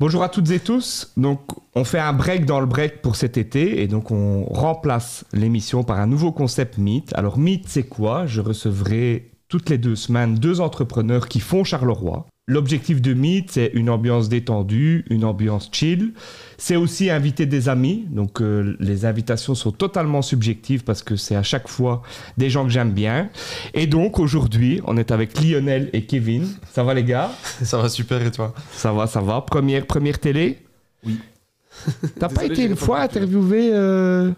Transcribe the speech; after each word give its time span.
Bonjour 0.00 0.22
à 0.22 0.28
toutes 0.28 0.48
et 0.52 0.60
tous. 0.60 1.12
Donc, 1.16 1.40
on 1.74 1.82
fait 1.82 1.98
un 1.98 2.12
break 2.12 2.44
dans 2.44 2.60
le 2.60 2.66
break 2.66 3.02
pour 3.02 3.16
cet 3.16 3.36
été 3.36 3.82
et 3.82 3.88
donc 3.88 4.12
on 4.12 4.44
remplace 4.44 5.24
l'émission 5.32 5.82
par 5.82 5.98
un 5.98 6.06
nouveau 6.06 6.30
concept 6.30 6.78
Meet. 6.78 7.12
Alors, 7.16 7.36
Meet, 7.36 7.68
c'est 7.68 7.82
quoi? 7.82 8.24
Je 8.24 8.40
recevrai 8.40 9.32
toutes 9.48 9.70
les 9.70 9.78
deux 9.78 9.96
semaines 9.96 10.36
deux 10.36 10.60
entrepreneurs 10.60 11.26
qui 11.26 11.40
font 11.40 11.64
Charleroi. 11.64 12.26
L'objectif 12.50 13.02
de 13.02 13.12
Meet, 13.12 13.50
c'est 13.52 13.70
une 13.74 13.90
ambiance 13.90 14.30
détendue, 14.30 15.04
une 15.10 15.24
ambiance 15.24 15.68
chill. 15.70 16.14
C'est 16.56 16.76
aussi 16.76 17.10
inviter 17.10 17.44
des 17.44 17.68
amis. 17.68 18.06
Donc, 18.08 18.40
euh, 18.40 18.74
les 18.80 19.04
invitations 19.04 19.54
sont 19.54 19.70
totalement 19.70 20.22
subjectives 20.22 20.82
parce 20.82 21.02
que 21.02 21.14
c'est 21.14 21.36
à 21.36 21.42
chaque 21.42 21.68
fois 21.68 22.02
des 22.38 22.48
gens 22.48 22.64
que 22.64 22.70
j'aime 22.70 22.92
bien. 22.92 23.28
Et 23.74 23.86
donc, 23.86 24.18
aujourd'hui, 24.18 24.80
on 24.86 24.96
est 24.96 25.10
avec 25.10 25.38
Lionel 25.40 25.90
et 25.92 26.06
Kevin. 26.06 26.48
Ça 26.72 26.82
va, 26.82 26.94
les 26.94 27.04
gars? 27.04 27.30
Ça 27.62 27.76
va 27.76 27.90
super, 27.90 28.22
et 28.22 28.30
toi? 28.30 28.54
Ça 28.72 28.92
va, 28.94 29.06
ça 29.06 29.20
va. 29.20 29.42
Première, 29.42 29.86
première 29.86 30.18
télé? 30.18 30.58
Oui. 31.04 31.18
T'as 32.18 32.28
pas 32.30 32.46
été 32.46 32.64
une 32.64 32.76
fois 32.76 33.00
interviewé 33.02 33.70
euh, 33.74 34.32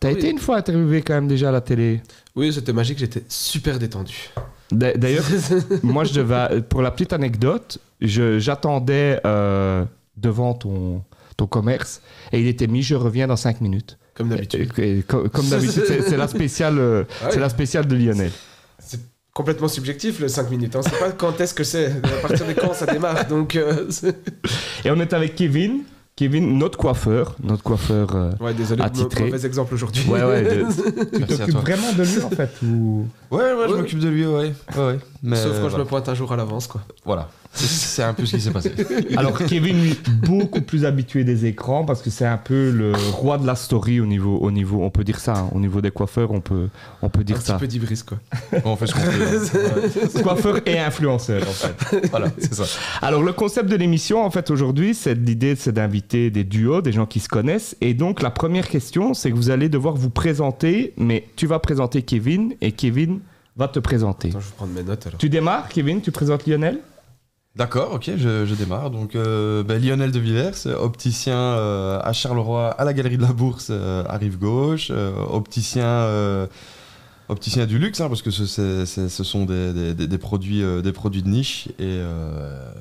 T'as 0.00 0.12
Oui. 0.12 0.18
été 0.18 0.30
une 0.30 0.38
fois 0.38 0.56
interviewé 0.58 1.02
quand 1.02 1.14
même 1.14 1.28
déjà 1.28 1.48
à 1.48 1.52
la 1.52 1.60
télé 1.60 2.00
Oui, 2.36 2.52
c'était 2.52 2.72
magique, 2.72 2.98
j'étais 2.98 3.24
super 3.28 3.78
détendu. 3.78 4.30
D'a- 4.74 4.94
D'ailleurs, 4.94 5.24
moi, 5.82 6.04
je 6.04 6.12
devais, 6.14 6.62
pour 6.62 6.82
la 6.82 6.90
petite 6.90 7.12
anecdote, 7.12 7.78
j'attendais 8.00 9.20
euh, 9.26 9.84
devant 10.16 10.54
ton, 10.54 11.02
ton 11.36 11.46
commerce 11.46 12.02
et 12.32 12.40
il 12.40 12.46
était 12.48 12.66
mis, 12.66 12.82
je 12.82 12.94
reviens 12.94 13.26
dans 13.26 13.36
5 13.36 13.60
minutes. 13.60 13.98
Comme 14.14 14.28
d'habitude. 14.28 14.72
Comme 15.06 15.48
d'habitude, 15.48 15.84
c'est 16.06 16.16
la, 16.16 16.28
spéciale, 16.28 16.78
euh, 16.78 17.04
Ah 17.20 17.24
oui. 17.26 17.30
c'est 17.32 17.40
la 17.40 17.48
spéciale 17.48 17.86
de 17.86 17.96
Lionel. 17.96 18.30
C'est 18.78 19.00
complètement 19.32 19.66
subjectif 19.66 20.20
le 20.20 20.28
5 20.28 20.50
minutes. 20.50 20.76
Hein. 20.76 20.82
C'est 20.84 20.98
pas 20.98 21.10
quand 21.10 21.40
est-ce 21.40 21.54
que 21.54 21.64
c'est, 21.64 21.86
à 22.02 22.28
partir 22.28 22.46
de 22.46 22.52
quand 22.52 22.72
ça 22.74 22.86
démarre. 22.86 23.26
Donc, 23.26 23.56
euh, 23.56 23.88
Et 24.84 24.90
on 24.92 25.00
est 25.00 25.12
avec 25.12 25.34
Kevin, 25.34 25.80
Kevin, 26.16 26.58
notre 26.58 26.78
coiffeur, 26.78 27.34
notre 27.42 27.64
coiffeur. 27.64 28.14
euh, 28.14 28.30
ouais, 28.40 28.54
désolé, 28.54 28.82
Attitré. 28.84 29.24
mauvais 29.24 29.44
exemple 29.44 29.74
aujourd'hui. 29.74 30.08
Ouais, 30.08 30.22
ouais. 30.22 30.42
de- 30.44 31.16
tu 31.18 31.26
t'occupes 31.26 31.56
vraiment 31.56 31.92
de 31.92 32.04
lui 32.04 32.22
en 32.22 32.30
fait 32.30 32.50
ou... 32.62 33.06
Ouais, 33.32 33.52
ouais, 33.52 33.66
je 33.68 33.74
m'occupe 33.74 33.98
de 33.98 34.08
lui, 34.08 34.24
ouais. 34.24 34.52
ouais, 34.76 34.86
ouais. 34.86 34.98
Mais 35.24 35.34
Sauf 35.34 35.58
quand 35.58 35.66
euh, 35.66 35.70
je 35.70 35.76
me 35.78 35.84
pointe 35.84 36.08
un 36.08 36.14
jour 36.14 36.32
à 36.32 36.36
l'avance, 36.36 36.68
quoi. 36.68 36.82
voilà. 37.04 37.28
C'est- 37.54 38.02
un 38.02 38.12
peu 38.14 38.26
ce 38.26 38.36
qui 38.36 38.42
s'est 38.42 38.50
passé. 38.50 38.72
Alors 39.16 39.38
Kevin, 39.38 39.80
lui, 39.80 39.98
beaucoup 40.26 40.60
plus 40.60 40.84
habitué 40.84 41.24
des 41.24 41.46
écrans 41.46 41.84
parce 41.84 42.02
que 42.02 42.10
c'est 42.10 42.26
un 42.26 42.36
peu 42.36 42.70
le 42.70 42.92
roi 43.12 43.38
de 43.38 43.46
la 43.46 43.54
story 43.54 44.00
au 44.00 44.06
niveau, 44.06 44.36
au 44.38 44.50
niveau, 44.50 44.82
on 44.82 44.90
peut 44.90 45.04
dire 45.04 45.20
ça, 45.20 45.34
hein, 45.36 45.48
au 45.54 45.60
niveau 45.60 45.80
des 45.80 45.90
coiffeurs, 45.90 46.32
on 46.32 46.40
peut, 46.40 46.68
on 47.02 47.08
peut 47.08 47.22
dire 47.24 47.36
un 47.36 47.40
ça. 47.40 47.54
petit 47.54 47.60
peu 47.60 47.66
d'hybris, 47.68 48.02
quoi. 48.06 48.18
on 48.64 48.76
fait 48.76 48.86
ce 48.88 48.94
qu'on 48.94 49.00
fait. 49.00 50.22
Coiffeur 50.22 50.60
et 50.66 50.78
influenceur 50.78 51.42
en 51.42 51.52
fait. 51.52 52.06
voilà, 52.10 52.28
c'est 52.38 52.54
ça. 52.54 52.64
Alors 53.02 53.22
le 53.22 53.32
concept 53.32 53.68
de 53.68 53.76
l'émission 53.76 54.24
en 54.24 54.30
fait 54.30 54.50
aujourd'hui, 54.50 54.94
c'est 54.94 55.14
l'idée, 55.14 55.54
c'est 55.56 55.72
d'inviter 55.72 56.30
des 56.30 56.44
duos, 56.44 56.82
des 56.82 56.92
gens 56.92 57.06
qui 57.06 57.20
se 57.20 57.28
connaissent. 57.28 57.76
Et 57.80 57.94
donc 57.94 58.22
la 58.22 58.30
première 58.30 58.68
question, 58.68 59.14
c'est 59.14 59.30
que 59.30 59.36
vous 59.36 59.50
allez 59.50 59.68
devoir 59.68 59.94
vous 59.94 60.10
présenter, 60.10 60.92
mais 60.96 61.24
tu 61.36 61.46
vas 61.46 61.58
présenter 61.58 62.02
Kevin 62.02 62.54
et 62.60 62.72
Kevin 62.72 63.20
va 63.56 63.68
te 63.68 63.78
présenter. 63.78 64.28
Attends, 64.30 64.40
je 64.40 64.46
vais 64.46 64.52
prendre 64.56 64.72
mes 64.72 64.82
notes 64.82 65.06
alors. 65.06 65.18
Tu 65.18 65.28
démarres, 65.28 65.68
Kevin, 65.68 66.00
tu 66.00 66.10
présentes 66.10 66.46
Lionel? 66.46 66.80
D'accord, 67.56 67.92
ok, 67.94 68.10
je, 68.16 68.44
je 68.46 68.54
démarre. 68.54 68.90
Donc, 68.90 69.14
euh, 69.14 69.62
ben, 69.62 69.80
Lionel 69.80 70.10
de 70.10 70.18
Villers, 70.18 70.66
opticien 70.76 71.36
euh, 71.38 72.00
à 72.02 72.12
Charleroi, 72.12 72.70
à 72.72 72.84
la 72.84 72.92
Galerie 72.92 73.16
de 73.16 73.22
la 73.22 73.32
Bourse, 73.32 73.68
euh, 73.70 74.04
à 74.08 74.16
rive 74.16 74.38
gauche, 74.38 74.88
euh, 74.90 75.14
opticien, 75.30 75.86
euh, 75.86 76.48
opticien 77.28 77.66
du 77.66 77.78
luxe, 77.78 78.00
hein, 78.00 78.08
parce 78.08 78.22
que 78.22 78.32
ce, 78.32 78.98
sont 79.08 79.44
des, 79.44 79.72
des- 79.72 79.94
des- 79.94 80.06
des 80.08 80.18
produits, 80.18 80.64
euh, 80.64 80.82
des 80.82 80.92
produits 80.92 81.22
de 81.22 81.28
niche 81.28 81.68
et 81.78 81.82
euh, 81.84 82.72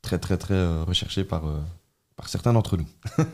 très, 0.00 0.18
très, 0.20 0.36
très 0.36 0.54
euh, 0.54 0.84
recherchés 0.84 1.24
par, 1.24 1.46
euh, 1.48 1.58
par 2.16 2.28
certains 2.28 2.52
d'entre 2.52 2.76
nous. 2.76 2.86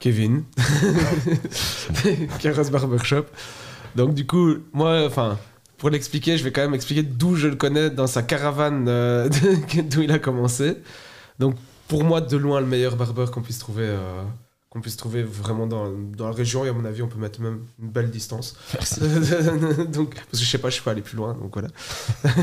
Kevin. 0.00 0.44
Keros 2.40 2.70
Barbershop. 2.70 3.24
Donc, 3.96 4.14
du 4.14 4.26
coup, 4.26 4.54
moi, 4.72 5.04
enfin, 5.06 5.38
pour 5.84 5.90
l'expliquer, 5.90 6.38
je 6.38 6.44
vais 6.44 6.50
quand 6.50 6.62
même 6.62 6.72
expliquer 6.72 7.02
d'où 7.02 7.36
je 7.36 7.46
le 7.46 7.56
connais 7.56 7.90
dans 7.90 8.06
sa 8.06 8.22
caravane, 8.22 8.86
euh, 8.88 9.28
d'où 9.90 10.00
il 10.00 10.10
a 10.12 10.18
commencé. 10.18 10.78
Donc, 11.38 11.56
pour 11.88 12.04
moi, 12.04 12.22
de 12.22 12.38
loin, 12.38 12.58
le 12.60 12.66
meilleur 12.66 12.96
barbeur 12.96 13.30
qu'on 13.30 13.42
puisse 13.42 13.58
trouver. 13.58 13.84
euh, 13.84 14.22
qu'on 14.70 14.80
puisse 14.80 14.96
trouver 14.96 15.22
vraiment 15.22 15.66
dans, 15.66 15.90
dans 16.16 16.28
la 16.28 16.34
région 16.34 16.64
et 16.64 16.70
à 16.70 16.72
mon 16.72 16.84
avis 16.86 17.02
on 17.02 17.06
peut 17.06 17.18
mettre 17.20 17.40
même 17.40 17.60
une 17.80 17.90
belle 17.90 18.10
distance 18.10 18.56
donc 19.92 20.14
parce 20.16 20.30
que 20.32 20.44
je 20.44 20.50
sais 20.50 20.58
pas 20.58 20.68
je 20.68 20.80
peux 20.82 20.90
aller 20.90 21.00
plus 21.00 21.16
loin 21.16 21.34
donc 21.34 21.52
voilà 21.52 21.68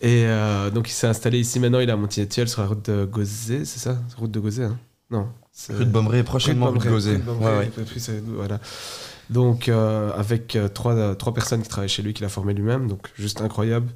et 0.00 0.24
euh, 0.24 0.70
donc 0.70 0.88
il 0.88 0.92
s'est 0.92 1.08
installé 1.08 1.38
ici 1.38 1.60
maintenant 1.60 1.80
il 1.80 1.90
est 1.90 1.92
à 1.92 1.96
Montigny-Étienne 1.96 2.46
sur 2.46 2.62
la 2.62 2.68
route 2.68 2.88
de 2.90 3.04
Gauzet 3.04 3.66
c'est 3.66 3.80
ça? 3.80 3.98
Route 4.16 4.30
de 4.30 4.40
Gauzet 4.40 4.64
hein? 4.64 4.78
Non 5.10 5.28
Rue 5.68 5.84
de 5.84 5.90
Bommeray, 5.90 6.22
prochainement 6.22 6.70
rue 6.70 6.78
de 6.78 6.84
Bommeray, 7.18 7.68
Ouais, 7.68 7.68
ouais. 7.76 8.22
voilà. 8.28 8.60
Donc, 9.30 9.68
euh, 9.68 10.10
avec 10.14 10.56
euh, 10.56 10.68
trois, 10.68 10.94
euh, 10.94 11.14
trois 11.14 11.34
personnes 11.34 11.62
qui 11.62 11.68
travaillent 11.68 11.88
chez 11.88 12.02
lui, 12.02 12.14
qu'il 12.14 12.24
a 12.24 12.28
formé 12.28 12.54
lui-même. 12.54 12.88
Donc, 12.88 13.08
juste 13.14 13.40
incroyable. 13.40 13.88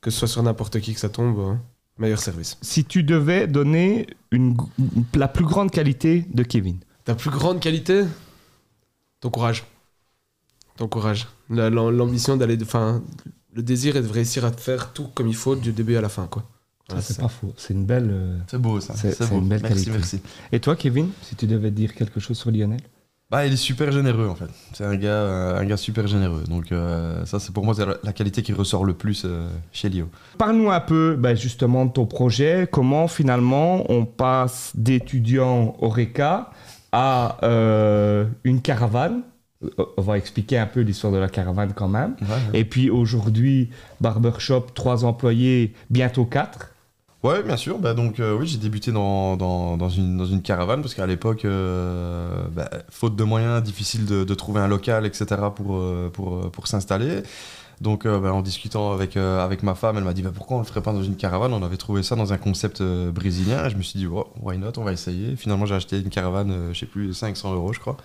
Que 0.00 0.10
ce 0.10 0.18
soit 0.20 0.28
sur 0.28 0.42
n'importe 0.42 0.80
qui 0.80 0.94
que 0.94 1.00
ça 1.00 1.08
tombe, 1.08 1.38
hein, 1.40 1.60
meilleur 1.98 2.20
service. 2.20 2.56
Si 2.62 2.84
tu 2.84 3.02
devais 3.02 3.46
donner 3.48 4.06
une, 4.30 4.56
la 5.14 5.28
plus 5.28 5.44
grande 5.44 5.70
qualité 5.70 6.24
de 6.32 6.42
Kevin. 6.42 6.78
Ta 7.04 7.14
plus 7.14 7.30
grande 7.30 7.60
qualité? 7.60 8.04
Ton 9.20 9.30
courage. 9.30 9.64
Ton 10.76 10.86
courage. 10.88 11.26
La- 11.50 11.68
l'am- 11.70 11.90
L'ambition 11.90 12.36
d'aller. 12.36 12.56
Enfin, 12.62 13.02
le 13.54 13.62
désir 13.62 13.96
est 13.96 14.02
de 14.02 14.08
réussir 14.12 14.44
à 14.44 14.52
faire 14.52 14.92
tout 14.92 15.08
comme 15.14 15.26
il 15.26 15.34
faut 15.34 15.56
du 15.56 15.72
début 15.72 15.96
à 15.96 16.00
la 16.00 16.08
fin, 16.08 16.26
quoi. 16.28 16.44
Voilà, 16.88 17.02
c'est 17.02 17.18
pas 17.20 17.28
faux, 17.28 17.52
c'est 17.58 17.74
une 17.74 17.84
belle. 17.84 18.08
euh, 18.10 18.38
C'est 18.50 18.58
beau 18.58 18.80
ça. 18.80 18.94
C'est- 18.96 19.20
une 19.30 19.46
belle 19.48 19.60
merci, 19.60 19.84
qualité. 19.84 19.90
merci. 19.90 20.20
Et 20.52 20.60
toi, 20.60 20.74
Kevin, 20.76 21.10
si 21.22 21.34
tu 21.36 21.46
devais 21.46 21.70
dire 21.70 21.94
quelque 21.94 22.18
chose 22.20 22.38
sur 22.38 22.50
Lionel? 22.50 22.80
Bah, 23.30 23.44
il 23.44 23.52
est 23.52 23.56
super 23.56 23.92
généreux 23.92 24.26
en 24.26 24.34
fait. 24.34 24.48
C'est 24.72 24.84
un 24.84 24.96
gars, 24.96 25.08
euh, 25.08 25.60
un 25.60 25.64
gars 25.66 25.76
super 25.76 26.06
généreux. 26.06 26.44
Donc 26.48 26.72
euh, 26.72 27.26
ça, 27.26 27.38
c'est 27.38 27.52
pour 27.52 27.62
moi 27.62 27.74
la, 27.78 27.98
la 28.02 28.12
qualité 28.14 28.42
qui 28.42 28.54
ressort 28.54 28.86
le 28.86 28.94
plus 28.94 29.24
euh, 29.26 29.48
chez 29.70 29.90
Lio. 29.90 30.08
Parle-nous 30.38 30.70
un 30.70 30.80
peu 30.80 31.14
ben, 31.14 31.36
justement 31.36 31.84
de 31.84 31.92
ton 31.92 32.06
projet, 32.06 32.66
comment 32.72 33.06
finalement 33.06 33.84
on 33.90 34.06
passe 34.06 34.72
d'étudiant 34.74 35.76
Oreca 35.80 36.50
à 36.90 37.36
euh, 37.42 38.24
une 38.44 38.62
caravane? 38.62 39.20
On 39.96 40.02
va 40.02 40.16
expliquer 40.16 40.56
un 40.56 40.66
peu 40.66 40.80
l'histoire 40.80 41.12
de 41.12 41.18
la 41.18 41.28
caravane 41.28 41.72
quand 41.74 41.88
même. 41.88 42.14
Et 42.54 42.64
puis 42.64 42.90
aujourd'hui, 42.90 43.70
barbershop, 44.00 44.66
trois 44.72 45.04
employés, 45.04 45.74
bientôt 45.90 46.24
quatre. 46.24 46.72
Ouais, 47.24 47.42
bien 47.42 47.56
sûr. 47.56 47.78
Bah, 47.78 47.94
donc 47.94 48.20
euh, 48.20 48.36
oui, 48.38 48.46
j'ai 48.46 48.58
débuté 48.58 48.92
dans, 48.92 49.36
dans, 49.36 49.88
une, 49.88 50.16
dans 50.16 50.24
une 50.24 50.40
caravane 50.40 50.82
parce 50.82 50.94
qu'à 50.94 51.06
l'époque, 51.06 51.44
euh, 51.44 52.44
bah, 52.52 52.70
faute 52.90 53.16
de 53.16 53.24
moyens, 53.24 53.60
difficile 53.62 54.06
de, 54.06 54.34
trouver 54.34 54.60
un 54.60 54.68
local, 54.68 55.04
etc. 55.04 55.26
pour, 55.54 55.76
euh, 55.76 56.10
pour, 56.12 56.50
pour 56.52 56.68
s'installer. 56.68 57.22
Donc 57.80 58.06
bah, 58.06 58.32
en 58.32 58.42
discutant 58.42 58.92
avec, 58.92 59.16
avec 59.16 59.62
ma 59.62 59.74
femme, 59.76 59.96
elle 59.98 60.04
m'a 60.04 60.12
dit 60.12 60.22
bah, 60.22 60.32
pourquoi 60.34 60.56
on 60.56 60.60
le 60.60 60.66
ferait 60.66 60.80
pas 60.82 60.92
dans 60.92 61.02
une 61.02 61.16
caravane? 61.16 61.52
On 61.52 61.62
avait 61.62 61.76
trouvé 61.76 62.02
ça 62.02 62.16
dans 62.16 62.32
un 62.32 62.38
concept 62.38 62.82
brésilien 62.82 63.68
je 63.68 63.76
me 63.76 63.82
suis 63.82 63.98
dit 64.00 64.06
oh, 64.06 64.26
why 64.42 64.58
not, 64.58 64.72
on 64.78 64.84
va 64.84 64.92
essayer. 64.92 65.36
Finalement, 65.36 65.66
j'ai 65.66 65.76
acheté 65.76 65.98
une 66.00 66.10
caravane, 66.10 66.70
je 66.72 66.78
sais 66.78 66.86
plus, 66.86 67.14
500 67.14 67.54
euros 67.54 67.72
je 67.72 67.80
crois. 67.80 67.96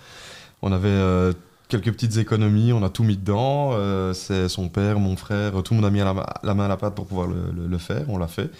On 0.62 0.72
avait 0.72 1.34
quelques 1.68 1.92
petites 1.92 2.16
économies, 2.18 2.72
on 2.72 2.84
a 2.84 2.88
tout 2.88 3.02
mis 3.04 3.16
dedans. 3.16 3.72
c'est 4.14 4.48
son 4.48 4.68
père, 4.68 5.00
mon 5.00 5.16
frère, 5.16 5.60
tout 5.64 5.74
le 5.74 5.80
monde 5.80 5.86
a 5.86 5.90
mis 5.90 5.98
la, 5.98 6.14
ma- 6.14 6.34
la 6.44 6.54
main 6.54 6.66
à 6.66 6.68
la 6.68 6.76
pâte 6.76 6.94
pour 6.94 7.06
pouvoir 7.06 7.26
le 7.28 7.78
faire, 7.78 8.04
on 8.08 8.18
l'a 8.18 8.28
fait. 8.28 8.50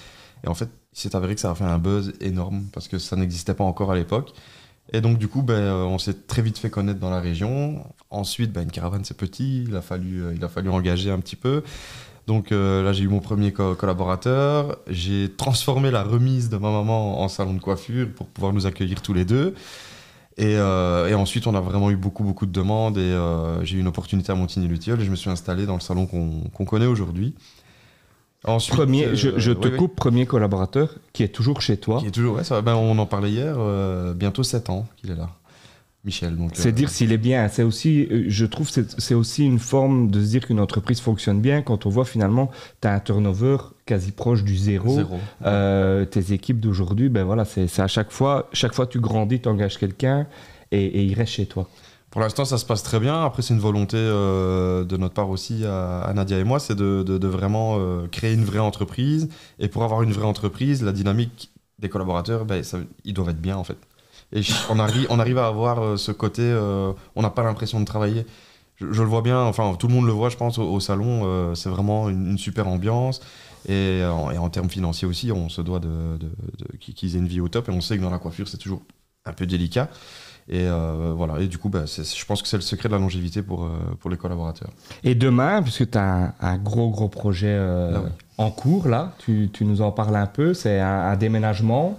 Et 0.44 0.48
en 0.48 0.54
fait, 0.54 0.68
il 0.92 0.98
s'est 0.98 1.16
avéré 1.16 1.34
que 1.34 1.40
ça 1.40 1.50
a 1.50 1.54
fait 1.54 1.64
un 1.64 1.78
buzz 1.78 2.12
énorme 2.20 2.64
parce 2.72 2.88
que 2.88 2.98
ça 2.98 3.16
n'existait 3.16 3.54
pas 3.54 3.64
encore 3.64 3.90
à 3.90 3.94
l'époque. 3.94 4.32
Et 4.92 5.00
donc, 5.00 5.16
du 5.16 5.28
coup, 5.28 5.42
ben, 5.42 5.54
euh, 5.54 5.84
on 5.84 5.98
s'est 5.98 6.26
très 6.26 6.42
vite 6.42 6.58
fait 6.58 6.68
connaître 6.68 7.00
dans 7.00 7.10
la 7.10 7.20
région. 7.20 7.84
Ensuite, 8.10 8.52
ben, 8.52 8.62
une 8.62 8.70
caravane, 8.70 9.04
c'est 9.04 9.16
petit. 9.16 9.64
Il 9.64 9.74
a, 9.74 9.80
fallu, 9.80 10.22
euh, 10.22 10.34
il 10.36 10.44
a 10.44 10.48
fallu 10.48 10.68
engager 10.68 11.10
un 11.10 11.18
petit 11.18 11.36
peu. 11.36 11.62
Donc 12.26 12.52
euh, 12.52 12.82
là, 12.82 12.92
j'ai 12.92 13.04
eu 13.04 13.08
mon 13.08 13.20
premier 13.20 13.52
co- 13.52 13.74
collaborateur. 13.74 14.78
J'ai 14.88 15.32
transformé 15.34 15.90
la 15.90 16.02
remise 16.02 16.50
de 16.50 16.58
ma 16.58 16.70
maman 16.70 17.22
en 17.22 17.28
salon 17.28 17.54
de 17.54 17.60
coiffure 17.60 18.08
pour 18.14 18.26
pouvoir 18.26 18.52
nous 18.52 18.66
accueillir 18.66 19.00
tous 19.00 19.14
les 19.14 19.24
deux. 19.24 19.54
Et, 20.36 20.58
ensuite, 21.14 21.46
on 21.46 21.54
a 21.54 21.60
vraiment 21.60 21.90
eu 21.90 21.96
beaucoup, 21.96 22.24
beaucoup 22.24 22.44
de 22.44 22.52
demandes. 22.52 22.98
Et 22.98 23.16
j'ai 23.62 23.76
eu 23.76 23.80
une 23.80 23.86
opportunité 23.86 24.32
à 24.32 24.34
Montigny-le-Tilleul 24.34 25.00
et 25.00 25.04
je 25.04 25.10
me 25.10 25.16
suis 25.16 25.30
installé 25.30 25.64
dans 25.64 25.74
le 25.74 25.80
salon 25.80 26.06
qu'on 26.06 26.64
connaît 26.64 26.86
aujourd'hui. 26.86 27.34
Ensuite, 28.44 28.76
Premier, 28.76 29.06
euh, 29.06 29.14
je, 29.14 29.30
je 29.38 29.52
te 29.52 29.66
oui, 29.66 29.72
oui. 29.72 29.78
coupe, 29.78 29.96
premier 29.96 30.26
collaborateur 30.26 30.94
qui 31.12 31.22
est 31.22 31.28
toujours 31.28 31.62
chez 31.62 31.76
toi. 31.76 32.00
Qui 32.00 32.08
est 32.08 32.10
toujours, 32.10 32.36
ouais, 32.36 32.44
ça 32.44 32.56
va. 32.56 32.62
Ben, 32.62 32.74
on 32.74 32.98
en 32.98 33.06
parlait 33.06 33.30
hier, 33.30 33.56
euh, 33.58 34.12
bientôt 34.12 34.42
7 34.42 34.70
ans 34.70 34.86
qu'il 34.96 35.10
est 35.10 35.16
là. 35.16 35.30
Michel. 36.04 36.36
C'est 36.52 36.68
euh, 36.68 36.72
dire 36.72 36.90
s'il 36.90 37.12
est 37.12 37.18
bien. 37.18 37.48
C'est 37.48 37.62
aussi, 37.62 38.06
je 38.28 38.44
trouve, 38.44 38.68
c'est 38.68 39.00
c'est 39.00 39.14
aussi 39.14 39.46
une 39.46 39.58
forme 39.58 40.10
de 40.10 40.20
se 40.20 40.26
dire 40.26 40.46
qu'une 40.46 40.60
entreprise 40.60 41.00
fonctionne 41.00 41.40
bien 41.40 41.62
quand 41.62 41.86
on 41.86 41.88
voit 41.88 42.04
finalement, 42.04 42.50
tu 42.82 42.88
as 42.88 42.92
un 42.92 43.00
turnover 43.00 43.56
quasi 43.86 44.12
proche 44.12 44.44
du 44.44 44.54
zéro. 44.54 44.96
zéro. 44.96 45.18
Tes 46.10 46.34
équipes 46.34 46.60
d'aujourd'hui, 46.60 47.08
ben 47.08 47.24
voilà, 47.24 47.46
c'est 47.46 47.68
c'est 47.68 47.80
à 47.80 47.88
chaque 47.88 48.10
fois, 48.10 48.50
chaque 48.52 48.74
fois 48.74 48.86
tu 48.86 49.00
grandis, 49.00 49.40
tu 49.40 49.48
engages 49.48 49.78
quelqu'un 49.78 50.26
et, 50.72 50.84
et 50.84 51.04
il 51.04 51.14
reste 51.14 51.32
chez 51.32 51.46
toi. 51.46 51.70
Pour 52.14 52.20
l'instant, 52.20 52.44
ça 52.44 52.58
se 52.58 52.64
passe 52.64 52.84
très 52.84 53.00
bien. 53.00 53.24
Après, 53.24 53.42
c'est 53.42 53.54
une 53.54 53.60
volonté 53.60 53.96
euh, 53.96 54.84
de 54.84 54.96
notre 54.96 55.14
part 55.14 55.30
aussi 55.30 55.64
à, 55.66 56.12
Nadia 56.14 56.38
et 56.38 56.44
moi, 56.44 56.60
c'est 56.60 56.76
de, 56.76 57.26
vraiment 57.26 57.78
euh, 57.80 58.06
créer 58.06 58.34
une 58.34 58.44
vraie 58.44 58.60
entreprise. 58.60 59.28
Et 59.58 59.66
pour 59.66 59.82
avoir 59.82 60.02
une 60.02 60.12
vraie 60.12 60.24
entreprise, 60.24 60.84
la 60.84 60.92
dynamique 60.92 61.50
des 61.80 61.88
collaborateurs, 61.88 62.44
ben, 62.44 62.62
ils 63.04 63.14
doivent 63.14 63.30
être 63.30 63.40
bien 63.40 63.56
en 63.56 63.64
fait. 63.64 63.78
Et 64.32 64.42
on, 64.70 64.78
arrive, 64.78 65.38
à 65.38 65.48
avoir 65.48 65.82
euh, 65.82 65.96
ce 65.96 66.12
côté, 66.12 66.56
on 67.16 67.22
n'a 67.22 67.30
pas 67.30 67.42
l'impression 67.42 67.80
de 67.80 67.84
travailler. 67.84 68.24
Je, 68.76 68.86
le 68.86 69.08
vois 69.08 69.22
bien, 69.22 69.40
enfin 69.40 69.74
tout 69.76 69.88
le 69.88 69.94
monde 69.94 70.06
le 70.06 70.12
voit 70.12 70.28
je 70.28 70.36
pense 70.36 70.56
au, 70.58 70.78
salon, 70.78 71.52
c'est 71.56 71.68
vraiment 71.68 72.08
une, 72.10 72.38
super 72.38 72.68
ambiance. 72.68 73.22
Et, 73.68 74.04
en- 74.04 74.50
termes 74.50 74.70
financiers 74.70 75.08
aussi, 75.08 75.32
on 75.32 75.48
se 75.48 75.62
doit 75.62 75.80
de, 75.80 76.16
de- 76.16 76.76
qu'ils 76.76 77.16
aient 77.16 77.18
une 77.18 77.26
vie 77.26 77.40
au 77.40 77.48
top. 77.48 77.68
Et 77.68 77.72
on 77.72 77.80
sait 77.80 77.98
que 77.98 78.02
dans 78.02 78.10
la 78.10 78.20
coiffure, 78.20 78.46
c'est 78.46 78.58
toujours 78.58 78.82
un 79.24 79.32
peu 79.32 79.46
délicat. 79.46 79.88
Et 80.48 80.66
euh, 80.68 81.14
voilà, 81.16 81.40
et 81.40 81.46
du 81.46 81.56
coup, 81.56 81.70
bah, 81.70 81.84
je 81.86 82.24
pense 82.26 82.42
que 82.42 82.48
c'est 82.48 82.58
le 82.58 82.62
secret 82.62 82.90
de 82.90 82.94
la 82.94 83.00
longévité 83.00 83.40
pour, 83.42 83.64
euh, 83.64 83.68
pour 83.98 84.10
les 84.10 84.18
collaborateurs. 84.18 84.68
Et 85.02 85.14
demain, 85.14 85.62
puisque 85.62 85.90
tu 85.90 85.96
as 85.96 86.02
un, 86.26 86.32
un 86.40 86.58
gros, 86.58 86.90
gros 86.90 87.08
projet 87.08 87.48
euh, 87.48 87.92
Là, 87.92 88.00
oui. 88.04 88.10
en 88.36 88.50
cours, 88.50 88.86
là, 88.88 89.14
tu, 89.24 89.48
tu 89.52 89.64
nous 89.64 89.80
en 89.80 89.90
parles 89.90 90.16
un 90.16 90.26
peu, 90.26 90.52
c'est 90.52 90.80
un, 90.80 90.86
un 91.06 91.16
déménagement, 91.16 91.98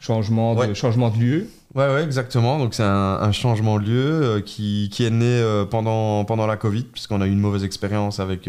changement, 0.00 0.54
de, 0.54 0.60
Ouais. 0.60 0.74
changement 0.74 1.10
de 1.10 1.18
lieu. 1.18 1.48
Ouais, 1.74 1.92
ouais, 1.92 2.04
exactement. 2.04 2.58
Donc 2.58 2.72
c'est 2.72 2.84
un, 2.84 3.18
un 3.20 3.32
changement 3.32 3.78
de 3.78 3.84
lieu 3.84 4.42
qui, 4.46 4.88
qui 4.92 5.04
est 5.04 5.10
né 5.10 5.42
pendant, 5.70 6.24
pendant 6.24 6.46
la 6.46 6.56
Covid, 6.56 6.84
puisqu'on 6.84 7.20
a 7.20 7.26
eu 7.26 7.32
une 7.32 7.40
mauvaise 7.40 7.64
expérience 7.64 8.18
avec, 8.20 8.48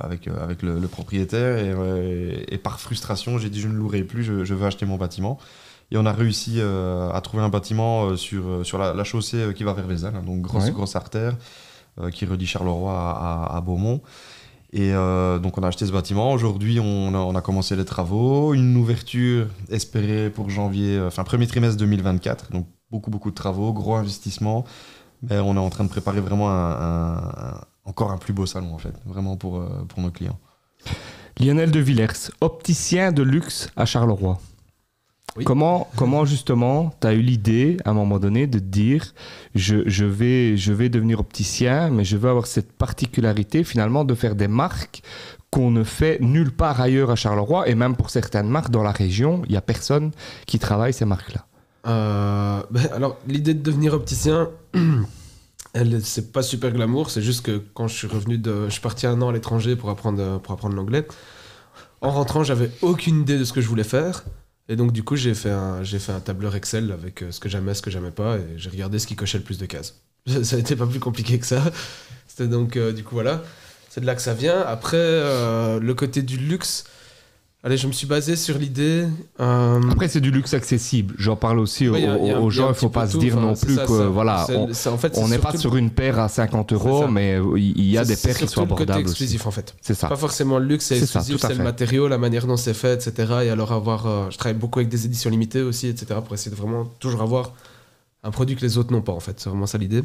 avec, 0.00 0.26
avec 0.26 0.62
le, 0.62 0.78
le 0.80 0.88
propriétaire. 0.88 1.58
Et, 1.58 2.46
et 2.48 2.56
par 2.58 2.80
frustration, 2.80 3.36
j'ai 3.38 3.50
dit 3.50 3.60
je 3.60 3.68
ne 3.68 3.74
louerai 3.74 4.02
plus, 4.04 4.24
je, 4.24 4.44
je 4.44 4.54
veux 4.54 4.66
acheter 4.66 4.86
mon 4.86 4.96
bâtiment. 4.96 5.38
Et 5.92 5.96
on 5.98 6.06
a 6.06 6.12
réussi 6.12 6.54
euh, 6.58 7.10
à 7.12 7.20
trouver 7.20 7.42
un 7.42 7.48
bâtiment 7.48 8.04
euh, 8.04 8.16
sur, 8.16 8.46
euh, 8.46 8.64
sur 8.64 8.78
la, 8.78 8.94
la 8.94 9.04
chaussée 9.04 9.52
qui 9.56 9.64
va 9.64 9.72
vers 9.72 9.86
Vézal, 9.86 10.14
hein, 10.14 10.22
donc 10.24 10.40
grosse, 10.42 10.64
Ouais. 10.66 10.70
grosse 10.72 10.96
artère 10.96 11.36
qui 12.12 12.24
relie 12.24 12.46
Charleroi 12.46 12.92
à, 12.92 13.10
à- 13.50 13.56
à 13.56 13.60
Beaumont. 13.60 14.00
Et 14.72 14.94
euh, 14.94 15.38
donc 15.40 15.58
on 15.58 15.62
a 15.64 15.66
acheté 15.68 15.84
ce 15.84 15.92
bâtiment. 15.92 16.32
Aujourd'hui, 16.32 16.78
on 16.80 17.12
a, 17.14 17.18
on 17.18 17.34
a 17.34 17.40
commencé 17.42 17.74
les 17.76 17.84
travaux. 17.84 18.54
Une 18.54 18.76
ouverture 18.76 19.48
espérée 19.68 20.30
pour 20.30 20.48
janvier, 20.48 21.00
enfin 21.04 21.24
premier 21.24 21.46
trimestre 21.48 21.76
2024. 21.78 22.52
Donc 22.52 22.66
beaucoup, 22.90 23.10
beaucoup 23.10 23.30
de 23.30 23.34
travaux, 23.34 23.72
gros 23.72 23.96
investissement. 23.96 24.64
Mais 25.22 25.38
on 25.40 25.56
est 25.56 25.58
en 25.58 25.68
train 25.70 25.84
de 25.84 25.90
préparer 25.90 26.20
vraiment 26.20 26.48
un, 26.50 26.70
un- 26.70 27.16
un- 27.16 27.60
encore 27.84 28.12
un 28.12 28.16
plus 28.16 28.32
beau 28.32 28.46
salon 28.46 28.72
en 28.72 28.78
fait, 28.78 28.94
vraiment 29.04 29.36
pour, 29.36 29.62
pour 29.88 30.00
nos 30.00 30.10
clients. 30.12 30.38
Lionel 31.38 31.70
de 31.72 31.80
Villers, 31.80 32.30
opticien 32.40 33.12
de 33.12 33.22
luxe 33.22 33.68
à 33.76 33.84
Charleroi. 33.84 34.38
Oui. 35.36 35.44
Comment, 35.44 35.88
comment 35.96 36.24
justement 36.24 36.92
tu 37.00 37.06
as 37.06 37.12
eu 37.12 37.20
l'idée 37.20 37.76
à 37.84 37.90
un 37.90 37.94
moment 37.94 38.18
donné 38.18 38.46
de 38.48 38.58
dire 38.58 39.14
je, 39.54 39.88
je, 39.88 40.04
vais, 40.04 40.56
je 40.56 40.72
vais 40.72 40.88
devenir 40.88 41.20
opticien, 41.20 41.90
mais 41.90 42.04
je 42.04 42.16
veux 42.16 42.28
avoir 42.28 42.46
cette 42.46 42.72
particularité 42.72 43.62
finalement 43.62 44.04
de 44.04 44.14
faire 44.14 44.34
des 44.34 44.48
marques 44.48 45.02
qu'on 45.50 45.70
ne 45.70 45.84
fait 45.84 46.18
nulle 46.20 46.52
part 46.52 46.80
ailleurs 46.80 47.10
à 47.10 47.16
Charleroi 47.16 47.68
et 47.68 47.74
même 47.74 47.96
pour 47.96 48.10
certaines 48.10 48.48
marques 48.48 48.70
dans 48.70 48.82
la 48.82 48.92
région, 48.92 49.42
il 49.46 49.52
n'y 49.52 49.56
a 49.56 49.62
personne 49.62 50.10
qui 50.46 50.58
travaille 50.58 50.92
ces 50.92 51.04
marques-là. 51.04 51.46
Euh, 51.86 52.62
ben, 52.70 52.88
alors, 52.94 53.16
l'idée 53.26 53.54
de 53.54 53.62
devenir 53.62 53.94
opticien, 53.94 54.50
elle, 55.72 56.02
c'est 56.02 56.32
pas 56.32 56.42
super 56.42 56.72
glamour. 56.72 57.10
C'est 57.10 57.22
juste 57.22 57.44
que 57.44 57.62
quand 57.74 57.88
je 57.88 57.96
suis 57.96 58.06
revenu 58.06 58.38
de. 58.38 58.66
Je 58.66 58.70
suis 58.70 58.80
parti 58.80 59.06
un 59.06 59.20
an 59.22 59.30
à 59.30 59.32
l'étranger 59.32 59.76
pour 59.76 59.90
apprendre, 59.90 60.40
pour 60.40 60.52
apprendre 60.52 60.76
l'anglais. 60.76 61.06
En 62.02 62.10
rentrant, 62.10 62.44
j'avais 62.44 62.70
aucune 62.82 63.22
idée 63.22 63.38
de 63.38 63.44
ce 63.44 63.52
que 63.52 63.60
je 63.60 63.68
voulais 63.68 63.84
faire. 63.84 64.24
Et 64.70 64.76
donc, 64.76 64.92
du 64.92 65.02
coup, 65.02 65.16
j'ai 65.16 65.34
fait 65.34 65.50
un, 65.50 65.84
fait 65.84 66.12
un 66.12 66.20
tableur 66.20 66.54
Excel 66.54 66.92
avec 66.92 67.22
euh, 67.22 67.32
ce 67.32 67.40
que 67.40 67.48
j'aimais, 67.48 67.74
ce 67.74 67.82
que 67.82 67.90
j'aimais 67.90 68.12
pas. 68.12 68.36
Et 68.36 68.56
j'ai 68.56 68.70
regardé 68.70 69.00
ce 69.00 69.08
qui 69.08 69.16
cochait 69.16 69.38
le 69.38 69.42
plus 69.42 69.58
de 69.58 69.66
cases. 69.66 69.96
Ça 70.44 70.56
n'était 70.56 70.76
pas 70.76 70.86
plus 70.86 71.00
compliqué 71.00 71.40
que 71.40 71.46
ça. 71.46 71.60
C'était 72.28 72.46
donc, 72.46 72.76
euh, 72.76 72.92
du 72.92 73.02
coup, 73.02 73.16
voilà. 73.16 73.42
C'est 73.88 74.00
de 74.00 74.06
là 74.06 74.14
que 74.14 74.22
ça 74.22 74.32
vient. 74.32 74.60
Après, 74.60 74.96
euh, 74.96 75.80
le 75.80 75.94
côté 75.94 76.22
du 76.22 76.36
luxe. 76.36 76.84
Allez, 77.62 77.76
je 77.76 77.86
me 77.86 77.92
suis 77.92 78.06
basé 78.06 78.36
sur 78.36 78.56
l'idée. 78.56 79.04
euh, 79.38 79.80
Après, 79.90 80.08
c'est 80.08 80.22
du 80.22 80.30
luxe 80.30 80.54
accessible. 80.54 81.14
J'en 81.18 81.36
parle 81.36 81.58
aussi 81.58 81.88
aux, 81.88 81.92
Ouais, 81.92 82.06
un- 82.06 82.48
gens. 82.48 82.66
Il 82.66 82.68
ne 82.70 82.72
faut 82.72 82.88
pas 82.88 83.06
se 83.06 83.18
dire 83.18 83.36
non 83.38 83.54
c'est 83.54 83.66
plus 83.66 83.74
ça, 83.76 83.84
que 83.84 83.92
voilà, 84.06 84.44
C'est- 84.46 84.56
on 84.56 84.72
c'est- 84.72 84.88
en 84.88 84.96
fait, 84.96 85.12
on 85.18 85.24
c'est 85.26 85.32
n'est 85.32 85.38
pas 85.38 85.54
sur 85.54 85.76
une 85.76 85.90
paire 85.90 86.18
à 86.18 86.28
50 86.30 86.70
C'est 86.70 86.74
euros, 86.76 87.06
mais 87.08 87.38
il 87.56 87.84
y 87.84 87.98
a 87.98 88.04
des 88.06 88.16
C'est- 88.16 88.28
paires 88.28 88.36
c'est 88.38 88.44
qui 88.46 88.48
sont 88.48 88.52
surtout 88.62 88.68
le 88.70 88.78
côté 88.78 88.82
abordables 88.84 89.04
aussi. 89.10 89.24
exclusif 89.24 89.46
en 89.46 89.50
fait. 89.50 89.74
C'est 89.82 89.92
ça. 89.92 90.08
Pas 90.08 90.16
forcément 90.16 90.58
le 90.58 90.64
luxe, 90.64 90.86
c'est 90.86 90.94
C'est 90.96 91.02
exclusif, 91.02 91.36
c'est 91.38 91.54
le 91.54 91.62
matériau, 91.62 92.08
la 92.08 92.16
manière 92.16 92.46
dont 92.46 92.56
c'est 92.56 92.72
fait, 92.72 93.06
etc. 93.06 93.30
Et 93.44 93.50
alors 93.50 93.72
avoir, 93.72 94.06
euh, 94.06 94.30
je 94.30 94.38
travaille 94.38 94.56
beaucoup 94.58 94.78
avec 94.78 94.88
des 94.88 95.04
éditions 95.04 95.28
limitées 95.28 95.60
aussi, 95.60 95.86
etc. 95.88 96.18
Pour 96.24 96.32
essayer 96.32 96.50
de 96.50 96.56
vraiment 96.56 96.86
toujours 96.98 97.20
avoir 97.20 97.52
un 98.24 98.30
produit 98.30 98.56
que 98.56 98.62
les 98.62 98.78
autres 98.78 98.90
n'ont 98.90 99.02
pas 99.02 99.12
en 99.12 99.20
fait. 99.20 99.38
C'est 99.38 99.50
vraiment 99.50 99.66
ça 99.66 99.76
l'idée. 99.76 100.02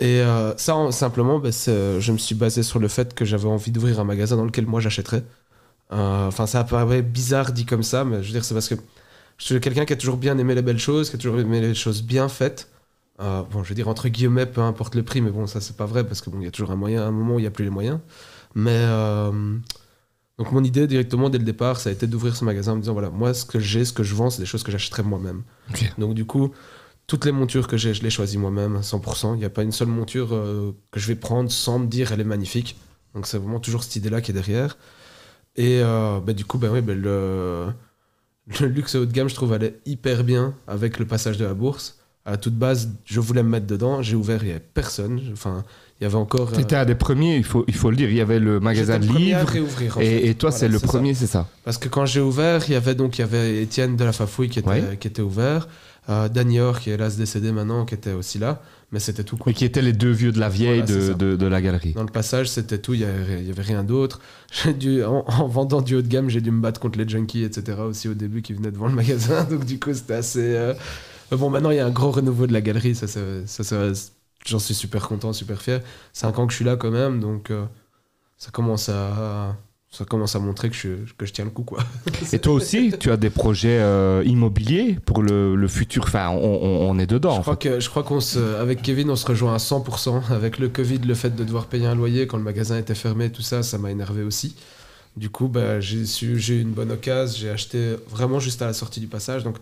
Et 0.00 0.20
euh, 0.22 0.56
ça, 0.56 0.74
en- 0.74 0.90
simplement, 0.90 1.38
ben, 1.38 1.52
c'est- 1.52 2.00
je 2.00 2.12
me 2.12 2.18
suis 2.18 2.34
basé 2.34 2.62
sur 2.62 2.78
le 2.78 2.88
fait 2.88 3.12
que 3.12 3.26
j'avais 3.26 3.46
envie 3.48 3.70
d'ouvrir 3.72 4.00
un 4.00 4.04
magasin 4.04 4.36
dans 4.36 4.46
lequel 4.46 4.66
moi 4.66 4.80
j'achèterais. 4.80 5.22
Euh, 5.92 6.26
Enfin, 6.28 6.46
ça 6.46 6.64
paraît 6.64 7.02
bizarre 7.02 7.52
dit 7.52 7.66
comme 7.66 7.82
ça, 7.82 8.04
mais 8.04 8.22
je 8.22 8.28
veux 8.28 8.32
dire, 8.32 8.44
c'est 8.44 8.54
parce 8.54 8.68
que 8.68 8.76
je 9.38 9.44
suis 9.44 9.60
quelqu'un 9.60 9.84
qui 9.84 9.92
a 9.92 9.96
toujours 9.96 10.16
bien 10.16 10.38
aimé 10.38 10.54
les 10.54 10.62
belles 10.62 10.78
choses, 10.78 11.10
qui 11.10 11.16
a 11.16 11.18
toujours 11.18 11.40
aimé 11.40 11.60
les 11.60 11.74
choses 11.74 12.02
bien 12.02 12.28
faites. 12.28 12.68
Euh, 13.20 13.42
bon, 13.42 13.62
je 13.62 13.68
veux 13.68 13.74
dire, 13.74 13.88
entre 13.88 14.08
guillemets, 14.08 14.46
peu 14.46 14.62
importe 14.62 14.94
le 14.94 15.02
prix, 15.02 15.20
mais 15.20 15.30
bon, 15.30 15.46
ça, 15.46 15.60
c'est 15.60 15.76
pas 15.76 15.86
vrai 15.86 16.04
parce 16.06 16.20
que 16.20 16.30
bon, 16.30 16.38
il 16.40 16.44
y 16.44 16.48
a 16.48 16.50
toujours 16.50 16.70
un 16.70 16.76
moyen, 16.76 17.06
un 17.06 17.10
moment 17.10 17.34
où 17.34 17.38
il 17.38 17.42
n'y 17.42 17.48
a 17.48 17.50
plus 17.50 17.64
les 17.64 17.70
moyens. 17.70 18.00
Mais 18.54 18.70
euh, 18.72 19.30
donc, 20.38 20.52
mon 20.52 20.64
idée 20.64 20.86
directement 20.86 21.30
dès 21.30 21.38
le 21.38 21.44
départ, 21.44 21.78
ça 21.78 21.90
a 21.90 21.92
été 21.92 22.06
d'ouvrir 22.06 22.36
ce 22.36 22.44
magasin 22.44 22.72
en 22.72 22.76
me 22.76 22.80
disant 22.80 22.94
voilà, 22.94 23.10
moi, 23.10 23.34
ce 23.34 23.44
que 23.44 23.60
j'ai, 23.60 23.84
ce 23.84 23.92
que 23.92 24.02
je 24.02 24.14
vends, 24.14 24.30
c'est 24.30 24.40
des 24.40 24.46
choses 24.46 24.62
que 24.62 24.72
j'achèterais 24.72 25.02
moi-même. 25.02 25.42
Donc, 25.98 26.14
du 26.14 26.24
coup, 26.24 26.52
toutes 27.06 27.24
les 27.24 27.32
montures 27.32 27.68
que 27.68 27.76
j'ai, 27.76 27.94
je 27.94 28.02
les 28.02 28.10
choisis 28.10 28.38
moi-même 28.38 28.76
à 28.76 28.80
100%. 28.80 29.34
Il 29.34 29.38
n'y 29.38 29.44
a 29.44 29.50
pas 29.50 29.62
une 29.62 29.72
seule 29.72 29.88
monture 29.88 30.30
euh, 30.32 30.72
que 30.90 30.98
je 31.00 31.06
vais 31.06 31.16
prendre 31.16 31.50
sans 31.50 31.78
me 31.78 31.86
dire 31.86 32.12
elle 32.12 32.20
est 32.20 32.24
magnifique. 32.24 32.76
Donc, 33.14 33.26
c'est 33.26 33.38
vraiment 33.38 33.60
toujours 33.60 33.84
cette 33.84 33.96
idée-là 33.96 34.20
qui 34.20 34.30
est 34.30 34.34
derrière. 34.34 34.76
Et 35.56 35.80
euh, 35.82 36.18
bah, 36.24 36.32
du 36.32 36.44
coup, 36.44 36.58
bah, 36.58 36.68
ouais, 36.70 36.80
bah, 36.82 36.94
le, 36.94 37.66
le 38.60 38.66
luxe 38.68 38.94
haut 38.94 39.04
de 39.06 39.12
gamme, 39.12 39.28
je 39.28 39.34
trouve, 39.34 39.52
allait 39.52 39.78
hyper 39.86 40.24
bien 40.24 40.54
avec 40.66 40.98
le 40.98 41.06
passage 41.06 41.38
de 41.38 41.44
la 41.44 41.54
bourse. 41.54 41.98
À 42.24 42.36
toute 42.36 42.54
base, 42.54 42.88
je 43.04 43.18
voulais 43.18 43.42
me 43.42 43.48
mettre 43.48 43.66
dedans. 43.66 44.00
J'ai 44.00 44.14
ouvert, 44.14 44.42
il 44.42 44.46
n'y 44.46 44.50
avait 44.52 44.60
personne. 44.60 45.20
Enfin, 45.32 45.64
il 46.00 46.04
y 46.04 46.06
avait 46.06 46.14
encore. 46.14 46.52
Tu 46.52 46.60
étais 46.60 46.76
un 46.76 46.84
des 46.84 46.94
premiers, 46.94 47.36
il 47.36 47.42
faut, 47.42 47.64
il 47.66 47.74
faut 47.74 47.90
le 47.90 47.96
dire. 47.96 48.08
Il 48.10 48.16
y 48.16 48.20
avait 48.20 48.38
le 48.38 48.60
magasin 48.60 49.00
de 49.00 49.06
livres. 49.06 49.40
en 49.96 50.00
Et, 50.00 50.04
fait. 50.06 50.26
et 50.28 50.34
toi, 50.36 50.50
Voilà, 50.50 50.58
c'est 50.60 50.68
le 50.68 50.78
premier, 50.78 51.14
c'est 51.14 51.26
ça. 51.26 51.48
Parce 51.64 51.78
que 51.78 51.88
quand 51.88 52.06
j'ai 52.06 52.20
ouvert, 52.20 52.62
il 52.68 52.72
y 52.74 52.76
avait 52.76 52.94
donc 52.94 53.18
il 53.18 53.22
y 53.22 53.24
avait 53.24 53.60
Étienne 53.62 53.96
de 53.96 54.04
la 54.04 54.12
Fafouille 54.12 54.48
qui 54.50 54.60
était, 54.60 54.68
Ouais. 54.68 54.96
qui 55.00 55.08
était 55.08 55.20
ouvert, 55.22 55.66
euh, 56.08 56.28
Danior 56.28 56.78
qui 56.78 56.90
est 56.90 56.94
hélas 56.94 57.16
décédé 57.16 57.50
maintenant, 57.50 57.84
qui 57.84 57.94
était 57.94 58.12
aussi 58.12 58.38
là, 58.38 58.62
mais 58.92 59.00
c'était 59.00 59.24
tout. 59.24 59.36
quoi. 59.36 59.50
Mais 59.50 59.54
qui 59.54 59.64
étaient 59.64 59.82
les 59.82 59.92
deux 59.92 60.10
vieux 60.12 60.30
de 60.32 60.38
la 60.38 60.48
vieille 60.48 60.82
Voilà, 60.86 61.06
de, 61.08 61.12
de, 61.14 61.36
de 61.36 61.46
la 61.46 61.60
galerie. 61.62 61.92
Dans 61.94 62.02
le 62.02 62.08
passage, 62.12 62.48
c'était 62.50 62.78
tout, 62.78 62.94
il 62.94 63.00
y 63.00 63.04
avait, 63.04 63.52
rien 63.62 63.82
d'autre. 63.84 64.20
J'ai 64.52 64.74
dû, 64.74 65.02
en, 65.02 65.24
en 65.26 65.48
vendant 65.48 65.80
du 65.80 65.96
haut 65.96 66.02
de 66.02 66.08
gamme, 66.08 66.28
j'ai 66.28 66.40
dû 66.42 66.50
me 66.50 66.60
battre 66.60 66.78
contre 66.80 66.98
les 66.98 67.08
junkies, 67.08 67.42
etc. 67.44 67.78
aussi 67.80 68.08
au 68.08 68.14
début 68.14 68.42
qui 68.42 68.52
venaient 68.52 68.70
devant 68.70 68.86
le 68.88 68.94
magasin. 68.94 69.44
Donc 69.50 69.64
du 69.64 69.80
coup, 69.80 69.92
c'était 69.94 70.14
assez. 70.14 70.54
euh, 70.56 70.74
mais 71.30 71.38
bon, 71.38 71.48
maintenant, 71.50 71.70
il 71.70 71.76
y 71.76 71.80
a 71.80 71.86
un 71.86 71.90
gros 71.90 72.10
renouveau 72.10 72.46
de 72.46 72.52
la 72.52 72.60
galerie. 72.60 72.94
Ça, 72.94 73.06
ça- 73.06 73.92
j'en 74.46 74.58
suis 74.58 74.74
super 74.74 75.08
content, 75.08 75.32
super 75.32 75.62
fier. 75.62 75.80
Cinq 76.12 76.38
ans 76.38 76.46
que 76.46 76.52
je 76.52 76.56
suis 76.56 76.64
là 76.64 76.76
quand 76.76 76.90
même, 76.90 77.20
donc 77.20 77.50
euh, 77.50 77.64
ça 78.36 78.50
commence 78.50 78.88
à. 78.90 79.56
Ça 79.94 80.06
commence 80.06 80.34
à 80.34 80.38
montrer 80.38 80.70
que 80.70 80.74
je, 80.74 80.88
que 81.18 81.26
je 81.26 81.32
tiens 81.34 81.44
le 81.44 81.50
coup, 81.50 81.64
quoi. 81.64 81.84
Et 82.32 82.38
toi 82.38 82.54
aussi, 82.54 82.94
tu 82.98 83.10
as 83.10 83.18
des 83.18 83.28
projets 83.28 83.78
euh, 83.78 84.22
immobiliers 84.24 84.98
pour 85.04 85.22
le, 85.22 85.54
le 85.54 85.68
futur? 85.68 86.04
Enfin, 86.06 86.30
on, 86.30 86.36
on- 86.42 86.88
on 86.90 86.98
est 86.98 87.06
dedans. 87.06 87.36
Je 87.36 87.40
crois 87.42 87.54
fait. 87.60 87.68
que 87.74 87.80
je 87.80 87.90
crois 87.90 88.02
qu'on 88.02 88.20
se, 88.20 88.38
avec 88.56 88.80
Kevin, 88.80 89.10
on 89.10 89.16
se 89.16 89.26
rejoint 89.26 89.54
à 89.54 89.58
100%. 89.58 90.32
Avec 90.32 90.58
le 90.58 90.70
Covid, 90.70 90.98
le 91.00 91.12
fait 91.14 91.36
de 91.36 91.44
devoir 91.44 91.66
payer 91.66 91.86
un 91.86 91.94
loyer 91.94 92.26
quand 92.26 92.38
le 92.38 92.42
magasin 92.42 92.78
était 92.78 92.94
fermé, 92.94 93.30
tout 93.30 93.42
ça, 93.42 93.62
ça 93.62 93.76
m'a 93.76 93.90
énervé 93.90 94.22
aussi. 94.22 94.56
Du 95.18 95.28
coup, 95.28 95.48
bah, 95.48 95.78
j'ai 95.80 96.06
su- 96.06 96.38
j'ai 96.40 96.54
eu 96.54 96.62
une 96.62 96.72
bonne 96.72 96.90
occasion. 96.90 97.38
J'ai 97.38 97.50
acheté 97.50 97.96
vraiment 98.08 98.40
juste 98.40 98.62
à 98.62 98.66
la 98.66 98.72
sortie 98.72 99.00
du 99.00 99.08
passage. 99.08 99.44
Donc, 99.44 99.56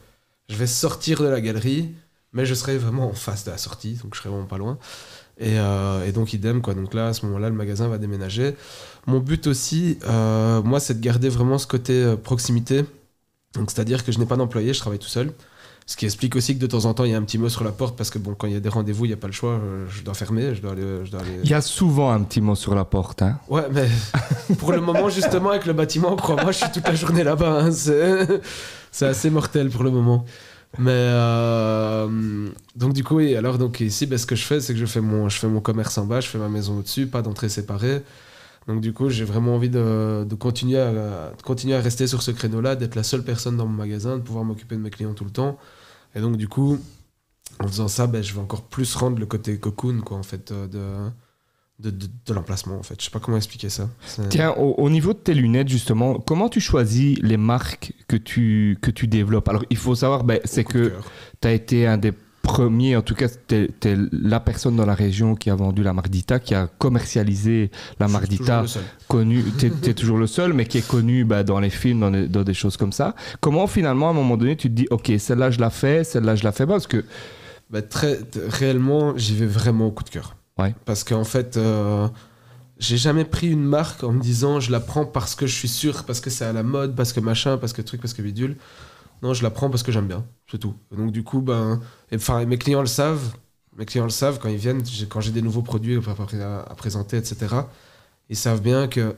je 0.49 0.55
vais 0.55 0.69
sortir 0.69 1.21
de 1.23 1.27
la 1.27 1.41
galerie, 1.41 1.89
mais 2.33 2.47
je 2.47 2.55
serai 2.55 2.79
vraiment 2.79 3.09
en 3.09 3.15
face 3.15 3.45
de 3.45 3.51
la 3.51 3.59
sortie, 3.59 3.95
donc 3.95 4.15
je 4.15 4.21
serai 4.21 4.31
vraiment 4.31 4.47
pas 4.47 4.59
loin. 4.59 4.79
Et, 5.41 5.59
euh, 5.59 6.07
et 6.07 6.13
donc, 6.13 6.33
idem, 6.35 6.61
quoi. 6.61 6.75
Donc 6.75 6.93
là, 6.95 7.09
à 7.09 7.13
ce 7.15 7.25
moment-là, 7.27 7.49
le 7.49 7.55
magasin 7.55 7.89
va 7.89 7.97
déménager. 7.99 8.55
Mon 9.07 9.19
but 9.19 9.47
aussi, 9.47 9.99
euh, 10.07 10.63
moi, 10.63 10.81
c'est 10.81 10.95
de 10.95 11.01
garder 11.01 11.31
vraiment 11.31 11.57
ce 11.57 11.67
côté 11.67 11.95
euh, 11.95 12.17
proximité. 12.17 12.85
Donc, 13.55 13.71
c'est-à-dire 13.71 14.05
que 14.05 14.13
je 14.13 14.19
n'ai 14.19 14.27
pas 14.27 14.37
d'employé, 14.37 14.75
je 14.75 14.79
travaille 14.81 14.99
tout 14.99 15.09
seul. 15.09 15.33
Ce 15.87 15.97
qui 15.97 16.05
explique 16.05 16.37
aussi 16.37 16.55
que 16.55 16.61
de 16.61 16.67
temps 16.69 16.85
en 16.85 16.95
temps, 16.95 17.05
il 17.05 17.11
y 17.11 17.15
a 17.15 17.17
un 17.17 17.23
petit 17.23 17.39
mot 17.39 17.49
sur 17.49 17.65
la 17.65 17.73
porte 17.73 17.97
parce 17.97 18.11
que 18.11 18.19
bon, 18.19 18.35
quand 18.35 18.47
il 18.47 18.53
y 18.53 18.57
a 18.57 18.61
des 18.61 18.69
rendez-vous, 18.69 19.07
il 19.07 19.09
n'y 19.09 19.15
a 19.15 19.17
pas 19.17 19.27
le 19.27 19.33
choix. 19.33 19.59
Je 19.89 20.03
dois 20.05 20.15
fermer, 20.15 20.55
je 20.55 20.61
dois 20.63 20.73
aller. 20.73 21.05
Je 21.05 21.11
dois 21.11 21.21
aller... 21.21 21.41
Il 21.43 21.51
y 21.51 21.55
a 21.55 21.61
souvent 21.63 22.13
un 22.13 22.23
petit 22.23 22.41
mot 22.41 22.55
sur 22.55 22.77
la 22.77 22.85
porte. 22.85 23.23
Hein. 23.23 23.41
Ouais, 23.49 23.67
mais 23.73 23.89
pour 24.59 24.71
le 24.71 24.81
moment, 24.81 25.09
justement, 25.09 25.51
avec 25.51 25.67
le 25.67 25.73
bâtiment, 25.73 26.15
crois-moi, 26.15 26.53
je 26.53 26.59
suis 26.59 26.71
toute 26.71 26.87
la 26.87 26.95
journée 26.95 27.25
là-bas. 27.25 27.63
hein, 27.63 27.73
C'est 27.73 28.41
c'est 28.93 29.07
assez 29.07 29.31
mortel 29.31 29.69
pour 29.71 29.83
le 29.83 29.91
moment. 29.91 30.25
Mais 30.79 30.91
euh, 30.93 32.49
donc 32.77 32.93
du 32.93 33.03
coup, 33.03 33.17
oui, 33.17 33.35
alors 33.35 33.59
donc 33.59 33.81
ici, 33.81 34.07
ben, 34.07 34.19
ce 34.19 34.27
que 34.27 34.37
je 34.37 34.45
fais, 34.45 34.61
c'est 34.61 34.73
que 34.73 34.79
je 34.79 34.87
fais 34.87 35.01
mon, 35.01 35.29
je 35.29 35.39
fais 35.39 35.49
mon 35.49 35.61
commerce 35.61 35.99
en 35.99 36.07
bas, 36.07 36.21
je 36.21 36.29
fais 36.29 36.39
ma 36.39 36.49
maison 36.49 36.79
au-dessus, 36.79 37.07
pas 37.07 37.23
d'entrée 37.23 37.49
séparée. 37.49 38.03
Donc 38.69 38.81
du 38.81 38.93
coup, 38.93 39.09
j'ai 39.11 39.25
vraiment 39.25 39.57
envie 39.57 39.71
de, 39.71 40.25
de 40.29 40.35
continuer 40.37 40.79
à, 40.79 41.33
continuer 41.45 41.75
à 41.75 41.81
rester 41.81 42.07
sur 42.07 42.23
ce 42.23 42.31
créneau-là, 42.31 42.77
d'être 42.77 42.95
la 42.95 43.03
seule 43.03 43.25
personne 43.25 43.57
dans 43.57 43.67
mon 43.67 43.77
magasin, 43.77 44.17
de 44.19 44.23
pouvoir 44.23 44.45
m'occuper 44.45 44.77
de 44.77 44.81
mes 44.81 44.91
clients 44.91 45.15
tout 45.15 45.25
le 45.25 45.31
temps. 45.31 45.59
Et 46.15 46.21
donc 46.21 46.37
du 46.37 46.49
coup, 46.49 46.79
en 47.59 47.67
faisant 47.69 47.89
ça, 47.89 48.07
ben, 48.07 48.23
je 48.23 48.33
vais 48.35 48.41
encore 48.41 48.63
plus 48.63 48.95
rendre 48.95 49.19
le 49.19 49.27
côté 49.27 49.59
cocoon, 49.59 50.01
quoi, 50.01 50.17
en 50.17 50.23
fait, 50.23 50.53
euh, 50.53 50.67
de, 50.69 51.11
de, 51.83 51.91
de, 51.91 52.07
de 52.27 52.35
l'emplacement 52.35 52.79
en 52.79 52.83
fait. 52.83 52.95
Je 52.99 53.05
sais 53.07 53.11
pas 53.11 53.21
comment 53.21 53.37
expliquer 53.37 53.69
ça. 53.71 53.89
Tiens, 54.29 54.51
au, 54.57 54.75
au 54.79 54.91
niveau 54.91 55.13
de 55.13 55.19
tes 55.19 55.35
lunettes, 55.35 55.69
justement, 55.69 56.15
comment 56.19 56.49
tu 56.49 56.61
choisis 56.61 57.19
les 57.23 57.37
marques 57.37 57.93
que 58.09 58.17
tu, 58.17 58.77
que 58.83 58.91
tu 58.91 59.07
développes? 59.07 59.49
Alors, 59.49 59.65
il 59.71 59.77
faut 59.77 59.95
savoir, 59.95 60.25
ben, 60.25 60.41
c'est 60.45 60.65
que 60.65 60.93
tu 61.41 61.49
as 61.49 61.53
été 61.53 61.87
un 61.87 61.97
des 61.99 62.13
premiers, 62.43 62.97
en 62.97 63.03
tout 63.03 63.15
cas, 63.15 63.29
tu 63.49 63.55
es, 63.55 63.97
la 64.13 64.41
personne 64.41 64.75
dans 64.75 64.87
la 64.87 64.95
région 64.95 65.35
qui 65.37 65.51
a 65.51 65.55
vendu 65.55 65.83
la 65.83 65.93
Mardita, 65.93 66.39
qui 66.41 66.55
a 66.55 66.67
commercialisé 66.79 67.71
la 68.01 68.07
Je 68.09 68.13
Mardita, 68.13 68.63
le 68.63 68.67
seul. 68.67 68.83
connu, 69.09 69.45
tu 69.59 69.67
es, 69.67 69.95
toujours 69.95 70.19
le 70.19 70.27
seul, 70.27 70.53
mais 70.53 70.65
qui 70.67 70.79
est 70.79 70.87
connu 70.87 71.25
bah, 71.25 71.43
dans 71.45 71.61
les 71.61 71.71
films, 71.71 72.01
dans, 72.01 72.11
les- 72.11 72.29
dans 72.29 72.43
des 72.43 72.55
choses 72.55 72.77
comme 72.77 72.93
ça. 72.93 73.15
Comment 73.41 73.67
finalement, 73.67 74.09
à 74.09 74.11
un 74.11 74.15
moment 74.15 74.37
donné, 74.37 74.57
tu 74.57 74.69
te 74.69 74.75
dis, 74.75 74.87
ok, 74.91 75.13
celle-là, 75.19 75.51
je 75.51 75.61
la 75.61 75.71
fais, 75.71 76.03
celle-là, 76.03 76.35
je 76.35 76.45
la 76.45 76.53
fais 76.53 76.67
pas? 76.67 76.73
Parce 76.73 76.87
que, 76.87 77.05
Bah, 77.71 77.83
très, 77.83 78.19
réellement, 78.49 79.17
j'y 79.17 79.37
vais 79.37 79.47
vraiment 79.47 79.87
au 79.87 79.91
coup 79.93 80.03
de 80.03 80.11
cœur. 80.11 80.35
Ouais. 80.61 80.75
Parce 80.85 81.05
qu'en 81.05 81.25
fait, 81.25 81.57
euh, 81.57 82.09
j'ai 82.79 82.97
jamais 82.97 83.25
pris 83.25 83.49
une 83.49 83.65
marque 83.65 84.03
en 84.05 84.13
me 84.13 84.21
disant 84.21 84.61
je 84.61 84.71
la 84.71 84.81
prends 84.81 85.05
parce 85.05 85.35
que 85.35 85.47
je 85.47 85.55
suis 85.55 85.69
sûr, 85.69 86.05
parce 86.05 86.21
que 86.21 86.31
c'est 86.31 86.45
à 86.45 86.53
la 86.53 86.63
mode, 86.63 86.95
parce 86.97 87.13
que 87.13 87.21
machin, 87.21 87.59
parce 87.59 87.73
que 87.73 87.83
truc, 87.83 88.01
parce 88.01 88.15
que 88.15 88.23
bidule. 88.23 88.57
Non, 89.23 89.35
je 89.35 89.43
la 89.43 89.51
prends 89.51 89.69
parce 89.69 89.83
que 89.83 89.93
j'aime 89.93 90.07
bien, 90.07 90.25
c'est 90.51 90.59
tout. 90.59 90.75
Donc 90.97 91.13
du 91.13 91.23
coup, 91.23 91.41
ben, 91.41 91.81
mes 92.11 92.59
clients 92.59 92.81
le 92.81 92.87
savent. 92.87 93.35
Mes 93.77 93.87
clients 93.87 94.05
le 94.05 94.11
savent 94.11 94.39
quand 94.39 94.49
ils 94.49 94.57
viennent, 94.57 94.83
quand 95.09 95.21
j'ai 95.21 95.31
des 95.31 95.43
nouveaux 95.43 95.63
produits 95.63 95.99
à 95.99 96.75
présenter, 96.75 97.17
etc. 97.17 97.55
Ils 98.29 98.37
savent 98.37 98.63
bien 98.63 98.89
que 98.89 99.15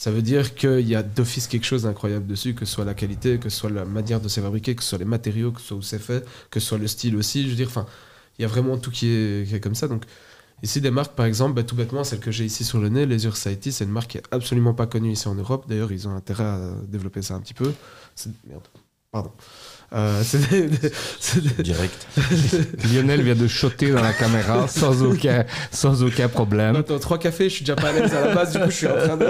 ça 0.00 0.10
veut 0.10 0.22
dire 0.22 0.54
qu'il 0.54 0.88
y 0.88 0.94
a 0.94 1.02
d'office 1.02 1.46
quelque 1.46 1.66
chose 1.66 1.82
d'incroyable 1.82 2.26
dessus, 2.26 2.54
que 2.54 2.64
ce 2.64 2.72
soit 2.72 2.86
la 2.86 2.94
qualité, 2.94 3.38
que 3.38 3.50
ce 3.50 3.58
soit 3.58 3.68
la 3.68 3.84
manière 3.84 4.20
de 4.20 4.28
se 4.28 4.40
fabriquer, 4.40 4.74
que 4.74 4.82
ce 4.82 4.90
soit 4.90 4.98
les 4.98 5.04
matériaux, 5.04 5.52
que 5.52 5.60
ce 5.60 5.66
soit 5.68 5.76
où 5.76 5.82
c'est 5.82 5.98
fait, 5.98 6.26
que 6.50 6.58
ce 6.58 6.68
soit 6.68 6.78
le 6.78 6.86
style 6.86 7.16
aussi. 7.16 7.44
Je 7.44 7.50
veux 7.50 7.56
dire, 7.56 7.68
enfin, 7.68 7.84
il 8.38 8.42
y 8.42 8.44
a 8.46 8.48
vraiment 8.48 8.78
tout 8.78 8.90
qui 8.90 9.08
est, 9.08 9.46
qui 9.46 9.54
est 9.54 9.60
comme 9.60 9.74
ça. 9.74 9.88
Donc, 9.88 10.04
ici, 10.62 10.80
des 10.80 10.90
marques, 10.90 11.14
par 11.14 11.26
exemple, 11.26 11.54
bah, 11.54 11.62
tout 11.62 11.74
bêtement, 11.76 12.04
celle 12.04 12.20
que 12.20 12.30
j'ai 12.30 12.44
ici 12.44 12.64
sur 12.64 12.78
le 12.78 12.88
nez, 12.88 13.06
les 13.06 13.24
Ursaiti, 13.26 13.72
c'est 13.72 13.84
une 13.84 13.90
marque 13.90 14.10
qui 14.12 14.18
est 14.18 14.22
absolument 14.30 14.74
pas 14.74 14.86
connue 14.86 15.12
ici 15.12 15.28
en 15.28 15.34
Europe. 15.34 15.64
D'ailleurs, 15.68 15.92
ils 15.92 16.06
ont 16.08 16.14
intérêt 16.14 16.44
à 16.44 16.58
développer 16.88 17.22
ça 17.22 17.34
un 17.34 17.40
petit 17.40 17.54
peu. 17.54 17.72
C'est- 18.14 18.30
Merde, 18.48 18.62
pardon. 19.12 19.30
Euh, 19.92 20.22
c'est 20.24 20.48
des- 20.50 20.68
des- 20.68 20.92
c'est 21.18 21.42
des- 21.56 21.62
Direct. 21.64 22.06
Lionel 22.94 23.22
vient 23.22 23.34
de 23.34 23.48
shotter 23.48 23.90
dans 23.90 24.00
la 24.02 24.12
caméra 24.12 24.68
sans 24.68 25.02
aucun, 25.02 25.44
sans 25.72 26.04
aucun 26.04 26.28
problème. 26.28 26.76
Attends, 26.76 27.00
trois 27.00 27.18
cafés, 27.18 27.48
je 27.48 27.54
suis 27.56 27.64
déjà 27.64 27.74
pas 27.74 27.88
à 27.88 27.92
l'aise 27.92 28.14
à 28.14 28.28
la 28.28 28.34
base, 28.34 28.52
du 28.52 28.60
coup 28.60 28.70
je 28.70 28.76
suis 28.76 28.86
en 28.86 28.96
train 28.96 29.16
de... 29.16 29.26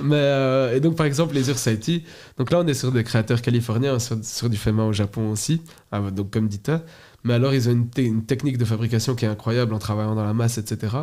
Mais, 0.00 0.16
euh, 0.16 0.76
et 0.76 0.80
donc 0.80 0.96
par 0.96 1.06
exemple 1.06 1.34
les 1.34 1.48
Ursaiti, 1.48 2.04
donc 2.36 2.50
là 2.50 2.58
on 2.60 2.66
est 2.66 2.74
sur 2.74 2.92
des 2.92 3.04
créateurs 3.04 3.40
californiens, 3.40 3.98
sur, 3.98 4.18
sur 4.22 4.50
du 4.50 4.58
fait 4.58 4.70
main 4.72 4.84
au 4.84 4.92
Japon 4.92 5.30
aussi, 5.30 5.62
ah, 5.92 6.00
donc 6.10 6.30
comme 6.30 6.46
Dita, 6.46 6.82
mais 7.24 7.34
alors 7.34 7.54
ils 7.54 7.68
ont 7.68 7.72
une, 7.72 7.88
une 7.96 8.24
technique 8.24 8.58
de 8.58 8.64
fabrication 8.64 9.14
qui 9.14 9.24
est 9.24 9.28
incroyable 9.28 9.74
en 9.74 9.78
travaillant 9.78 10.14
dans 10.14 10.24
la 10.24 10.34
masse, 10.34 10.58
etc. 10.58 10.96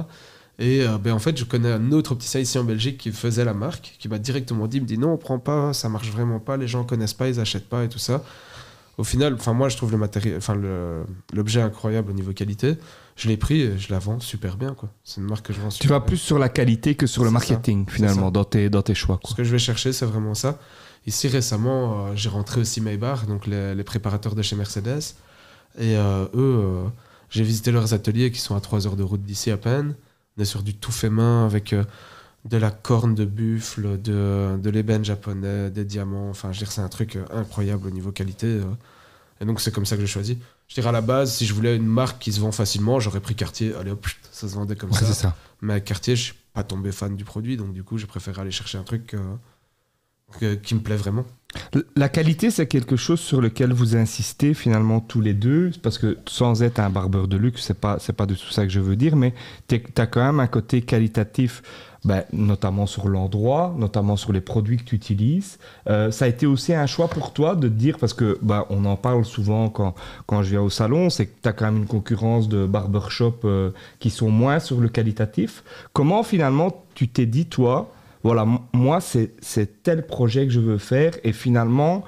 Et 0.57 0.83
euh, 0.83 0.97
ben, 0.97 1.13
en 1.13 1.19
fait 1.19 1.37
je 1.37 1.43
connais 1.45 1.71
un 1.71 1.91
autre 1.91 2.13
opticien 2.13 2.39
ici 2.39 2.57
en 2.57 2.63
Belgique 2.63 2.97
qui 2.97 3.11
faisait 3.11 3.43
la 3.43 3.53
marque, 3.53 3.95
qui 3.99 4.07
m'a 4.07 4.19
directement 4.19 4.67
dit, 4.67 4.77
il 4.77 4.83
me 4.83 4.87
dit 4.87 4.97
non 4.97 5.11
on 5.13 5.17
prend 5.17 5.39
pas, 5.39 5.73
ça 5.73 5.89
marche 5.89 6.09
vraiment 6.09 6.39
pas, 6.39 6.55
les 6.57 6.67
gens 6.67 6.83
connaissent 6.83 7.13
pas, 7.13 7.27
ils 7.27 7.39
achètent 7.39 7.67
pas 7.69 7.83
et 7.83 7.89
tout 7.89 7.99
ça. 7.99 8.23
Au 8.97 9.03
final, 9.03 9.33
enfin 9.33 9.51
moi 9.51 9.67
je 9.67 9.75
trouve 9.75 9.91
le 9.91 9.97
matériel, 9.97 10.37
enfin 10.37 10.55
l'objet 11.33 11.61
incroyable 11.61 12.11
au 12.11 12.13
niveau 12.13 12.31
qualité. 12.31 12.77
Je 13.17 13.27
l'ai 13.29 13.37
pris 13.37 13.61
et 13.61 13.77
je 13.77 13.91
la 13.91 13.99
vends 13.99 14.19
super 14.21 14.55
bien 14.57 14.73
quoi. 14.73 14.89
C'est 15.03 15.19
une 15.19 15.27
marque 15.27 15.45
que 15.47 15.53
je 15.53 15.59
vends 15.59 15.69
super 15.69 15.81
Tu 15.81 15.87
vas 15.89 15.99
bien. 15.99 16.07
plus 16.07 16.17
sur 16.17 16.39
la 16.39 16.47
qualité 16.49 16.95
que 16.95 17.07
sur 17.07 17.23
le 17.25 17.31
marketing, 17.31 17.85
ça. 17.87 17.93
finalement, 17.93 18.31
dans 18.31 18.43
tes, 18.45 18.69
dans 18.69 18.81
tes 18.81 18.95
choix. 18.95 19.19
Ce 19.25 19.33
que 19.35 19.43
je 19.43 19.51
vais 19.51 19.59
chercher, 19.59 19.91
c'est 19.93 20.05
vraiment 20.05 20.33
ça. 20.33 20.59
Ici, 21.07 21.27
récemment, 21.27 22.07
euh, 22.07 22.11
j'ai 22.15 22.29
rentré 22.29 22.61
aussi 22.61 22.81
Maybach, 22.81 23.25
donc 23.25 23.47
les, 23.47 23.75
les 23.75 23.83
préparateurs 23.83 24.35
de 24.35 24.41
chez 24.41 24.55
Mercedes. 24.55 25.01
Et 25.77 25.97
euh, 25.97 26.25
eux, 26.33 26.59
euh, 26.63 26.87
j'ai 27.29 27.43
visité 27.43 27.71
leurs 27.71 27.93
ateliers 27.93 28.31
qui 28.31 28.39
sont 28.39 28.55
à 28.55 28.61
3 28.61 28.87
heures 28.87 28.95
de 28.95 29.03
route 29.03 29.23
d'ici 29.23 29.51
à 29.51 29.57
peine. 29.57 29.95
On 30.37 30.41
est 30.41 30.45
sur 30.45 30.63
du 30.63 30.73
tout 30.75 30.91
fait 30.91 31.09
main 31.09 31.45
avec 31.45 31.73
euh, 31.73 31.83
de 32.45 32.57
la 32.57 32.71
corne 32.71 33.15
de 33.15 33.25
buffle, 33.25 34.01
de, 34.01 34.57
de 34.61 34.69
l'ébène 34.69 35.03
japonais, 35.03 35.69
des 35.69 35.85
diamants. 35.85 36.29
Enfin, 36.29 36.51
je 36.51 36.59
veux 36.59 36.65
dire, 36.65 36.71
c'est 36.71 36.81
un 36.81 36.89
truc 36.89 37.17
incroyable 37.31 37.87
au 37.87 37.91
niveau 37.91 38.11
qualité. 38.11 38.61
Et 39.41 39.45
donc, 39.45 39.59
c'est 39.59 39.73
comme 39.73 39.85
ça 39.85 39.95
que 39.95 40.01
j'ai 40.01 40.07
choisi. 40.07 40.37
Je 40.67 40.75
dirais 40.75 40.89
à 40.89 40.91
la 40.91 41.01
base, 41.01 41.33
si 41.33 41.45
je 41.45 41.53
voulais 41.53 41.75
une 41.75 41.85
marque 41.85 42.19
qui 42.19 42.31
se 42.31 42.39
vend 42.39 42.51
facilement, 42.51 42.99
j'aurais 42.99 43.19
pris 43.19 43.35
Cartier. 43.35 43.73
Allez 43.75 43.91
hop, 43.91 44.05
ça 44.31 44.47
se 44.47 44.55
vendait 44.55 44.75
comme 44.75 44.91
Ouais, 44.91 44.97
ça. 44.97 45.35
Mais 45.61 45.73
à 45.73 45.79
Cartier, 45.79 46.15
je 46.15 46.23
suis 46.23 46.33
pas 46.53 46.63
tombé 46.63 46.91
fan 46.91 47.15
du 47.15 47.25
produit, 47.25 47.57
donc 47.57 47.73
du 47.73 47.83
coup, 47.83 47.97
j'ai 47.97 48.07
préféré 48.07 48.41
aller 48.41 48.51
chercher 48.51 48.77
un 48.77 48.83
truc 48.83 49.13
euh, 49.13 49.19
qui 50.63 50.75
me 50.75 50.79
plaît 50.79 50.97
vraiment. 50.97 51.25
La 51.95 52.09
qualité, 52.09 52.51
c'est 52.51 52.67
quelque 52.67 52.95
chose 52.95 53.19
sur 53.19 53.41
lequel 53.41 53.73
vous 53.73 53.95
insistez 53.95 54.53
finalement 54.53 54.99
tous 54.99 55.21
les 55.21 55.33
deux, 55.33 55.71
parce 55.81 55.97
que 55.97 56.17
sans 56.27 56.63
être 56.63 56.79
un 56.79 56.89
barbeur 56.89 57.27
de 57.27 57.37
luxe, 57.37 57.63
c'est 57.63 57.79
pas 57.79 57.97
c'est 57.99 58.13
pas 58.13 58.25
de 58.25 58.35
tout 58.35 58.49
ça 58.49 58.63
que 58.63 58.71
je 58.71 58.79
veux 58.79 58.95
dire, 58.95 59.15
mais 59.15 59.33
tu 59.67 59.81
as 59.97 60.07
quand 60.07 60.23
même 60.23 60.39
un 60.39 60.47
côté 60.47 60.81
qualitatif, 60.81 61.63
ben, 62.03 62.23
notamment 62.33 62.85
sur 62.85 63.07
l'endroit, 63.07 63.73
notamment 63.77 64.15
sur 64.15 64.31
les 64.31 64.41
produits 64.41 64.77
que 64.77 64.83
tu 64.83 64.95
utilises. 64.95 65.57
Euh, 65.89 66.11
ça 66.11 66.25
a 66.25 66.27
été 66.27 66.45
aussi 66.45 66.73
un 66.73 66.85
choix 66.85 67.07
pour 67.07 67.33
toi 67.33 67.55
de 67.55 67.67
dire, 67.67 67.97
parce 67.97 68.13
que 68.13 68.37
ben, 68.41 68.65
on 68.69 68.85
en 68.85 68.95
parle 68.95 69.25
souvent 69.25 69.69
quand, 69.69 69.95
quand 70.27 70.43
je 70.43 70.51
viens 70.51 70.61
au 70.61 70.69
salon, 70.69 71.09
c'est 71.09 71.27
que 71.27 71.33
tu 71.41 71.49
as 71.49 71.53
quand 71.53 71.65
même 71.65 71.77
une 71.77 71.87
concurrence 71.87 72.47
de 72.47 72.65
barbershop 72.65 73.39
euh, 73.45 73.71
qui 73.99 74.09
sont 74.09 74.29
moins 74.29 74.59
sur 74.59 74.79
le 74.81 74.89
qualitatif. 74.89 75.63
Comment 75.93 76.23
finalement 76.23 76.83
tu 76.93 77.07
t'es 77.07 77.25
dit, 77.25 77.45
toi, 77.45 77.91
voilà, 78.25 78.43
moi, 78.73 79.01
c'est 79.01 79.83
tel 79.83 80.07
projet 80.07 80.47
que 80.47 80.51
je 80.51 80.59
veux 80.59 80.79
faire. 80.79 81.13
Et 81.23 81.31
finalement, 81.31 82.03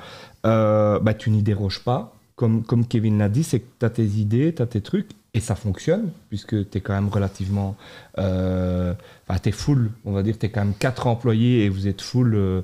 euh, 0.48 0.98
bah, 1.00 1.14
tu 1.14 1.30
n'y 1.30 1.44
déroges 1.44 1.84
pas. 1.84 2.12
Comme, 2.36 2.64
comme 2.64 2.88
Kevin 2.88 3.20
l'a 3.20 3.30
dit, 3.30 3.44
c'est 3.44 3.60
que 3.60 3.68
tu 3.80 3.86
as 3.86 3.92
tes 3.92 4.04
idées, 4.06 4.52
tu 4.56 4.64
as 4.64 4.66
tes 4.66 4.82
trucs, 4.82 5.10
et 5.36 5.40
ça 5.40 5.54
fonctionne, 5.54 6.10
puisque 6.30 6.70
tu 6.72 6.78
es 6.80 6.82
quand 6.82 6.94
même 6.96 7.10
relativement... 7.10 7.76
Euh, 8.18 8.96
tu 9.44 9.50
es 9.50 9.52
full, 9.52 9.92
on 10.06 10.12
va 10.12 10.24
dire, 10.24 10.40
tu 10.40 10.48
es 10.48 10.50
quand 10.50 10.62
même 10.66 10.74
quatre 10.74 11.06
employés 11.06 11.66
et 11.66 11.70
vous 11.70 11.88
êtes 11.88 12.02
full, 12.02 12.34
euh, 12.34 12.62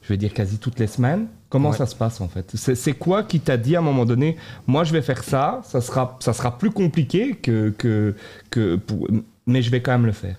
je 0.00 0.08
vais 0.08 0.16
dire, 0.16 0.32
quasi 0.32 0.56
toutes 0.56 0.78
les 0.78 0.86
semaines. 0.86 1.26
Comment 1.50 1.70
Ouais. 1.70 1.76
ça 1.76 1.84
se 1.84 1.94
passe, 1.94 2.22
en 2.22 2.28
fait? 2.28 2.52
C'est 2.54 2.74
c'est 2.74 2.94
quoi 2.94 3.22
qui 3.22 3.38
t'a 3.40 3.58
dit 3.58 3.76
à 3.76 3.80
un 3.80 3.82
moment 3.82 4.06
donné, 4.06 4.36
moi, 4.66 4.82
je 4.82 4.94
vais 4.94 5.02
faire 5.02 5.24
ça, 5.24 5.60
ça 5.64 5.82
sera, 5.82 6.16
ça 6.20 6.32
sera 6.32 6.56
plus 6.56 6.70
compliqué 6.70 7.34
que... 7.36 7.68
que, 7.76 8.14
que 8.48 8.76
pour, 8.76 9.08
mais 9.46 9.60
je 9.60 9.70
vais 9.70 9.82
quand 9.82 9.92
même 9.92 10.06
le 10.06 10.12
faire. 10.12 10.36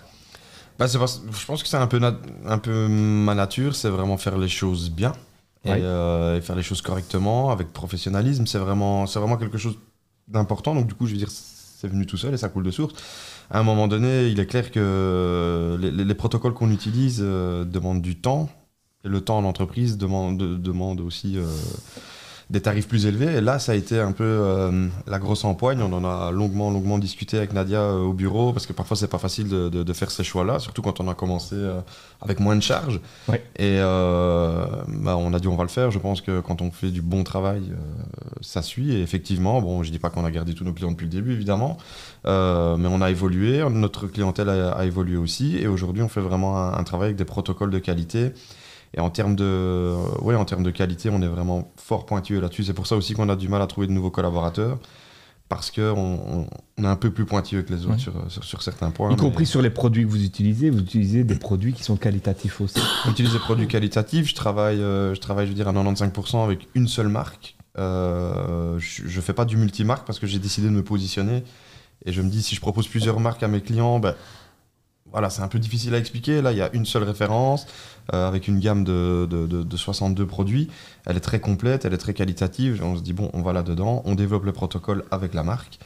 Bah, 0.78 0.88
c'est 0.88 0.98
parce- 1.00 1.22
je 1.32 1.46
pense 1.46 1.64
que 1.64 1.70
c'est 1.70 1.78
un 1.78 1.88
peu, 1.88 2.00
un 2.46 2.58
peu 2.58 2.88
ma 2.88 3.34
nature, 3.36 3.76
c'est 3.76 3.90
vraiment 3.90 4.18
faire 4.18 4.38
les 4.38 4.50
choses 4.50 4.90
bien 4.90 5.14
et, 5.64 5.70
Ouais. 5.72 5.80
euh, 5.82 6.38
et 6.38 6.42
faire 6.42 6.56
les 6.56 6.64
choses 6.64 6.82
correctement, 6.82 7.50
avec 7.52 7.72
professionnalisme. 7.72 8.46
C'est 8.46 8.58
vraiment, 8.60 9.06
c'est 9.08 9.20
vraiment 9.20 9.38
quelque 9.38 9.58
chose 9.58 9.78
d'important. 10.28 10.76
Donc, 10.76 10.88
du 10.88 10.94
coup, 10.94 11.06
je 11.08 11.12
veux 11.14 11.18
dire, 11.18 11.30
c'est 11.32 11.88
venu 11.88 12.06
tout 12.06 12.18
seul 12.18 12.34
et 12.34 12.38
ça 12.38 12.50
coule 12.50 12.64
de 12.64 12.72
source. 12.72 12.94
À 13.50 13.60
un 13.60 13.64
moment 13.64 13.88
donné, 13.88 14.28
il 14.28 14.40
est 14.40 14.48
clair 14.48 14.72
que 14.72 15.78
les, 15.80 15.92
les- 15.92 16.04
les 16.04 16.16
protocoles 16.16 16.54
qu'on 16.54 16.72
utilise 16.72 17.20
euh, 17.22 17.64
demandent 17.64 18.02
du 18.02 18.16
temps. 18.20 18.50
Et 19.04 19.08
le 19.08 19.22
temps 19.22 19.38
en 19.38 19.44
entreprise 19.46 19.98
demande, 19.98 20.38
de- 20.40 20.58
demande 20.58 21.00
aussi 21.00 21.38
euh, 21.38 21.46
des 22.52 22.62
tarifs 22.62 22.88
plus 22.88 23.08
élevés. 23.08 23.38
Et 23.38 23.42
là, 23.42 23.58
ça 23.58 23.72
a 23.72 23.76
été 23.76 24.00
un 24.00 24.12
peu 24.12 24.24
euh, 24.24 24.88
la 25.08 25.18
grosse 25.20 25.44
empoigne. 25.46 25.82
On 25.82 25.92
en 25.94 26.06
a 26.06 26.32
longuement, 26.32 26.70
longuement 26.70 27.00
discuté 27.00 27.38
avec 27.38 27.54
Nadia 27.54 27.80
euh, 27.80 28.00
au 28.04 28.14
bureau, 28.14 28.54
parce 28.54 28.68
que 28.68 28.74
parfois, 28.74 28.96
c'est 28.96 29.08
pas 29.08 29.18
facile 29.18 29.50
de, 29.50 29.70
de- 29.70 29.84
de 29.84 29.94
faire 29.94 30.12
ces 30.12 30.24
choix-là, 30.24 30.60
surtout 30.60 30.82
quand 30.84 31.00
on 31.00 31.08
a 31.08 31.16
commencé 31.16 31.56
euh, 31.56 31.80
avec 32.22 32.40
moins 32.40 32.56
de 32.56 32.62
charges. 32.62 33.00
Ouais. 33.28 33.44
Et 33.58 33.78
euh, 33.80 34.66
bah, 34.88 35.18
on 35.18 35.34
a 35.34 35.40
dit 35.40 35.48
on 35.48 35.56
va 35.56 35.64
le 35.64 35.70
faire. 35.70 35.90
Je 35.90 35.98
pense 36.00 36.22
que 36.22 36.40
quand 36.40 36.62
on 36.62 36.70
fait 36.72 36.92
du 36.92 37.02
bon 37.02 37.24
travail, 37.24 37.64
euh, 37.72 37.76
ça 38.42 38.62
suit. 38.62 38.94
Et 38.94 39.02
effectivement, 39.02 39.60
bon, 39.62 39.82
je 39.82 39.92
dis 39.92 40.00
pas 40.00 40.12
qu'on 40.12 40.24
a 40.26 40.32
gardé 40.32 40.54
tous 40.54 40.64
nos 40.66 40.74
clients 40.74 40.92
depuis 40.92 41.06
le 41.06 41.12
début, 41.12 41.34
évidemment, 41.34 41.78
euh, 42.28 42.78
mais 42.78 42.88
on 42.92 43.02
a 43.02 43.10
évolué. 43.10 43.68
Notre 43.70 44.06
clientèle 44.08 44.50
a, 44.50 44.70
a 44.72 44.86
évolué 44.86 45.18
aussi. 45.18 45.58
Et 45.58 45.68
aujourd'hui, 45.68 46.04
on 46.04 46.10
fait 46.10 46.22
vraiment 46.22 46.58
un, 46.60 46.74
un 46.78 46.84
travail 46.84 47.08
avec 47.08 47.18
des 47.18 47.26
protocoles 47.26 47.72
de 47.72 47.80
qualité. 47.80 48.34
Et 48.96 49.02
en 49.02 49.10
termes 49.10 49.36
de, 49.36 49.94
ouais, 50.22 50.36
en 50.36 50.46
termes 50.46 50.64
de 50.64 50.72
qualité, 50.72 51.10
on 51.12 51.22
est 51.22 51.28
vraiment 51.28 51.72
fort 51.76 52.06
pointueux 52.06 52.40
là-dessus. 52.40 52.64
C'est 52.64 52.74
pour 52.74 52.88
ça 52.88 52.96
aussi 52.96 53.14
qu'on 53.14 53.28
a 53.30 53.36
du 53.36 53.50
mal 53.50 53.62
à 53.62 53.68
trouver 53.68 53.88
de 53.88 53.92
nouveaux 53.92 54.10
collaborateurs. 54.12 54.80
Parce 55.48 55.70
qu'on 55.70 55.82
on, 56.28 56.48
on 56.80 56.84
est 56.84 56.88
un 56.88 56.96
peu 56.96 57.12
plus 57.12 57.26
pointilleux 57.26 57.62
que 57.62 57.72
les 57.72 57.82
autres 57.86 57.94
Ouais. 57.96 58.00
sur, 58.00 58.14
sur, 58.32 58.44
sur 58.44 58.62
certains 58.64 58.90
points. 58.90 59.10
y 59.12 59.14
mais- 59.16 59.20
compris 59.20 59.46
sur 59.46 59.62
les 59.62 59.70
produits 59.70 60.04
que 60.04 60.10
vous 60.10 60.24
utilisez, 60.24 60.72
vous 60.72 60.80
utilisez 60.80 61.24
des 61.24 61.36
produits 61.36 61.74
qui 61.74 61.84
sont 61.84 61.98
qualitatifs 61.98 62.62
aussi. 62.62 62.80
J'utilise 63.06 63.34
des 63.34 63.38
produits 63.40 63.68
qualitatifs. 63.68 64.28
Je 64.30 64.34
travaille, 64.34 64.82
euh, 64.82 65.14
je 65.14 65.20
travaille, 65.20 65.46
je 65.46 65.52
veux 65.52 65.56
dire, 65.56 65.68
à 65.68 65.74
95% 65.74 66.44
avec 66.44 66.68
une 66.74 66.88
seule 66.88 67.10
marque. 67.10 67.56
Euh, 67.78 68.80
je, 68.80 69.04
je 69.06 69.22
fais 69.22 69.34
pas 69.34 69.46
du 69.46 69.58
multimarque 69.58 70.08
parce 70.08 70.18
que 70.18 70.26
j'ai 70.26 70.40
décidé 70.40 70.68
de 70.68 70.72
me 70.74 70.84
positionner. 70.84 71.44
Et 72.06 72.12
je 72.12 72.22
me 72.24 72.30
dis, 72.30 72.42
si 72.42 72.56
je 72.56 72.62
propose 72.62 72.88
plusieurs 72.88 73.20
marques 73.20 73.44
à 73.44 73.48
mes 73.48 73.62
clients, 73.62 74.00
ben, 74.00 74.16
voilà, 75.16 75.30
c'est 75.30 75.42
un 75.42 75.48
peu 75.48 75.60
difficile 75.60 75.96
à 75.96 75.98
expliquer. 75.98 76.42
Là, 76.42 76.52
il 76.52 76.58
y 76.58 76.62
a 76.62 76.70
une 76.74 76.86
seule 76.86 77.04
référence 77.04 77.68
euh, 78.14 78.28
avec 78.28 78.50
une 78.50 78.60
gamme 78.60 78.84
de, 78.84 79.26
de, 79.30 79.48
de- 79.48 79.64
de 79.64 79.78
62 79.78 80.26
produits. 80.26 80.70
Elle 81.06 81.16
est 81.16 81.22
très 81.22 81.40
complète, 81.40 81.86
elle 81.86 81.94
est 81.94 81.98
très 81.98 82.14
qualitative. 82.14 82.82
On 82.84 82.98
se 82.98 83.02
dit, 83.02 83.14
bon, 83.14 83.30
on 83.34 83.42
va 83.42 83.54
là-dedans, 83.54 84.02
on 84.04 84.16
développe 84.16 84.44
le 84.44 84.52
protocole 84.52 85.06
avec 85.12 85.34
la 85.34 85.44
marque. 85.44 85.80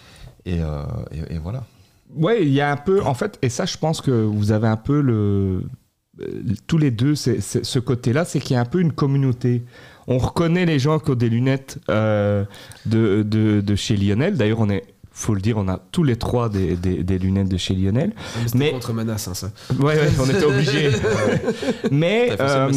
Et, 0.48 0.62
euh, 0.62 0.82
voilà. 1.44 1.64
Ouais, 2.16 2.42
il 2.42 2.50
y 2.50 2.60
a 2.60 2.72
un 2.72 2.78
peu, 2.78 3.04
en 3.04 3.14
fait, 3.14 3.38
et 3.44 3.50
ça, 3.50 3.66
je 3.66 3.78
pense 3.78 4.02
que 4.02 4.10
vous 4.10 4.52
avez 4.52 4.68
un 4.68 4.78
peu 4.78 5.04
euh, 5.08 5.62
Tous 6.66 6.80
les 6.80 6.90
deux, 6.90 7.14
ce 7.14 7.78
côté-là, 7.80 8.26
c'est 8.26 8.40
qu'il 8.40 8.56
y 8.56 8.58
a 8.58 8.62
un 8.62 8.66
peu 8.66 8.80
une 8.82 8.94
communauté. 8.94 9.64
On 10.08 10.18
reconnaît 10.18 10.66
les 10.66 10.80
gens 10.80 10.98
qui 10.98 11.12
ont 11.12 11.16
des 11.16 11.30
lunettes 11.30 11.78
de 11.88 13.76
chez 13.76 13.96
Lionel. 13.96 14.38
D'ailleurs, 14.38 14.60
on 14.62 14.70
est 14.72 14.84
faut 15.22 15.34
le 15.36 15.42
dire, 15.42 15.58
on 15.58 15.68
a 15.68 15.80
tous 15.92 16.04
les 16.04 16.16
trois 16.16 16.48
des, 16.50 16.76
des- 16.76 17.04
des 17.04 17.18
lunettes 17.20 17.50
de 17.50 17.58
chez 17.58 17.74
Lionel. 17.74 18.14
Mais 18.56 18.72
contre 18.72 18.94
menace, 18.94 19.28
hein, 19.28 19.34
ça. 19.34 19.52
Ouais, 19.80 19.96
ouais, 19.96 20.10
on 20.20 20.30
était 20.30 20.46
obligés. 20.46 20.92
Mais 21.92 22.32
euh, 22.40 22.72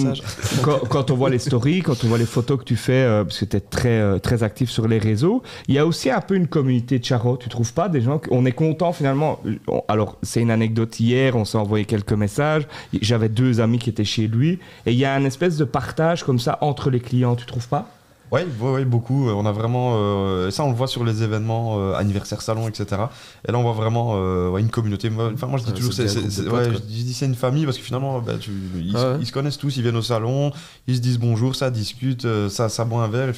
quand, 0.62 0.78
quand 0.88 1.11
on 1.11 1.14
voit 1.14 1.30
les 1.30 1.38
stories, 1.38 1.80
quand 1.82 2.04
on 2.04 2.08
voit 2.08 2.18
les 2.18 2.26
photos 2.26 2.58
que 2.58 2.64
tu 2.64 2.76
fais, 2.76 2.92
euh, 3.04 3.25
parce 3.25 3.38
que 3.38 3.44
tu 3.44 3.56
es 3.56 3.61
très, 3.61 3.88
euh, 4.00 4.18
très 4.18 4.42
actif 4.42 4.70
sur 4.70 4.88
les 4.88 4.99
réseaux, 4.99 5.42
il 5.68 5.75
y 5.75 5.78
a 5.78 5.87
aussi 5.87 6.11
un 6.11 6.20
peu 6.20 6.34
une 6.34 6.46
communauté 6.49 6.99
de 6.99 7.04
Charo, 7.04 7.37
tu 7.37 7.49
trouves 7.49 7.72
pas 7.72 7.88
Des 7.88 8.00
gens, 8.00 8.18
qui- 8.18 8.28
on 8.32 8.44
est 8.44 8.52
content 8.52 8.92
finalement. 8.92 9.40
Alors, 9.88 10.18
c'est 10.22 10.40
une 10.40 10.50
anecdote 10.50 10.99
hier, 11.00 11.37
on 11.37 11.44
s'est 11.44 11.58
envoyé 11.58 11.84
quelques 11.84 12.12
messages. 12.12 12.66
J'avais 13.00 13.28
deux 13.28 13.61
amis 13.61 13.78
qui 13.78 13.90
étaient 13.90 14.04
chez 14.04 14.26
lui, 14.26 14.58
et 14.87 14.92
il 14.92 14.99
y 14.99 15.04
a 15.04 15.14
un 15.14 15.25
espèce 15.25 15.56
de 15.56 15.64
partage 15.64 16.25
comme 16.25 16.38
ça 16.38 16.58
entre 16.61 16.90
les 16.90 17.00
clients, 17.00 17.37
tu 17.37 17.46
trouves 17.46 17.68
pas? 17.68 17.88
Oui, 18.32 18.40
ouais, 18.60 18.70
ouais, 18.72 18.84
beaucoup. 18.86 19.28
Euh, 19.28 19.32
On 19.32 19.44
a 19.44 19.52
vraiment. 19.52 19.92
euh, 19.96 20.50
ça, 20.50 20.64
on 20.64 20.70
le 20.70 20.76
voit 20.76 20.86
sur 20.86 21.04
les 21.04 21.22
événements, 21.22 21.78
euh, 21.78 21.92
anniversaires, 21.94 22.40
salons, 22.40 22.66
etc. 22.66 23.02
Et 23.46 23.52
là, 23.52 23.58
on 23.58 23.62
voit 23.62 23.72
vraiment 23.74 24.12
euh, 24.16 24.48
ouais, 24.48 24.62
une 24.62 24.70
communauté. 24.70 25.10
Moi, 25.10 25.30
Enfin, 25.34 25.46
moi, 25.46 25.58
je 25.58 25.64
dis 25.64 25.72
toujours, 25.74 25.92
c'est 25.92 26.08
je 26.08 26.78
dis 26.78 27.12
c'est 27.12 27.26
une 27.26 27.34
famille 27.34 27.66
parce 27.66 27.76
que 27.76 27.84
finalement, 27.84 28.20
bah, 28.20 28.38
tu- 28.40 28.50
ils, 28.76 28.96
Ah 28.96 29.18
se 29.22 29.32
connaissent 29.32 29.58
tous, 29.58 29.76
ils 29.76 29.82
viennent 29.82 29.96
au 29.96 30.02
salon, 30.02 30.50
ils 30.86 30.96
se 30.96 31.00
disent 31.00 31.18
bonjour, 31.18 31.54
ça 31.54 31.70
discute, 31.70 32.24
euh, 32.24 32.48
ça, 32.48 32.70
ça 32.70 32.86
boit 32.86 33.02
un 33.04 33.08
verre. 33.08 33.28
Et, 33.28 33.34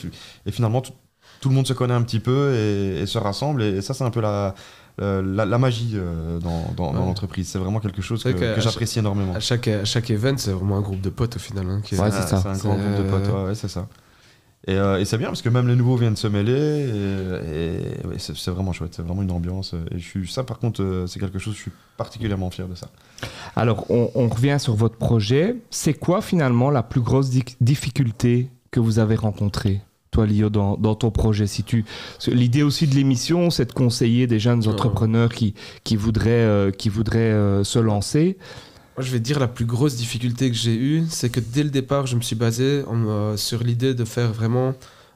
et 0.46 0.52
finalement, 0.52 0.80
tout, 0.80 0.92
tout 1.40 1.48
le 1.48 1.56
monde 1.56 1.66
se 1.66 1.72
connaît 1.72 1.94
un 1.94 2.02
petit 2.02 2.20
peu 2.20 2.54
et, 2.54 3.00
et 3.02 3.06
se 3.06 3.18
rassemble. 3.18 3.62
Et, 3.64 3.82
ça, 3.82 3.94
c'est 3.94 4.04
un 4.04 4.10
peu 4.10 4.20
la. 4.20 4.54
La, 4.96 5.44
la 5.44 5.58
magie 5.58 5.94
euh, 5.96 6.38
dans, 6.38 6.70
dans, 6.76 6.92
l'entreprise, 6.92 7.48
c'est 7.48 7.58
vraiment 7.58 7.80
quelque 7.80 8.00
chose 8.00 8.22
que, 8.22 8.60
j'apprécie 8.60 9.00
énormément. 9.00 9.34
À 9.34 9.40
chaque, 9.40 9.66
à 9.66 9.84
chaque 9.84 10.08
event, 10.08 10.36
c'est 10.36 10.52
vraiment 10.52 10.76
un 10.76 10.82
groupe 10.82 11.00
de 11.00 11.10
potes 11.10 11.34
au 11.34 11.40
final. 11.40 11.68
hein, 11.68 11.80
qui 11.82 11.96
Ouais, 11.96 12.12
c'est 12.12 12.28
ça. 12.28 12.40
C'est 12.40 12.48
un 12.48 12.56
grand 12.56 12.76
groupe 12.76 13.04
de 13.04 13.10
potes, 13.10 13.26
ouais, 13.34 13.44
ouais, 13.46 13.54
c'est 13.56 13.66
ça. 13.66 13.88
Et, 14.66 14.76
euh, 14.76 14.98
et 14.98 15.04
c'est 15.04 15.18
bien 15.18 15.26
parce 15.28 15.42
que 15.42 15.50
même 15.50 15.68
les 15.68 15.76
nouveaux 15.76 15.96
viennent 15.96 16.16
se 16.16 16.26
mêler 16.26 16.52
et, 16.52 18.02
et 18.02 18.06
ouais, 18.06 18.14
c'est 18.18 18.34
c'est 18.36 18.50
vraiment 18.50 18.72
chouette, 18.72 18.94
c'est 18.94 19.02
vraiment 19.02 19.22
une 19.22 19.30
ambiance. 19.30 19.74
Et 19.90 19.98
je 19.98 20.04
suis, 20.04 20.26
ça 20.26 20.42
par 20.42 20.58
contre, 20.58 20.82
euh, 20.82 21.06
c'est 21.06 21.20
quelque 21.20 21.38
chose, 21.38 21.54
je 21.54 21.60
suis 21.60 21.72
particulièrement 21.98 22.50
fier 22.50 22.66
de 22.66 22.74
ça. 22.74 22.88
Alors, 23.56 23.84
on, 23.90 24.10
on 24.14 24.28
revient 24.28 24.56
sur 24.58 24.74
votre 24.74 24.96
projet. 24.96 25.56
C'est 25.70 25.94
quoi 25.94 26.22
finalement 26.22 26.70
la 26.70 26.82
plus 26.82 27.02
grosse 27.02 27.28
di- 27.30 27.44
difficulté 27.60 28.48
que 28.70 28.80
vous 28.80 28.98
avez 28.98 29.16
rencontrée, 29.16 29.82
toi, 30.10 30.26
Lio, 30.26 30.48
dans, 30.48 30.76
dans 30.76 30.94
ton 30.94 31.10
projet? 31.10 31.46
Si 31.46 31.62
tu... 31.62 31.84
L'idée 32.28 32.62
aussi 32.62 32.86
de 32.86 32.94
l'émission, 32.94 33.50
c'est 33.50 33.66
de 33.66 33.72
conseiller 33.72 34.26
des 34.26 34.38
jeunes 34.38 34.60
Ouais. 34.60 34.68
entrepreneurs 34.68 35.30
qui, 35.32 35.54
qui 35.84 35.96
voudraient, 35.96 36.30
euh, 36.30 36.70
qui 36.70 36.88
voudraient 36.88 37.18
euh, 37.18 37.64
se 37.64 37.78
lancer. 37.78 38.38
Moi, 38.96 39.04
je 39.04 39.10
vais 39.10 39.18
dire 39.18 39.40
la 39.40 39.48
plus 39.48 39.64
grosse 39.64 39.96
difficulté 39.96 40.48
que 40.50 40.56
j'ai 40.56 40.76
eue, 40.76 41.04
c'est 41.10 41.28
que 41.28 41.40
dès 41.40 41.64
le 41.64 41.70
départ, 41.70 42.06
je 42.06 42.14
me 42.14 42.20
suis 42.20 42.36
basé 42.36 42.84
en, 42.86 43.08
euh, 43.08 43.36
sur 43.36 43.64
l'idée 43.64 43.92
de 43.92 44.04
faire 44.04 44.32
vraiment 44.32 44.74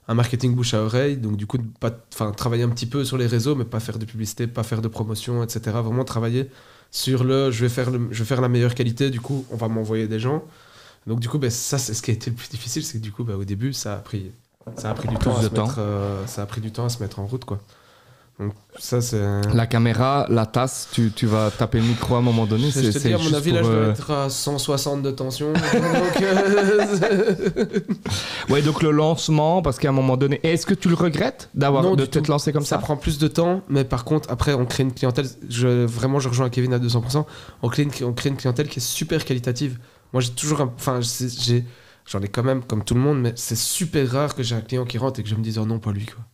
un 0.08 0.14
marketing 0.14 0.54
bouche 0.54 0.75
à 0.75 0.82
oreille. 0.82 1.16
Donc, 1.16 1.37
du 1.37 1.47
coup, 1.47 1.58
de 1.58 1.64
pas, 1.78 1.92
enfin, 2.12 2.32
travailler 2.32 2.64
un 2.64 2.70
petit 2.70 2.87
peu 2.87 3.04
sur 3.04 3.16
les 3.18 3.26
réseaux, 3.28 3.54
mais 3.54 3.64
pas 3.64 3.78
faire 3.78 3.99
de 3.99 4.04
publicité, 4.04 4.49
pas 4.49 4.64
faire 4.64 4.82
de 4.82 4.88
promotion, 4.88 5.44
etc. 5.44 5.61
Vraiment 5.82 6.04
travailler 6.04 6.50
sur 6.90 7.23
le 7.23 7.50
je 7.52 7.61
vais 7.62 7.68
faire, 7.68 7.90
le, 7.90 8.08
je 8.11 8.18
vais 8.18 8.25
faire 8.25 8.40
la 8.40 8.49
meilleure 8.49 8.75
qualité, 8.75 9.11
du 9.11 9.20
coup, 9.20 9.44
on 9.50 9.56
va 9.56 9.68
m'envoyer 9.68 10.08
des 10.08 10.18
gens. 10.18 10.42
Donc, 11.06 11.20
du 11.20 11.28
coup, 11.28 11.38
ben, 11.38 11.50
ça, 11.50 11.78
c'est 11.78 11.94
ce 11.94 12.02
qui 12.02 12.11
a 12.11 12.14
été 12.14 12.30
le 12.30 12.37
plus 12.37 12.49
difficile, 12.49 12.85
c'est 12.85 12.99
que 12.99 13.02
du 13.02 13.12
coup, 13.12 13.23
ben, 13.25 13.37
au 13.37 13.44
début, 13.44 13.73
ça 13.73 13.94
a 13.94 13.99
pris, 13.99 14.32
ça 14.76 14.90
a 14.90 14.94
pris 14.94 15.08
du 15.08 15.16
temps, 15.18 15.37
à 15.37 15.42
se 15.42 15.49
temps. 15.49 15.66
mettre, 15.66 15.76
euh, 15.78 16.26
ça 16.26 16.42
a 16.42 16.47
pris 16.47 16.61
du 16.61 16.73
temps 16.73 16.87
à 16.87 16.88
se 16.88 17.00
mettre 17.02 17.20
en 17.20 17.26
route, 17.26 17.44
quoi. 17.44 17.61
Donc, 18.38 18.52
ça, 18.78 19.00
c'est. 19.00 19.21
La 19.52 19.66
caméra, 19.66 20.26
la 20.30 20.47
tasse, 20.47 20.88
tu, 20.92 21.11
tu 21.11 21.26
vas 21.26 21.50
taper 21.50 21.78
le 21.80 21.87
micro 21.87 22.14
à 22.14 22.18
un 22.18 22.23
moment 22.23 22.47
donné. 22.47 22.66
Je 22.71 22.71
c'est- 22.71 22.92
te 22.92 22.99
dis, 23.09 23.12
à 23.12 23.16
mon 23.18 23.25
juste 23.25 23.35
avis, 23.35 23.50
là, 23.50 23.62
pour, 23.62 23.71
je 23.71 23.76
dois 23.76 23.87
euh, 23.87 23.90
être 23.92 24.11
à 24.12 24.30
160 24.30 25.02
de 25.02 25.11
tension. 25.11 25.52
Donc, 25.52 26.23
euh, 26.23 27.66
Ouais, 28.49 28.62
donc 28.62 28.83
le 28.83 28.90
lancement, 28.90 29.61
parce 29.62 29.78
qu'à 29.78 29.88
un 29.88 29.92
moment 29.92 30.16
donné, 30.16 30.40
est-ce 30.42 30.66
que 30.66 30.75
tu 30.75 30.88
le 30.88 30.95
regrettes 30.95 31.50
d'avoir 31.54 31.97
de 31.97 32.04
t'être 32.07 32.28
lancé 32.28 32.52
comme 32.52 32.64
ça 32.64 32.76
ça, 32.76 32.78
prend 32.83 32.97
plus 32.97 33.18
de 33.18 33.28
temps, 33.28 33.62
mais 33.68 33.85
par 33.85 34.04
contre, 34.04 34.30
après, 34.30 34.54
on 34.54 34.64
crée 34.66 34.85
une 34.85 34.92
clientèle. 34.92 35.26
Je, 35.49 35.85
vraiment, 35.85 36.18
je 36.21 36.28
rejoins 36.28 36.49
Kevin 36.49 36.73
à 36.73 36.78
200%. 36.78 37.25
On 37.62 37.68
crée, 37.68 37.83
une, 37.83 37.90
on 38.04 38.12
crée 38.12 38.30
une 38.30 38.37
clientèle 38.37 38.68
qui 38.68 38.78
est 38.78 38.83
super 38.83 39.25
qualitative. 39.25 39.78
Moi, 40.12 40.23
j'ai 40.23 40.30
toujours. 40.30 40.61
un- 40.61 40.73
Enfin, 40.76 41.00
j'ai. 41.00 41.64
J'en 42.07 42.20
ai 42.22 42.29
quand 42.29 42.42
même, 42.42 42.62
comme 42.62 42.85
tout 42.85 42.94
le 42.94 43.01
monde, 43.01 43.20
mais 43.20 43.33
c'est 43.37 43.57
super 43.57 44.11
rare 44.11 44.35
que 44.35 44.42
j'ai 44.42 44.55
un 44.55 44.62
client 44.62 44.87
qui 44.87 44.96
rentre 44.96 45.20
et 45.20 45.22
que 45.22 45.29
je 45.29 45.35
me 45.35 45.42
dise, 45.42 45.59
oh 45.59 45.66
non, 45.66 45.79
pas 45.79 45.92
lui, 45.92 46.07
quoi. 46.07 46.24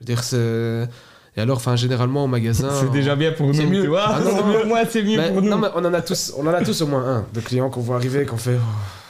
Je 0.00 0.04
veux 0.04 0.06
dire, 0.14 0.22
c'est. 0.22 0.88
Et 1.36 1.40
alors, 1.40 1.56
enfin, 1.56 1.74
généralement, 1.74 2.24
au 2.24 2.26
magasin. 2.28 2.68
C'est 2.80 2.90
déjà 2.92 3.16
bien 3.16 3.32
pour 3.32 3.46
nous, 3.48 3.54
C'est 3.54 3.66
mieux. 3.66 3.82
tu 3.82 3.88
vois. 3.88 4.04
Ah 4.06 4.20
non, 4.20 4.30
C'est 4.36 4.42
non. 4.62 4.66
moi, 4.66 4.80
c'est 4.88 5.02
mieux 5.02 5.16
Mais- 5.16 5.32
pour 5.32 5.42
nous. 5.42 5.50
non, 5.50 5.58
mais 5.58 5.68
on 5.74 5.84
en 5.84 5.92
a 5.92 6.00
tous, 6.00 6.32
on 6.38 6.46
en 6.46 6.54
a 6.54 6.62
tous 6.64 6.80
au 6.82 6.86
moins 6.86 7.04
un 7.04 7.26
de 7.34 7.40
clients 7.40 7.70
qu'on 7.70 7.80
voit 7.80 7.96
arriver, 7.96 8.24
qu'on 8.24 8.36
fait. 8.36 8.56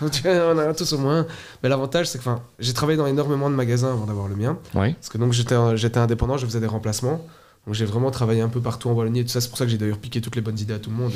oh, 0.03 0.07
on 0.25 0.53
en 0.53 0.59
a 0.59 0.73
tous 0.75 0.93
au 0.95 0.99
moins 0.99 1.19
un. 1.21 1.27
Mais 1.63 1.69
l'avantage, 1.69 2.07
c'est 2.07 2.17
que, 2.19 2.23
enfin, 2.23 2.41
j'ai 2.59 2.73
travaillé 2.73 2.97
dans 2.97 3.07
énormément 3.07 3.51
de 3.51 3.55
magasins 3.55 3.91
avant 3.93 4.07
d'avoir 4.07 4.29
le 4.29 4.37
mien. 4.37 4.57
Oui. 4.75 4.95
Parce 4.95 5.11
que 5.11 5.19
donc 5.19 5.33
j'étais 5.35 5.55
j'étais 5.77 5.99
indépendant, 5.99 6.39
je 6.39 6.47
faisais 6.47 6.61
des 6.61 6.67
remplacements. 6.67 7.21
Donc 7.67 7.75
j'ai 7.75 7.85
vraiment 7.85 8.11
travaillé 8.11 8.41
un 8.41 8.49
peu 8.49 8.61
partout 8.61 8.89
en 8.89 8.93
Wallonie 8.93 9.21
et 9.21 9.25
tout 9.25 9.31
ça. 9.31 9.41
C'est 9.43 9.49
pour 9.49 9.59
ça 9.59 9.65
que 9.67 9.71
j'ai 9.71 9.79
d'ailleurs 9.79 9.99
piqué 9.99 10.21
toutes 10.23 10.37
les 10.37 10.43
bonnes 10.43 10.59
idées 10.59 10.75
à 10.75 10.79
tout 10.79 10.91
le 10.91 10.97
monde. 10.97 11.13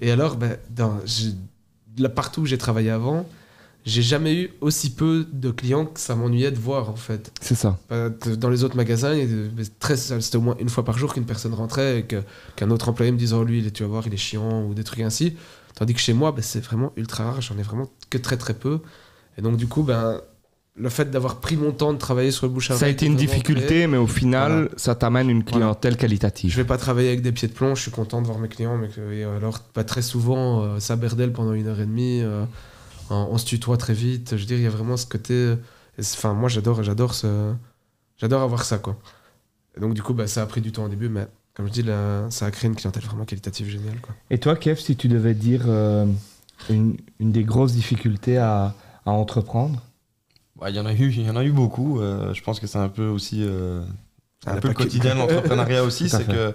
Et, 0.00 0.06
et 0.08 0.10
alors, 0.12 0.34
ben, 0.36 0.56
dans, 0.70 0.94
là, 1.98 2.08
partout 2.08 2.42
où 2.42 2.46
j'ai 2.46 2.58
travaillé 2.58 2.90
avant, 2.90 3.24
j'ai 3.86 4.02
jamais 4.02 4.34
eu 4.34 4.50
aussi 4.60 4.90
peu 4.94 5.26
de 5.32 5.50
clients 5.50 5.86
que 5.86 5.98
ça 6.00 6.14
m'ennuyait 6.14 6.50
de 6.50 6.58
voir 6.58 6.90
en 6.90 6.96
fait. 6.96 7.32
C'est 7.40 7.54
ça. 7.54 7.78
Dans 8.38 8.50
les 8.50 8.64
autres 8.64 8.76
magasins, 8.76 9.16
c'était 10.20 10.36
au 10.36 10.40
moins 10.40 10.56
une 10.60 10.68
fois 10.68 10.84
par 10.84 10.98
jour 10.98 11.14
qu'une 11.14 11.24
personne 11.24 11.54
rentrait 11.54 12.00
et 12.00 12.06
qu'un 12.56 12.70
autre 12.70 12.88
employé 12.88 13.10
me 13.12 13.16
disait 13.18 13.34
Oh, 13.34 13.44
lui, 13.44 13.70
tu 13.72 13.82
vas 13.82 13.88
voir, 13.88 14.06
il 14.06 14.14
est 14.14 14.18
chiant 14.18 14.64
ou 14.64 14.74
des 14.74 14.84
trucs 14.84 15.00
ainsi. 15.00 15.36
Tandis 15.76 15.94
que 15.94 16.00
chez 16.00 16.12
moi, 16.12 16.32
ben, 16.32 16.42
c'est 16.42 16.60
vraiment 16.64 16.92
ultra 16.96 17.24
rare, 17.24 17.40
j'en 17.40 17.56
ai 17.56 17.62
vraiment 17.62 17.88
que 18.10 18.18
très 18.18 18.36
très 18.36 18.54
peu. 18.54 18.80
Et 19.38 19.42
donc, 19.42 19.56
du 19.56 19.66
coup, 19.66 19.82
ben, 19.82 20.20
le 20.76 20.88
fait 20.88 21.10
d'avoir 21.10 21.40
pris 21.40 21.56
mon 21.56 21.72
temps 21.72 21.92
de 21.92 21.98
travailler 21.98 22.30
sur 22.30 22.46
le 22.46 22.52
bouche 22.52 22.70
à 22.70 22.76
Ça 22.76 22.86
a 22.86 22.88
été 22.88 23.06
une 23.06 23.16
difficulté, 23.16 23.86
mais 23.86 23.96
au 23.96 24.06
final, 24.06 24.52
Voilà. 24.52 24.68
ça 24.76 24.94
t'amène 24.94 25.30
une 25.30 25.44
clientèle 25.44 25.96
qualitative. 25.96 26.50
Je 26.50 26.56
vais 26.56 26.64
pas 26.66 26.76
travailler 26.78 27.08
avec 27.08 27.22
des 27.22 27.32
pieds 27.32 27.48
de 27.48 27.52
plomb, 27.52 27.74
je 27.74 27.82
suis 27.82 27.90
content 27.90 28.20
de 28.20 28.26
voir 28.26 28.38
mes 28.38 28.48
clients, 28.48 28.76
mais 28.76 28.88
que- 28.88 29.36
alors 29.36 29.60
pas 29.60 29.84
très 29.84 30.02
souvent, 30.02 30.62
euh, 30.62 30.80
ça 30.80 30.96
berdelle 30.96 31.32
pendant 31.32 31.52
une 31.54 31.66
heure 31.66 31.80
et 31.80 31.86
demie, 31.86 32.20
euh, 32.22 32.44
on, 33.10 33.28
on 33.32 33.38
se 33.38 33.44
tutoie 33.46 33.76
très 33.76 33.94
vite. 33.94 34.30
Je 34.32 34.40
veux 34.40 34.46
dire, 34.46 34.56
il 34.58 34.62
y 34.64 34.66
a 34.66 34.70
vraiment 34.70 34.96
ce 34.96 35.06
côté. 35.06 35.34
euh, 35.34 35.56
Enfin, 35.98 36.32
moi 36.34 36.48
j'adore, 36.48 36.82
j'adore 36.82 37.12
ce, 37.14 37.52
j'adore 38.16 38.42
avoir 38.42 38.64
ça 38.64 38.78
quoi. 38.78 38.96
Et 39.76 39.80
donc 39.80 39.94
du 39.94 40.02
coup, 40.02 40.14
bah, 40.14 40.26
ça 40.26 40.42
a 40.42 40.46
pris 40.46 40.60
du 40.62 40.72
temps 40.72 40.84
au 40.84 40.88
début, 40.88 41.08
mais 41.10 41.26
comme 41.54 41.66
je 41.66 41.72
dis, 41.72 41.82
là, 41.82 42.26
ça 42.30 42.46
a 42.46 42.50
créé 42.50 42.68
une 42.70 42.76
clientèle 42.76 43.02
vraiment 43.04 43.24
qualitative 43.26 43.68
géniale 43.68 44.00
quoi. 44.00 44.14
Et 44.30 44.38
toi, 44.38 44.56
Kev, 44.56 44.80
si 44.80 44.96
tu 44.96 45.08
devais 45.08 45.34
dire 45.34 45.64
euh, 45.66 46.06
une, 46.70 46.96
une 47.18 47.32
des 47.32 47.44
grosses 47.44 47.72
difficultés 47.72 48.38
à, 48.38 48.74
à 49.04 49.10
entreprendre? 49.10 49.82
Ouais, 50.60 50.70
Il 50.70 50.76
y 50.76 50.80
en 50.80 50.86
a 50.86 50.92
eu, 50.94 51.10
il 51.10 51.26
y 51.26 51.30
en 51.30 51.36
a 51.36 51.44
eu 51.44 51.52
beaucoup. 51.52 52.00
euh, 52.00 52.32
je 52.34 52.42
pense 52.42 52.60
que 52.60 52.66
c'est 52.66 52.78
un 52.78 52.88
peu 52.88 53.06
aussi 53.08 53.42
euh, 53.42 53.82
un 54.46 54.56
peu 54.56 54.68
le 54.68 54.74
quotidien 54.74 55.14
de 55.14 55.20
l'entrepreneuriat 55.20 55.84
aussi, 55.84 56.08
c'est 56.08 56.24
fait. 56.24 56.32
que 56.32 56.54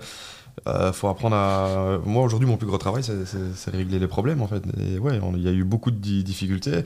euh, 0.68 0.94
faut 0.94 1.08
apprendre 1.08 1.36
à. 1.36 2.00
Moi 2.06 2.24
aujourd'hui, 2.24 2.48
mon 2.48 2.58
plus 2.58 2.68
gros 2.68 2.78
travail, 2.78 3.04
c'est- 3.04 3.72
régler 3.72 4.00
les 4.00 4.08
problèmes 4.08 4.42
en 4.42 4.48
fait. 4.48 4.64
Et 4.80 5.00
ouais, 5.00 5.20
il 5.36 5.42
y 5.42 5.48
a 5.48 5.52
eu 5.52 5.64
beaucoup 5.64 5.92
de 5.92 5.98
di- 5.98 6.24
difficultés. 6.24 6.84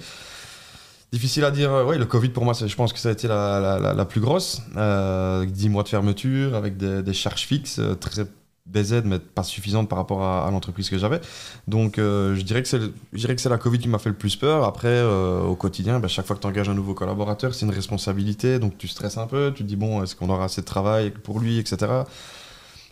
Difficile 1.11 1.43
à 1.43 1.51
dire. 1.51 1.71
Ouais, 1.87 1.97
le 1.97 2.05
Covid 2.05 2.29
pour 2.29 2.45
moi, 2.45 2.53
je 2.53 2.75
pense 2.75 2.93
que 2.93 2.99
ça 2.99 3.09
a 3.09 3.11
été 3.11 3.27
la, 3.27 4.05
plus 4.05 4.21
grosse. 4.21 4.61
Euh, 4.77 5.45
10 5.45 5.69
mois 5.69 5.83
de 5.83 5.89
fermeture 5.89 6.55
avec 6.55 6.77
des, 6.77 7.01
des 7.01 7.13
charges 7.13 7.45
fixes 7.47 7.79
euh, 7.79 7.95
très 7.95 8.25
BZ, 8.69 9.01
mais 9.05 9.19
pas 9.19 9.43
suffisantes 9.43 9.89
par 9.89 9.97
rapport 9.97 10.23
à, 10.23 10.49
l'entreprise 10.51 10.89
que 10.89 10.97
j'avais. 10.97 11.19
Donc, 11.67 11.97
euh, 11.97 12.35
je 12.35 12.41
dirais 12.41 12.61
que 12.61 12.67
c'est 12.67 13.49
la 13.49 13.57
Covid 13.57 13.79
qui 13.79 13.87
m'a 13.89 13.99
fait 13.99 14.09
le 14.09 14.15
plus 14.15 14.35
peur. 14.35 14.63
Après, 14.63 14.87
euh, 14.87 15.41
au 15.41 15.55
quotidien, 15.55 15.99
bah, 15.99 16.07
chaque 16.07 16.25
fois 16.25 16.35
que 16.35 16.41
tu 16.41 16.47
engages 16.47 16.69
un 16.69 16.75
nouveau 16.75 16.93
collaborateur, 16.93 17.53
c'est 17.53 17.65
une 17.65 17.73
responsabilité. 17.73 18.59
Donc, 18.59 18.77
tu 18.77 18.87
stresses 18.87 19.17
un 19.17 19.27
peu. 19.27 19.51
Tu 19.55 19.63
te 19.63 19.67
dis, 19.67 19.75
bon, 19.75 20.03
est-ce 20.03 20.15
qu'on 20.15 20.29
aura 20.29 20.45
assez 20.45 20.61
de 20.61 20.65
travail 20.67 21.11
pour 21.11 21.39
lui, 21.39 21.57
etc. 21.57 21.77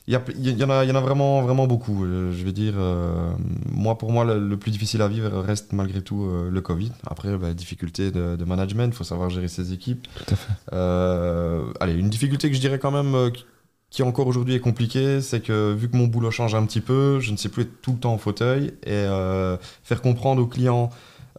Il 0.07 0.13
y, 0.13 0.15
a- 0.15 0.23
il 0.37 0.57
y 0.57 0.63
en 0.63 0.69
a, 0.69 0.85
il 0.85 0.87
y 0.87 0.91
en 0.91 0.95
a 0.95 1.01
vraiment, 1.01 1.41
vraiment 1.41 1.67
beaucoup. 1.67 2.05
Euh, 2.05 2.31
Je 2.31 2.45
vais 2.45 2.53
dire, 2.53 2.75
euh, 2.77 3.29
moi, 3.69 3.97
pour 3.97 4.11
moi, 4.13 4.23
le, 4.23 4.39
le 4.39 4.57
plus 4.57 4.71
difficile 4.71 5.01
à 5.01 5.07
vivre 5.09 5.29
reste 5.41 5.73
malgré 5.73 6.01
tout 6.01 6.23
euh, 6.25 6.49
le 6.49 6.61
Covid. 6.61 6.91
Après, 7.05 7.37
bah, 7.37 7.53
difficulté 7.53 8.09
de, 8.11 8.37
de 8.37 8.45
management, 8.45 8.87
il 8.87 8.95
faut 8.95 9.03
savoir 9.03 9.29
gérer 9.29 9.49
ses 9.49 9.73
équipes. 9.73 10.07
Tout 10.15 10.33
à 10.33 10.37
fait. 10.37 10.53
Euh, 10.71 11.65
allez, 11.81 11.93
une 11.95 12.09
difficulté 12.09 12.49
que 12.49 12.55
je 12.55 12.61
dirais 12.61 12.79
quand 12.79 12.91
même 12.91 13.31
qui- 13.89 14.03
encore 14.03 14.27
aujourd'hui 14.27 14.53
est 14.55 14.59
compliquée, 14.61 15.19
c'est 15.21 15.41
que 15.41 15.73
vu 15.73 15.89
que 15.89 15.97
mon 15.97 16.07
boulot 16.07 16.31
change 16.31 16.55
un 16.55 16.65
petit 16.65 16.81
peu, 16.81 17.19
je 17.19 17.31
ne 17.31 17.37
sais 17.37 17.49
plus 17.49 17.63
être 17.63 17.81
tout 17.81 17.91
le 17.93 17.99
temps 17.99 18.15
au 18.15 18.17
fauteuil 18.17 18.73
et 18.85 19.05
faire 19.83 20.01
comprendre 20.01 20.41
aux 20.41 20.47
clients 20.47 20.89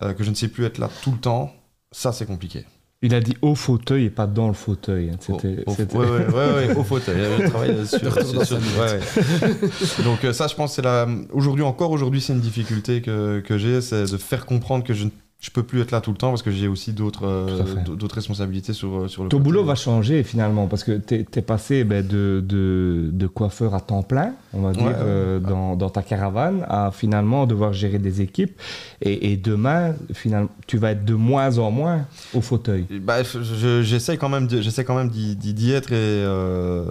que 0.00 0.22
je 0.24 0.30
ne 0.30 0.34
sais 0.34 0.48
plus 0.48 0.64
être 0.64 0.78
là 0.78 0.88
tout 1.02 1.12
le 1.12 1.18
temps, 1.18 1.52
ça 1.92 2.12
c'est 2.12 2.26
compliqué. 2.26 2.64
Il 3.00 3.14
a 3.14 3.20
dit 3.20 3.36
au 3.42 3.54
fauteuil 3.54 4.06
et 4.06 4.10
pas 4.10 4.26
dans 4.26 4.48
le 4.48 4.54
fauteuil. 4.54 5.10
hein. 5.10 5.16
Au, 5.28 5.38
C'était- 5.38 5.62
au- 5.66 5.74
c'était- 5.74 5.96
ouais, 5.96 6.04
ouais, 6.06 6.26
ouais, 6.26 6.66
ouais, 6.68 6.74
au 6.76 6.82
fauteuil. 6.82 7.16
Je 7.40 7.46
travaille 7.48 7.86
sur, 7.86 7.98
sur- 8.00 8.44
sur- 8.44 8.44
sa 8.44 8.56
ouais, 8.56 8.98
ouais. 8.98 10.04
Donc 10.04 10.24
euh, 10.24 10.32
ça, 10.32 10.48
je 10.48 10.54
pense, 10.56 10.74
c'est 10.74 10.82
la. 10.82 11.06
Aujourd'hui, 11.32 11.62
encore 11.64 11.92
aujourd'hui, 11.92 12.20
c'est 12.20 12.32
une 12.32 12.40
difficulté 12.40 13.00
que, 13.00 13.38
que 13.38 13.56
j'ai, 13.56 13.80
c'est 13.82 14.02
de 14.10 14.16
faire 14.16 14.46
comprendre 14.46 14.82
que 14.82 14.94
je 14.94 15.04
ne 15.04 15.10
je 15.40 15.50
peux 15.50 15.62
plus 15.62 15.80
être 15.80 15.92
là 15.92 16.00
tout 16.00 16.10
le 16.10 16.16
temps 16.16 16.30
parce 16.30 16.42
que 16.42 16.50
j'ai 16.50 16.66
aussi 16.66 16.92
d'autres 16.92 17.24
euh, 17.24 17.74
d'autres 17.96 18.16
responsabilités 18.16 18.72
sur, 18.72 19.02
euh, 19.02 19.08
sur 19.08 19.22
le 19.22 19.28
Ton 19.28 19.36
côté. 19.38 19.44
boulot 19.44 19.64
va 19.64 19.76
changer 19.76 20.24
finalement 20.24 20.66
parce 20.66 20.82
que 20.82 20.98
tu 20.98 21.14
es, 21.14 21.42
passé 21.42 21.84
ben, 21.84 22.04
de, 22.04 22.42
de, 22.44 23.10
de 23.12 23.26
coiffeur 23.28 23.72
à 23.76 23.80
temps 23.80 24.02
plein, 24.02 24.32
on 24.52 24.62
va 24.62 24.72
dire, 24.72 24.82
Ouais, 24.82 24.88
ouais. 24.88 24.96
euh, 24.98 25.38
dans, 25.38 25.76
dans 25.76 25.90
ta 25.90 26.02
caravane, 26.02 26.66
à 26.68 26.90
finalement 26.90 27.46
devoir 27.46 27.72
gérer 27.72 28.00
des 28.00 28.20
équipes. 28.20 28.60
Et, 29.00 29.30
et 29.32 29.36
demain, 29.36 29.94
finalement, 30.12 30.48
tu 30.66 30.76
vas 30.76 30.90
être 30.90 31.04
de 31.04 31.14
moins 31.14 31.58
en 31.58 31.70
moins 31.70 32.06
au 32.34 32.40
fauteuil. 32.40 32.86
Bah, 33.00 33.22
je- 33.22 33.82
j'essaie 33.82 34.16
quand 34.16 34.28
même, 34.28 34.48
de- 34.48 34.60
j'essaie 34.60 34.84
quand 34.84 34.96
même 34.96 35.08
d'y 35.10 35.70
être 35.70 35.92
et 35.92 35.94
euh, 35.96 36.84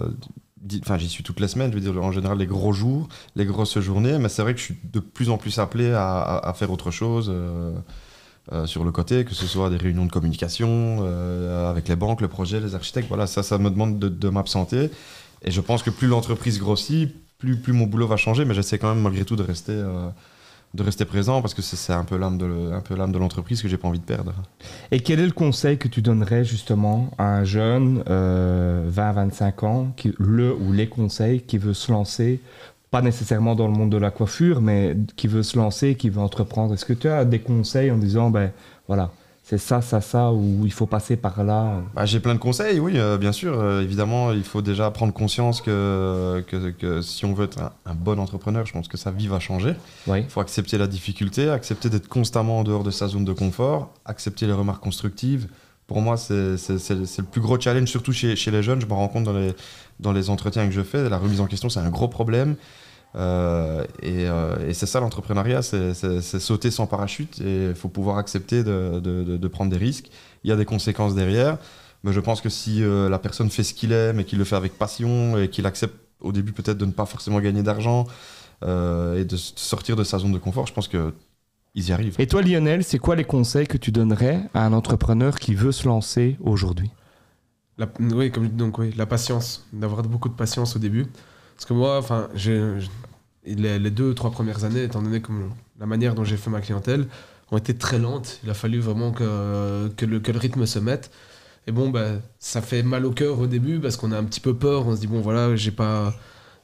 enfin, 0.80 0.96
j'y 0.96 1.08
suis 1.10 1.22
toutes 1.22 1.40
les 1.40 1.48
semaines, 1.48 1.70
je 1.70 1.76
veux 1.78 1.82
dire, 1.92 2.02
en 2.02 2.12
général, 2.12 2.38
les 2.38 2.46
gros 2.46 2.72
jours, 2.72 3.08
les 3.36 3.44
grosses 3.44 3.78
journées, 3.78 4.18
mais 4.18 4.30
c'est 4.30 4.40
vrai 4.40 4.54
que 4.54 4.58
je 4.60 4.64
suis 4.64 4.76
de 4.90 5.00
plus 5.00 5.28
en 5.28 5.36
plus 5.36 5.58
appelé 5.58 5.90
à, 5.92 6.18
à- 6.18 6.48
à 6.48 6.52
faire 6.54 6.70
autre 6.72 6.90
chose 6.90 7.30
euh, 7.30 7.72
euh, 8.52 8.66
sur 8.66 8.84
le 8.84 8.92
côté, 8.92 9.24
que 9.24 9.34
ce 9.34 9.46
soit 9.46 9.70
des 9.70 9.76
réunions 9.76 10.06
de 10.06 10.12
communication 10.12 10.98
euh, 11.02 11.70
avec 11.70 11.88
les 11.88 11.96
banques, 11.96 12.20
le 12.20 12.28
projet, 12.28 12.60
les 12.60 12.74
architectes, 12.74 13.08
voilà, 13.08 13.26
ça, 13.26 13.42
ça 13.42 13.58
me 13.58 13.70
demande 13.70 13.98
de, 13.98 14.08
de 14.08 14.28
m'absenter. 14.28 14.90
Et 15.42 15.50
je 15.50 15.60
pense 15.60 15.82
que 15.82 15.90
plus 15.90 16.08
l'entreprise 16.08 16.58
grossit, 16.58 17.14
plus, 17.38 17.56
plus 17.56 17.72
mon 17.72 17.86
boulot 17.86 18.06
va 18.06 18.16
changer, 18.16 18.44
mais 18.44 18.54
j'essaie 18.54 18.78
quand 18.78 18.92
même 18.92 19.02
malgré 19.02 19.24
tout 19.24 19.36
de 19.36 19.42
rester, 19.42 19.72
euh, 19.72 20.08
de 20.74 20.82
rester 20.82 21.04
présent 21.04 21.40
parce 21.40 21.54
que 21.54 21.62
c'est 21.62 21.92
un 21.92 22.04
peu 22.04 22.16
l'âme 22.16 22.36
de, 22.36 23.18
l'entreprise 23.18 23.62
que 23.62 23.68
j'ai 23.68 23.76
pas 23.76 23.88
envie 23.88 24.00
de 24.00 24.04
perdre. 24.04 24.34
Et 24.90 25.00
quel 25.00 25.20
est 25.20 25.26
le 25.26 25.32
conseil 25.32 25.78
que 25.78 25.88
tu 25.88 26.02
donnerais 26.02 26.44
justement 26.44 27.10
à 27.16 27.36
un 27.36 27.44
jeune, 27.44 28.02
euh, 28.08 28.90
20-25 28.90 29.64
ans, 29.64 29.94
le 30.18 30.52
ou 30.52 30.72
les 30.72 30.88
conseils, 30.88 31.42
qui 31.42 31.58
veut 31.58 31.74
se 31.74 31.92
lancer, 31.92 32.40
pas 32.90 33.02
nécessairement 33.02 33.54
dans 33.54 33.66
le 33.66 33.74
monde 33.74 33.90
de 33.90 33.98
la 33.98 34.10
coiffure, 34.10 34.60
mais 34.60 34.96
qui 35.16 35.26
veut 35.26 35.42
se 35.42 35.58
lancer, 35.58 35.94
qui 35.94 36.08
veut 36.08 36.20
entreprendre 36.20 36.74
Est-ce 36.74 36.84
que 36.84 36.94
tu 36.94 37.08
as 37.08 37.24
des 37.24 37.38
conseils 37.38 37.90
en 37.90 37.98
disant, 37.98 38.30
ben 38.30 38.50
voilà, 38.86 39.10
c'est 39.48 39.58
ça, 39.58 39.80
ça, 39.80 40.02
ça, 40.02 40.30
ou 40.30 40.62
il 40.64 40.72
faut 40.72 40.86
passer 40.86 41.16
par 41.16 41.42
là? 41.42 41.80
Bah, 41.94 42.04
j'ai 42.04 42.20
plein 42.20 42.34
de 42.34 42.38
conseils, 42.38 42.80
oui, 42.80 42.94
euh, 42.96 43.16
bien 43.16 43.32
sûr. 43.32 43.58
Euh, 43.58 43.82
évidemment, 43.82 44.32
il 44.32 44.42
faut 44.42 44.60
déjà 44.60 44.90
prendre 44.90 45.12
conscience 45.12 45.62
que, 45.62 46.44
que, 46.46 46.70
que 46.70 47.00
si 47.00 47.24
on 47.24 47.32
veut 47.32 47.44
être 47.46 47.58
un, 47.60 47.72
un 47.86 47.94
bon 47.94 48.18
entrepreneur, 48.18 48.66
je 48.66 48.72
pense 48.72 48.88
que 48.88 48.98
sa 48.98 49.10
vie 49.10 49.26
va 49.26 49.40
changer. 49.40 49.74
Oui. 50.06 50.20
Il 50.20 50.28
faut 50.28 50.40
accepter 50.40 50.76
la 50.76 50.86
difficulté, 50.86 51.48
accepter 51.48 51.88
d'être 51.88 52.08
constamment 52.08 52.58
en 52.58 52.64
dehors 52.64 52.84
de 52.84 52.90
sa 52.90 53.08
zone 53.08 53.24
de 53.24 53.32
confort, 53.32 53.94
accepter 54.04 54.46
les 54.46 54.52
remarques 54.52 54.82
constructives. 54.82 55.48
Pour 55.88 56.02
moi, 56.02 56.18
c'est 56.18 56.34
le 56.34 57.22
plus 57.24 57.40
gros 57.40 57.58
challenge, 57.58 57.88
surtout 57.88 58.12
chez, 58.12 58.34
les 58.50 58.62
jeunes. 58.62 58.80
Je 58.80 58.86
me 58.86 58.92
rends 58.92 59.08
compte 59.08 59.24
dans 59.24 59.32
les, 59.32 59.54
dans 60.00 60.12
les 60.12 60.28
entretiens 60.28 60.66
que 60.66 60.72
je 60.72 60.82
fais, 60.82 61.08
la 61.08 61.16
remise 61.16 61.40
en 61.40 61.46
question, 61.46 61.70
c'est 61.70 61.80
un 61.80 61.88
gros 61.88 62.08
problème. 62.08 62.56
Euh, 63.16 63.84
et 64.02 64.28
euh, 64.28 64.68
et 64.68 64.74
c'est 64.74 64.84
ça 64.84 65.00
l'entrepreneuriat, 65.00 65.62
c'est 65.62 65.94
sauter 66.40 66.70
sans 66.70 66.86
parachute 66.86 67.40
et 67.40 67.68
il 67.70 67.74
faut 67.74 67.88
pouvoir 67.88 68.18
accepter 68.18 68.62
de, 68.62 69.00
de- 69.00 69.48
prendre 69.48 69.70
des 69.70 69.78
risques. 69.78 70.10
Il 70.44 70.50
y 70.50 70.52
a 70.52 70.56
des 70.56 70.66
conséquences 70.66 71.14
derrière, 71.14 71.56
mais 72.04 72.12
je 72.12 72.20
pense 72.20 72.42
que 72.42 72.50
si 72.50 72.82
euh, 72.82 73.08
la 73.08 73.18
personne 73.18 73.48
fait 73.50 73.64
ce 73.64 73.72
qu'il 73.72 73.92
aime 73.92 74.20
et 74.20 74.24
qu'il 74.26 74.38
le 74.38 74.44
fait 74.44 74.56
avec 74.56 74.76
passion 74.76 75.38
et 75.38 75.48
qu'il 75.48 75.64
accepte 75.64 75.96
au 76.20 76.32
début 76.32 76.52
peut-être 76.52 76.76
de 76.76 76.84
ne 76.84 76.92
pas 76.92 77.06
forcément 77.06 77.40
gagner 77.40 77.62
d'argent 77.62 78.06
et 78.62 79.24
de 79.24 79.36
sortir 79.36 79.96
de 79.96 80.04
sa 80.04 80.18
zone 80.18 80.32
de 80.32 80.38
confort, 80.38 80.66
je 80.66 80.74
pense 80.74 80.88
que 80.88 81.14
ils 81.74 81.88
y 81.88 81.92
arrivent. 81.92 82.16
Et 82.18 82.26
toi, 82.26 82.42
Lionel, 82.42 82.84
c'est 82.84 82.98
quoi 82.98 83.16
les 83.16 83.24
conseils 83.24 83.66
que 83.66 83.76
tu 83.76 83.92
donnerais 83.92 84.40
à 84.54 84.64
un 84.64 84.72
entrepreneur 84.72 85.38
qui 85.38 85.54
veut 85.54 85.72
se 85.72 85.86
lancer 85.86 86.36
aujourd'hui? 86.40 86.90
La- 87.76 87.88
oui, 88.00 88.30
comme 88.32 88.48
donc 88.48 88.78
oui, 88.78 88.92
la 88.96 89.06
patience, 89.06 89.66
d'avoir 89.72 90.02
beaucoup 90.02 90.28
de 90.28 90.34
patience 90.34 90.74
au 90.76 90.78
début. 90.78 91.06
Parce 91.54 91.66
que 91.66 91.74
moi, 91.74 91.98
enfin, 91.98 92.28
j'ai 92.34 92.80
j'ai- 92.80 93.54
les, 93.54 93.78
les 93.78 93.90
deux 93.90 94.14
trois 94.14 94.30
premières 94.30 94.64
années, 94.64 94.82
étant 94.84 95.00
donné 95.00 95.20
comme 95.20 95.50
la 95.78 95.86
manière 95.86 96.14
dont 96.14 96.24
j'ai 96.24 96.36
fait 96.36 96.50
ma 96.50 96.60
clientèle, 96.60 97.06
ont 97.50 97.56
été 97.56 97.74
très 97.74 97.98
lentes. 97.98 98.40
Il 98.44 98.50
a 98.50 98.54
fallu 98.54 98.78
vraiment 98.78 99.10
que, 99.12 99.88
que, 99.96 100.04
le, 100.04 100.20
que 100.20 100.32
le 100.32 100.38
rythme 100.38 100.66
se 100.66 100.78
mette. 100.78 101.10
Et 101.66 101.72
bon, 101.72 101.88
bah, 101.90 102.12
ça 102.38 102.60
fait 102.62 102.82
mal 102.82 103.06
au 103.06 103.12
cœur 103.12 103.38
au 103.38 103.46
début 103.46 103.78
parce 103.80 103.96
qu'on 103.96 104.12
a 104.12 104.18
un 104.18 104.24
petit 104.24 104.40
peu 104.40 104.54
peur. 104.54 104.86
On 104.86 104.94
se 104.96 105.00
dit 105.00 105.06
bon, 105.06 105.20
voilà, 105.20 105.54
j'ai 105.56 105.70
pas, 105.70 106.14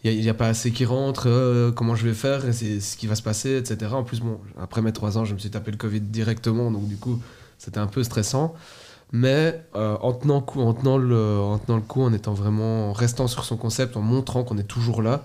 il 0.04 0.20
n'y 0.20 0.28
a, 0.28 0.34
pas 0.34 0.48
assez 0.48 0.70
qui 0.70 0.84
rentre. 0.84 1.24
euh, 1.28 1.72
comment 1.72 1.94
je 1.94 2.06
vais 2.06 2.14
faire 2.14 2.42
C'est 2.52 2.80
ce 2.80 2.96
qui 2.96 3.06
va 3.06 3.14
se 3.14 3.22
passer, 3.22 3.56
etc. 3.56 3.92
En 3.94 4.04
plus, 4.04 4.20
bon, 4.20 4.38
après 4.60 4.82
mes 4.82 4.92
trois 4.92 5.16
ans, 5.18 5.24
je 5.24 5.34
me 5.34 5.38
suis 5.38 5.50
tapé 5.50 5.70
le 5.70 5.78
Covid 5.78 6.00
directement, 6.00 6.70
donc 6.70 6.86
du 6.88 6.96
coup, 6.96 7.20
c'était 7.58 7.78
un 7.78 7.86
peu 7.86 8.02
stressant. 8.04 8.54
Mais 9.12 9.64
euh, 9.76 9.96
en, 10.00 10.12
tenant 10.12 10.40
coup, 10.40 10.60
en, 10.60 10.74
tenant 10.74 10.98
le, 10.98 11.38
en 11.38 11.58
tenant 11.58 11.76
le 11.76 11.82
coup, 11.82 12.02
en 12.02 12.12
étant 12.12 12.34
vraiment, 12.34 12.90
en 12.90 12.92
restant 12.92 13.28
sur 13.28 13.44
son 13.44 13.56
concept, 13.56 13.96
en 13.96 14.02
montrant 14.02 14.44
qu'on 14.44 14.58
est 14.58 14.64
toujours 14.64 15.02
là, 15.02 15.24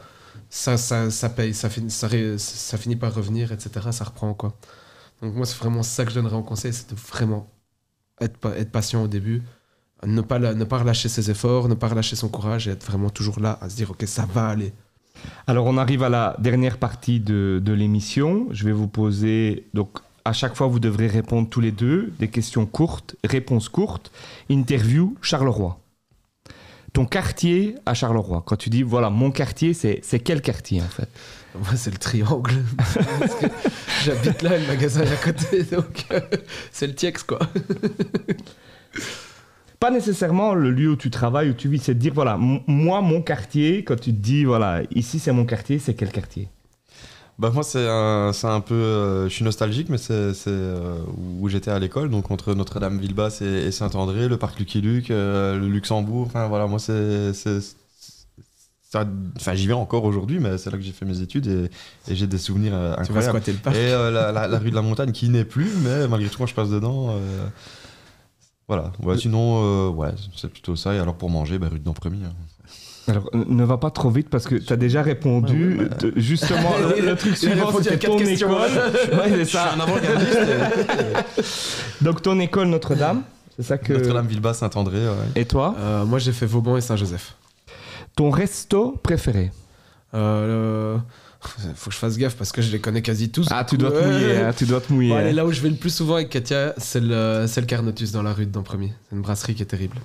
ça, 0.50 0.78
ça, 0.78 1.12
ça 1.12 1.30
paye, 1.30 1.54
ça 1.54 1.70
finit, 1.70 1.92
ça, 1.92 2.08
ça 2.38 2.78
finit 2.78 2.96
par 2.96 3.14
revenir, 3.14 3.52
etc. 3.52 3.88
Ça 3.92 4.06
reprend 4.06 4.34
quoi. 4.34 4.54
Donc 5.22 5.36
moi, 5.36 5.46
c'est 5.46 5.58
vraiment 5.58 5.84
ça 5.84 6.06
que 6.06 6.12
je 6.12 6.16
donnerais 6.16 6.36
en 6.36 6.44
conseil, 6.44 6.74
c'est 6.74 6.90
de 6.92 6.96
vraiment 6.96 7.52
être, 8.22 8.38
être 8.56 8.72
patient 8.72 9.04
au 9.04 9.08
début, 9.08 9.44
ne 10.06 10.22
pas, 10.22 10.40
la- 10.40 10.54
ne 10.54 10.64
pas 10.64 10.78
relâcher 10.80 11.10
ses 11.10 11.30
efforts, 11.32 11.68
ne 11.70 11.74
pas 11.76 11.88
relâcher 11.88 12.16
son 12.16 12.30
courage 12.30 12.68
et 12.68 12.72
être 12.72 12.86
vraiment 12.86 13.10
toujours 13.10 13.40
là 13.40 13.58
à 13.62 13.70
se 13.70 13.76
dire 13.76 13.92
ok, 13.92 14.04
ça 14.06 14.26
va 14.32 14.48
aller. 14.48 14.74
Alors, 15.48 15.66
on 15.66 15.78
arrive 15.78 16.04
à 16.04 16.10
la 16.10 16.36
dernière 16.40 16.78
partie 16.78 17.20
de, 17.20 17.62
de 17.64 17.74
l'émission. 17.74 18.48
Je 18.52 18.64
vais 18.64 18.72
vous 18.72 18.88
poser, 18.88 19.66
donc, 19.74 19.90
à 20.24 20.32
chaque 20.32 20.56
fois, 20.56 20.68
vous 20.68 20.80
devrez 20.80 21.08
répondre 21.08 21.50
tous 21.50 21.60
les 21.60 21.72
deux 21.74 22.14
des 22.20 22.30
questions 22.30 22.66
courtes, 22.66 23.16
réponses 23.26 23.68
courtes. 23.68 24.12
Interview 24.50 25.18
Charleroi. 25.22 25.80
Ton 26.94 27.06
quartier 27.06 27.76
à 27.86 27.94
Charleroi, 27.94 28.44
quand 28.46 28.56
tu 28.56 28.70
dis, 28.70 28.82
voilà, 28.82 29.10
mon 29.10 29.30
quartier, 29.32 29.74
c'est 29.74 30.00
c'est 30.04 30.20
quel 30.20 30.42
quartier 30.42 30.82
en 30.82 30.88
fait? 30.88 31.10
Moi, 31.54 31.76
c'est 31.76 31.92
le 31.92 31.98
triangle. 31.98 32.54
J'habite 34.06 34.42
là, 34.42 34.56
et 34.56 34.62
le 34.62 34.68
magasin 34.68 35.02
est 35.04 35.12
à 35.12 35.16
côté, 35.18 35.64
donc 35.64 36.06
euh, 36.12 36.20
c'est 36.72 36.88
le 36.88 36.96
Tiex 36.96 37.24
quoi. 37.24 37.40
Pas 39.80 39.92
nécessairement 39.92 40.54
le 40.56 40.72
lieu 40.72 40.90
où 40.92 40.96
tu 40.98 41.10
travailles, 41.10 41.50
où 41.52 41.54
tu 41.54 41.70
vis, 41.70 41.80
c'est 41.80 41.94
de 41.94 42.00
dire, 42.00 42.14
voilà, 42.14 42.38
moi, 42.38 43.02
mon 43.02 43.22
quartier, 43.22 43.84
quand 43.86 43.96
tu 43.96 44.12
te 44.12 44.18
dis, 44.22 44.44
voilà, 44.44 44.82
ici 44.94 45.20
c'est 45.20 45.32
mon 45.32 45.46
quartier, 45.46 45.80
c'est 45.80 45.94
quel 45.94 46.12
quartier? 46.12 46.50
Bah 47.38 47.52
moi 47.54 47.64
c'est 47.64 47.88
un, 47.88 48.32
c'est 48.34 48.48
un 48.48 48.60
peu, 48.60 48.74
euh, 48.76 49.30
je 49.30 49.34
suis 49.34 49.46
nostalgique, 49.46 49.88
mais 49.88 49.98
c'est 49.98 50.34
c'est, 50.34 50.50
euh, 50.52 50.98
où 51.40 51.48
j'étais 51.48 51.72
à 51.72 51.80
l'école, 51.80 52.10
donc 52.10 52.32
entre 52.32 52.54
Notre-Dame-Villebasse 52.54 53.42
et, 53.42 53.46
et 53.68 53.72
Saint-André, 53.72 54.28
le 54.28 54.36
parc 54.38 54.60
Lucky 54.60 54.82
Luke, 54.82 55.10
euh, 55.10 55.58
le 55.58 55.70
Luxembourg, 55.70 56.26
enfin 56.28 56.48
voilà, 56.50 56.68
moi 56.68 56.80
c'est, 56.80 57.32
enfin 58.94 59.54
j'y 59.54 59.68
vais 59.68 59.74
encore 59.74 60.04
aujourd'hui, 60.04 60.40
mais 60.40 60.58
c'est 60.58 60.72
là 60.72 60.78
que 60.78 60.84
j'ai 60.84 60.92
fait 60.92 61.06
mes 61.06 61.22
études 61.22 61.48
et, 61.48 62.12
et 62.12 62.16
j'ai 62.16 62.28
des 62.28 62.38
souvenirs 62.40 62.74
euh, 62.74 62.96
Tu 63.06 63.14
vas 63.14 63.22
incroyables. 63.22 63.30
squatter 63.30 63.52
le 63.54 63.58
parc. 63.60 63.76
Et 63.76 63.80
euh, 63.94 64.10
la, 64.12 64.32
la- 64.32 64.48
la 64.48 64.58
rue 64.60 64.72
de 64.72 64.76
la 64.76 64.82
Montagne 64.82 65.12
qui 65.12 65.30
n'est 65.30 65.46
plus, 65.46 65.70
mais 65.84 66.08
malgré 66.08 66.30
tout 66.30 66.40
quand 66.40 66.48
je 66.48 66.56
passe 66.56 66.70
dedans, 66.70 67.10
euh, 67.12 67.48
voilà. 68.70 68.94
Ouais, 69.04 69.18
sinon 69.18 69.62
euh, 69.64 69.90
ouais, 69.90 70.12
c'est 70.38 70.50
plutôt 70.50 70.78
ça. 70.78 70.94
Et 70.94 71.00
alors 71.00 71.16
pour 71.16 71.30
manger, 71.30 71.60
bah, 71.60 71.68
rue 71.70 71.80
de 71.80 71.84
Dampremy. 71.84 72.22
hein. 72.26 72.32
Alors, 73.08 73.28
euh, 73.34 73.44
ne 73.48 73.64
va 73.66 73.78
pas 73.78 73.90
trop 73.90 74.12
vite 74.12 74.30
parce 74.30 74.46
que 74.46 74.56
tu 74.56 74.72
as 74.72 74.76
déjà 74.78 75.02
répondu. 75.02 75.74
Ouais, 75.74 75.80
ouais, 75.80 75.86
bah. 75.90 75.96
te- 75.96 76.20
Justement, 76.20 76.74
le, 77.02 77.08
le 77.10 77.16
truc 77.16 77.36
suivant, 77.36 77.72
c'était 77.82 77.98
ton 77.98 78.18
questions. 78.18 78.50
école. 78.50 78.70
Ouais, 79.20 79.30
c'est 79.32 79.46
ça. 79.46 79.76
Donc, 82.02 82.22
ton 82.22 82.40
école 82.40 82.68
Notre-Dame, 82.68 83.24
c'est 83.56 83.64
ça 83.64 83.78
que. 83.78 83.94
Notre-Dame-Villebasse, 83.94 84.60
Saint-André. 84.60 85.08
ouais. 85.08 85.14
Et 85.36 85.46
toi? 85.46 85.76
Euh, 85.80 86.06
moi, 86.06 86.20
j'ai 86.20 86.32
fait 86.32 86.46
Vauban 86.46 86.78
et 86.78 86.82
Saint-Joseph. 86.82 87.36
Ton 88.16 88.30
resto 88.30 88.96
préféré? 89.04 89.52
Euh, 90.14 90.96
le- 90.98 91.02
Faut 91.76 91.90
que 91.90 91.94
je 91.94 92.00
fasse 92.00 92.18
gaffe 92.18 92.36
parce 92.36 92.52
que 92.52 92.62
je 92.62 92.70
les 92.72 92.80
connais 92.80 93.02
quasi 93.02 93.30
tous. 93.30 93.48
Ah, 93.50 93.64
tu 93.64 93.78
dois 93.78 93.92
te 93.92 93.96
ouais. 93.96 94.06
mouiller, 94.12 94.38
hein, 94.38 94.52
tu 94.56 94.66
dois 94.66 94.82
te 94.82 94.92
mouiller. 94.92 95.10
Bon, 95.12 95.16
allez, 95.16 95.30
hein. 95.30 95.34
là 95.34 95.46
où 95.46 95.52
je 95.52 95.62
vais 95.62 95.70
le 95.70 95.76
plus 95.76 95.90
souvent 95.94 96.16
avec 96.16 96.30
Katia, 96.30 96.74
c'est 96.78 97.00
le, 97.00 97.46
c'est 97.48 97.62
le 97.62 97.68
Carnotus 97.68 98.12
dans 98.12 98.24
la 98.24 98.34
rue 98.34 98.46
de 98.46 98.52
Dampremy. 98.52 98.92
C'est 99.10 99.16
une 99.16 99.22
brasserie 99.22 99.56
qui 99.56 99.62
est 99.64 99.66
terrible. 99.68 99.98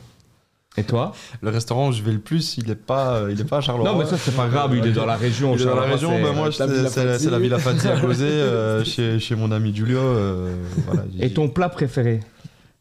Et 0.77 0.85
toi 0.85 1.13
Le 1.41 1.51
restaurant 1.51 1.89
où 1.89 1.93
je 1.93 2.03
vais 2.03 2.13
le 2.13 2.19
plus, 2.19 2.57
il 2.59 2.69
est 2.71 2.75
pas, 2.75 3.23
il 3.31 3.41
est 3.41 3.45
pas 3.45 3.59
à 3.59 3.61
Charleroi. 3.61 3.93
Non, 3.93 3.99
mais 3.99 4.07
ça, 4.07 4.17
c'est 4.19 4.35
pas 4.35 4.49
grave, 4.49 4.75
il 4.77 4.87
est 4.87 4.93
dans 4.93 5.07
la 5.07 5.17
région. 5.17 5.55
Il 5.55 5.63
est 5.63 5.65
dans 5.65 5.75
la 5.77 5.83
région, 5.83 6.11
c'est- 6.11 6.23
bah, 6.23 6.33
moi 6.33 6.49
la 6.49 6.89
c'est 7.19 7.31
la, 7.31 7.39
Villa 7.39 7.59
Fazzi 7.59 7.87
à 7.89 7.99
Gauzet, 7.99 8.25
euh, 8.29 8.85
chez, 8.85 9.19
chez 9.21 9.35
mon 9.37 9.51
ami 9.53 9.75
Giulio. 9.75 9.99
euh, 9.99 10.55
voilà, 10.87 11.05
Et 11.21 11.33
ton 11.33 11.49
plat 11.49 11.69
préféré 11.69 12.21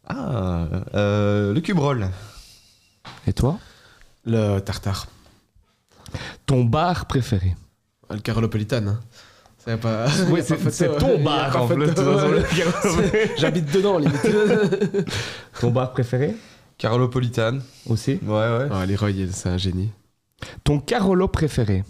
Ah, 0.07 0.65
euh, 0.95 1.53
le 1.53 1.61
cube 1.61 1.77
roll. 1.79 2.07
Et 3.27 3.33
toi 3.33 3.59
Le 4.25 4.59
tartare. 4.59 5.07
Ton 6.45 6.63
bar 6.63 7.05
préféré 7.05 7.55
Le 8.13 8.19
Carolopolitane. 8.19 8.87
hein. 8.87 8.99
C'est 9.57 9.77
pas. 9.81 10.07
C'est 10.09 10.57
pas 10.63 10.69
c'est 10.71 10.97
ton 10.97 11.23
bar 11.23 11.55
en 11.61 11.67
fait. 11.67 11.75
J'habite 13.37 13.71
dedans, 13.73 13.97
limite. 13.97 14.21
Ton 15.59 15.71
bar 15.71 15.91
préféré? 15.91 16.35
Carolopolitane. 16.77 17.61
aussi? 17.87 18.19
Ouais, 18.25 18.29
ouais. 18.29 18.67
Ouais, 18.69 18.85
Leroy, 18.87 19.11
c'est 19.31 19.49
un 19.49 19.57
génie. 19.57 19.89
Ton 20.65 20.79
Carolo 20.79 21.27
préféré? 21.29 21.83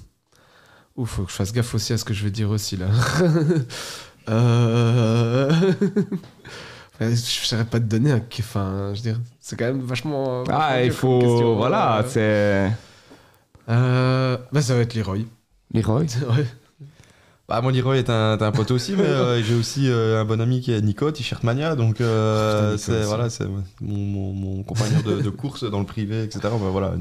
Ouf, 0.95 1.09
faut 1.09 1.23
que 1.23 1.31
je 1.31 1.35
fasse 1.35 1.51
gaffe 1.51 1.73
aussi 1.73 1.93
à 1.93 1.97
ce 1.97 2.05
que 2.05 2.13
je 2.13 2.23
vais 2.23 2.29
dire 2.29 2.51
aussi 2.51 2.77
là. 2.77 2.85
euh... 4.29 5.49
enfin, 6.93 7.09
je 7.09 7.15
saurais 7.15 7.65
pas 7.65 7.79
te 7.79 7.85
donner 7.85 8.11
un 8.11 8.19
kiff. 8.19 8.45
Enfin, 8.49 8.91
je 8.93 8.99
veux 8.99 9.03
dire, 9.13 9.19
c'est 9.39 9.55
quand 9.57 9.65
même 9.65 9.81
vachement. 9.81 10.43
vachement 10.43 10.59
Ah, 10.61 10.83
il 10.83 10.91
faut. 10.91 11.55
Voilà, 11.55 11.99
Euh, 11.99 12.03
c'est. 12.07 12.71
euh, 13.69 14.37
Bah, 14.51 14.61
ça 14.61 14.75
va 14.75 14.81
être 14.81 14.93
Leroy. 14.93 15.25
Leroy 15.73 16.03
Ouais. 16.29 16.45
Bah, 17.49 17.59
mon 17.61 17.69
Leroy 17.69 17.97
est 17.97 18.09
un, 18.09 18.37
t'es 18.37 18.45
un 18.45 18.51
pote 18.53 18.71
aussi, 18.71 18.93
mais 18.97 19.03
euh, 19.03 19.43
j'ai 19.43 19.53
aussi 19.53 19.89
euh, 19.89 20.21
un 20.21 20.25
bon 20.25 20.39
ami 20.39 20.61
qui 20.61 20.71
est 20.71 20.81
Nico, 20.81 21.11
T-shirt 21.11 21.43
Mania. 21.43 21.75
Donc, 21.75 21.99
euh, 21.99 22.61
putain, 22.61 22.71
Nico 22.71 22.83
c'est 22.83 22.99
aussi. 22.99 23.07
voilà, 23.07 23.29
c'est 23.29 23.45
mon, 23.81 23.97
mon, 23.97 24.33
mon 24.33 24.63
compagnon 24.63 25.01
de, 25.05 25.21
de 25.21 25.29
course 25.29 25.69
dans 25.69 25.79
le 25.79 25.85
privé, 25.85 26.23
etc. 26.23 26.39
Bah, 26.43 26.69
voilà, 26.71 26.93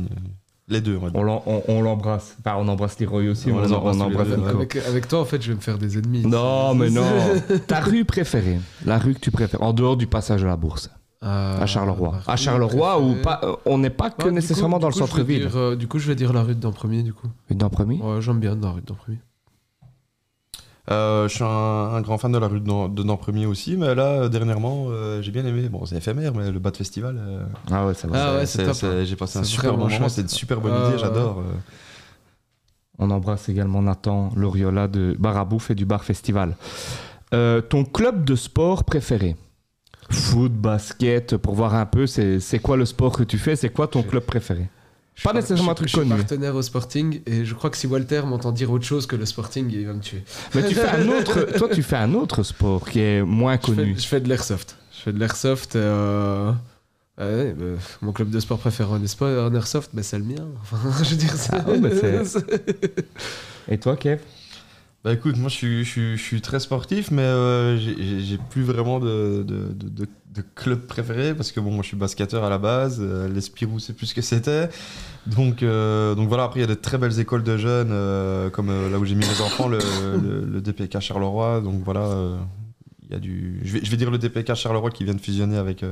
les 0.68 0.80
deux, 0.80 0.96
on 0.96 1.00
va 1.04 1.10
dire. 1.10 1.20
On 1.20 1.22
l'en- 1.22 1.42
on- 1.46 1.62
on 1.68 1.80
l'embrasse. 1.80 2.36
Enfin, 2.44 2.56
on 2.58 2.66
embrasse 2.66 2.98
Leroy 2.98 3.28
aussi, 3.30 3.52
On 3.52 3.56
on, 3.58 3.62
les 3.62 3.72
on 3.72 3.76
embrasse 3.76 3.96
tous 3.98 4.02
les 4.02 4.14
embrasse 4.16 4.28
deux, 4.28 4.36
Nico. 4.36 4.48
Avec, 4.56 4.76
avec 4.76 5.08
toi, 5.08 5.20
en 5.20 5.24
fait, 5.24 5.40
je 5.40 5.48
vais 5.50 5.54
me 5.54 5.60
faire 5.60 5.78
des 5.78 5.98
ennemis. 5.98 6.26
Non, 6.26 6.74
mais 6.74 6.90
non. 6.90 7.04
Ta 7.68 7.78
rue 7.80 8.04
préférée 8.04 8.58
La 8.84 8.98
rue 8.98 9.14
que 9.14 9.20
tu 9.20 9.30
préfères, 9.30 9.62
en 9.62 9.72
dehors 9.72 9.96
du 9.96 10.08
passage 10.08 10.42
à 10.42 10.48
la 10.48 10.56
bourse. 10.56 10.90
À 11.22 11.66
Charleroi. 11.66 12.16
À 12.26 12.32
rue 12.32 12.38
Charleroi, 12.38 13.00
pas, 13.22 13.40
euh, 13.44 13.54
on 13.66 13.78
n'est 13.78 13.90
pas 13.90 14.10
que 14.10 14.24
Ouais, 14.24 14.28
du 14.30 14.34
nécessairement 14.34 14.76
coup- 14.76 14.82
dans 14.82 14.88
le 14.88 14.94
centre-ville. 14.94 15.48
euh, 15.54 15.76
du 15.76 15.86
coup, 15.88 15.98
je 15.98 16.08
vais 16.08 16.14
dire 16.16 16.32
la 16.32 16.42
rue 16.42 16.54
de 16.54 16.68
premier, 16.68 17.02
du 17.02 17.12
coup. 17.12 17.28
Dans 17.50 17.66
le 17.66 17.70
premier 17.70 18.00
Ouais, 18.00 18.20
j'aime 18.20 18.40
bien 18.40 18.56
la 18.60 18.70
rue 18.70 18.80
de 18.82 18.92
premier. 18.92 19.18
Euh, 20.90 21.28
je 21.28 21.34
suis 21.34 21.44
un, 21.44 21.46
un 21.46 22.00
grand 22.00 22.18
fan 22.18 22.32
de 22.32 22.38
la 22.38 22.48
rue 22.48 22.58
de, 22.60 22.66
Nan- 22.66 22.92
Nampremier 23.04 23.46
aussi, 23.46 23.76
mais 23.76 23.94
là, 23.94 24.22
euh, 24.22 24.28
dernièrement, 24.28 24.86
euh, 24.88 25.22
j'ai 25.22 25.30
bien 25.30 25.46
aimé. 25.46 25.68
Bon, 25.68 25.86
c'est 25.86 25.96
éphémère, 25.96 26.34
mais 26.34 26.50
le 26.50 26.58
Bad 26.58 26.76
Festival. 26.76 27.16
euh, 27.20 27.44
Ah 27.70 27.86
ouais, 27.86 27.94
ça 27.94 28.08
va. 28.08 28.16
Ah 28.32 28.36
ouais, 28.38 28.46
c'est 28.46 28.64
top. 28.64 28.76
J'ai 29.04 29.14
passé 29.14 29.38
un 29.38 29.44
C'est 29.44 29.48
super 29.50 29.74
vraiment 29.76 29.88
moment, 29.88 30.08
c'était 30.08 30.22
une 30.22 30.28
super 30.28 30.60
bonne 30.60 30.72
Ah, 30.74 30.84
idée, 30.86 30.94
ouais. 30.94 30.98
j'adore. 30.98 31.38
euh. 31.38 31.52
On 32.98 33.10
embrasse 33.10 33.48
également 33.48 33.80
Nathan 33.80 34.30
Loriola 34.36 34.88
de 34.88 35.16
Barabouf 35.18 35.70
et 35.70 35.74
du 35.76 35.86
Bar 35.86 36.02
Festival. 36.04 36.56
Euh, 37.32 37.60
ton 37.60 37.84
club 37.84 38.24
de 38.24 38.34
sport 38.34 38.82
préféré? 38.84 39.36
Foot, 40.12 40.52
basket, 40.52 41.36
pour 41.36 41.54
voir 41.54 41.74
un 41.74 41.86
peu, 41.86 42.06
c'est 42.06 42.58
quoi 42.62 42.76
le 42.76 42.84
sport 42.86 43.16
que 43.16 43.22
tu 43.24 43.38
fais? 43.38 43.56
C'est 43.56 43.70
quoi 43.70 43.86
ton 43.88 44.02
club 44.02 44.22
préféré? 44.24 44.68
Je 45.14 45.24
Pas 45.24 45.34
nécessairement 45.34 45.72
un 45.72 45.74
truc 45.74 45.88
je 45.88 45.92
suis 45.98 46.08
connu. 46.08 46.16
partenaire 46.16 46.54
au 46.54 46.62
Sporting 46.62 47.20
et 47.26 47.44
je 47.44 47.54
crois 47.54 47.68
que 47.68 47.76
si 47.76 47.86
Walter 47.86 48.22
m'entend 48.26 48.50
dire 48.50 48.70
autre 48.72 48.84
chose 48.86 49.06
que 49.06 49.14
le 49.14 49.26
Sporting, 49.26 49.68
il 49.70 49.86
va 49.86 49.92
me 49.92 50.00
tuer. 50.00 50.22
Mais 50.54 50.66
tu 50.66 50.74
fais 50.74 50.88
un 50.88 51.06
autre, 51.18 51.42
toi, 51.58 51.68
tu 51.68 51.82
fais 51.82 51.96
un 51.96 52.14
autre 52.14 52.42
sport 52.42 52.88
qui 52.88 53.00
est 53.00 53.22
moins 53.22 53.56
Je 53.60 53.66
fais, 53.66 53.74
connu. 53.76 53.94
je 53.98 54.06
fais 54.06 54.20
de 54.20 54.28
l'airsoft. 54.28 54.76
Je 54.96 55.00
fais 55.02 55.12
de 55.12 55.18
l'airsoft. 55.18 55.76
euh, 55.76 56.52
ouais, 57.18 57.52
bah, 57.52 57.64
mon 58.00 58.12
club 58.12 58.30
de 58.30 58.40
sport 58.40 58.58
préféré 58.58 58.90
en, 58.90 59.54
airsoft, 59.54 59.90
bah, 59.92 60.02
c'est 60.02 60.18
le 60.18 60.24
mien. 60.24 60.46
Enfin, 60.62 60.78
je 61.04 61.10
veux 61.10 61.16
dire, 61.16 61.34
Ah 61.52 61.70
ouais, 61.70 61.78
bah, 61.78 61.90
Et 63.68 63.78
toi, 63.78 63.96
Kev? 63.96 64.18
Bah 65.04 65.12
écoute, 65.12 65.36
moi 65.36 65.48
je 65.48 65.54
suis, 65.56 65.84
je 65.84 66.16
suis, 66.16 66.40
très 66.40 66.60
sportif, 66.60 67.10
mais 67.10 67.22
euh, 67.22 67.76
j'ai- 67.76 68.38
plus 68.38 68.62
vraiment 68.62 69.00
de, 69.00 69.42
de, 69.42 69.74
de, 69.74 70.42
club 70.54 70.86
préféré 70.86 71.34
parce 71.34 71.50
que 71.50 71.58
bon, 71.58 71.72
moi 71.72 71.82
je 71.82 71.88
suis 71.88 71.96
basketteur 71.96 72.44
à 72.44 72.48
la 72.48 72.58
base, 72.58 72.98
euh, 73.00 73.28
l'Espirou 73.28 73.80
c'est 73.80 73.94
plus 73.94 74.06
ce 74.06 74.14
que 74.14 74.22
c'était. 74.22 74.68
Donc, 75.26 75.62
euh, 75.64 76.14
donc 76.14 76.28
voilà, 76.28 76.44
après 76.44 76.60
il 76.60 76.62
y 76.62 76.64
a 76.64 76.68
de 76.68 76.74
très 76.74 76.98
belles 76.98 77.18
écoles 77.18 77.42
de 77.42 77.56
jeunes, 77.56 77.90
euh, 77.90 78.48
comme 78.48 78.68
là 78.68 78.96
où 78.98 79.04
j'ai 79.04 79.16
mis 79.16 79.26
mes 79.26 79.40
enfants, 79.40 79.66
le, 79.68 80.60
DPK 80.60 81.00
Charleroi. 81.00 81.60
Donc 81.62 81.82
voilà, 81.82 82.08
il 83.02 83.10
y 83.10 83.16
a 83.16 83.18
du. 83.18 83.60
Je 83.64 83.72
vais, 83.72 83.80
je 83.84 83.90
vais 83.90 83.96
dire 83.96 84.10
le 84.10 84.18
DPK 84.18 84.54
Charleroi 84.54 84.90
qui 84.92 85.02
vient 85.02 85.14
de 85.14 85.20
fusionner 85.20 85.56
avec, 85.56 85.84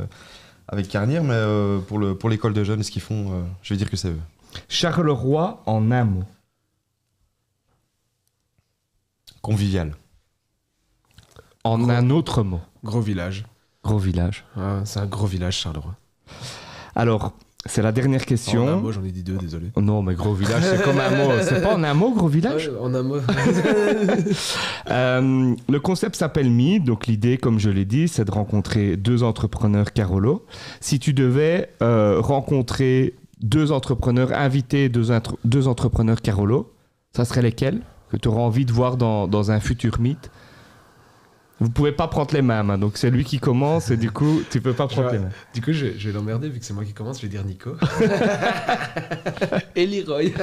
avec 0.69 0.87
Carnier, 0.89 1.19
mais 1.21 1.43
pour 1.89 1.99
le- 1.99 2.15
pour 2.15 2.31
l'école 2.31 2.53
de 2.55 2.63
jeunes 2.63 2.85
ce 2.85 2.93
qu'ils 2.93 3.03
font, 3.03 3.43
je 3.63 3.75
vais 3.75 3.79
dire 3.79 3.91
que 3.91 3.97
c'est 3.97 4.11
eux. 4.11 4.21
Charleroi 4.69 5.65
en 5.67 5.91
un 5.91 6.05
mot. 6.05 6.25
Convivial. 9.43 9.95
En 11.65 11.79
Gros. 11.79 11.91
un 11.91 12.11
autre 12.11 12.43
mot. 12.43 12.61
Gros 12.85 13.01
village. 13.01 13.45
Gros 13.85 13.99
village. 13.99 14.45
Ah, 14.57 14.81
c'est 14.85 15.01
un 15.01 15.07
gros 15.07 15.27
village, 15.27 15.57
Charleroi. 15.57 15.95
Alors, 16.95 17.33
c'est 17.67 17.83
la 17.83 17.93
dernière 17.93 18.25
question. 18.25 18.65
En 18.65 18.69
un 18.69 18.77
mot, 18.77 18.93
j'en 18.93 19.05
ai 19.05 19.11
dit 19.11 19.23
deux, 19.23 19.37
désolé. 19.37 19.71
Oh 19.77 19.81
non, 19.83 20.03
mais 20.03 20.15
gros 20.15 20.33
village, 20.35 20.63
c'est 20.63 20.83
comme 20.83 20.99
un 20.99 21.11
mot. 21.11 21.31
C'est 21.43 21.63
pas 21.63 21.75
en 21.75 21.83
un 21.85 21.95
mot, 21.95 22.13
gros 22.15 22.29
village 22.29 22.69
Ouais, 22.69 22.79
en 22.81 22.95
un 22.95 23.03
mot. 23.03 23.17
Euh, 24.91 25.55
le 25.69 25.81
concept 25.81 26.17
s'appelle 26.17 26.51
Meet, 26.51 26.83
donc 26.83 27.07
l'idée, 27.07 27.37
comme 27.39 27.61
je 27.61 27.71
l'ai 27.71 27.85
dit, 27.85 28.09
c'est 28.09 28.25
de 28.25 28.31
rencontrer 28.33 28.97
deux 28.97 29.23
entrepreneurs 29.23 29.93
Carolo. 29.93 30.45
Si 30.81 30.99
tu 30.99 31.13
devais 31.13 31.71
euh, 31.81 32.19
rencontrer 32.21 33.15
deux 33.41 33.71
entrepreneurs, 33.71 34.33
inviter 34.33 34.89
deux 34.89 35.69
entrepreneurs 35.69 36.23
Carolo, 36.23 36.73
ça 37.15 37.25
serait 37.25 37.43
lesquels? 37.43 37.83
Que 38.11 38.17
tu 38.17 38.29
auras 38.29 38.41
envie 38.43 38.65
de 38.65 38.73
voir 38.73 38.97
dans, 38.97 39.27
dans 39.29 39.51
un 39.51 39.61
futur 39.61 40.01
Meet 40.01 40.31
Vous 41.61 41.71
pouvez 41.71 41.93
pas 41.93 42.09
prendre 42.09 42.33
les 42.35 42.43
mêmes, 42.43 42.71
hein, 42.71 42.79
donc 42.79 42.97
c'est 42.97 43.11
lui 43.11 43.25
qui 43.25 43.39
commence 43.39 43.91
et 43.91 43.97
du 43.97 44.11
coup, 44.11 44.41
tu 44.51 44.61
peux 44.61 44.73
pas 44.73 44.87
prendre 44.89 45.09
Je- 45.11 45.15
les 45.15 45.21
mêmes. 45.21 45.31
Du 45.55 45.61
coup, 45.63 45.73
je, 45.73 45.87
vais- 45.87 45.95
je 45.99 46.09
vais 46.09 46.15
l'emmerder 46.15 46.49
vu 46.49 46.59
que 46.59 46.65
c'est 46.65 46.73
moi 46.75 46.85
qui 46.85 46.93
commence. 46.93 47.19
Je 47.19 47.23
vais 47.27 47.29
dire 47.29 47.45
Nico. 47.45 47.77
Et 49.77 49.87
Leroy. 49.87 50.33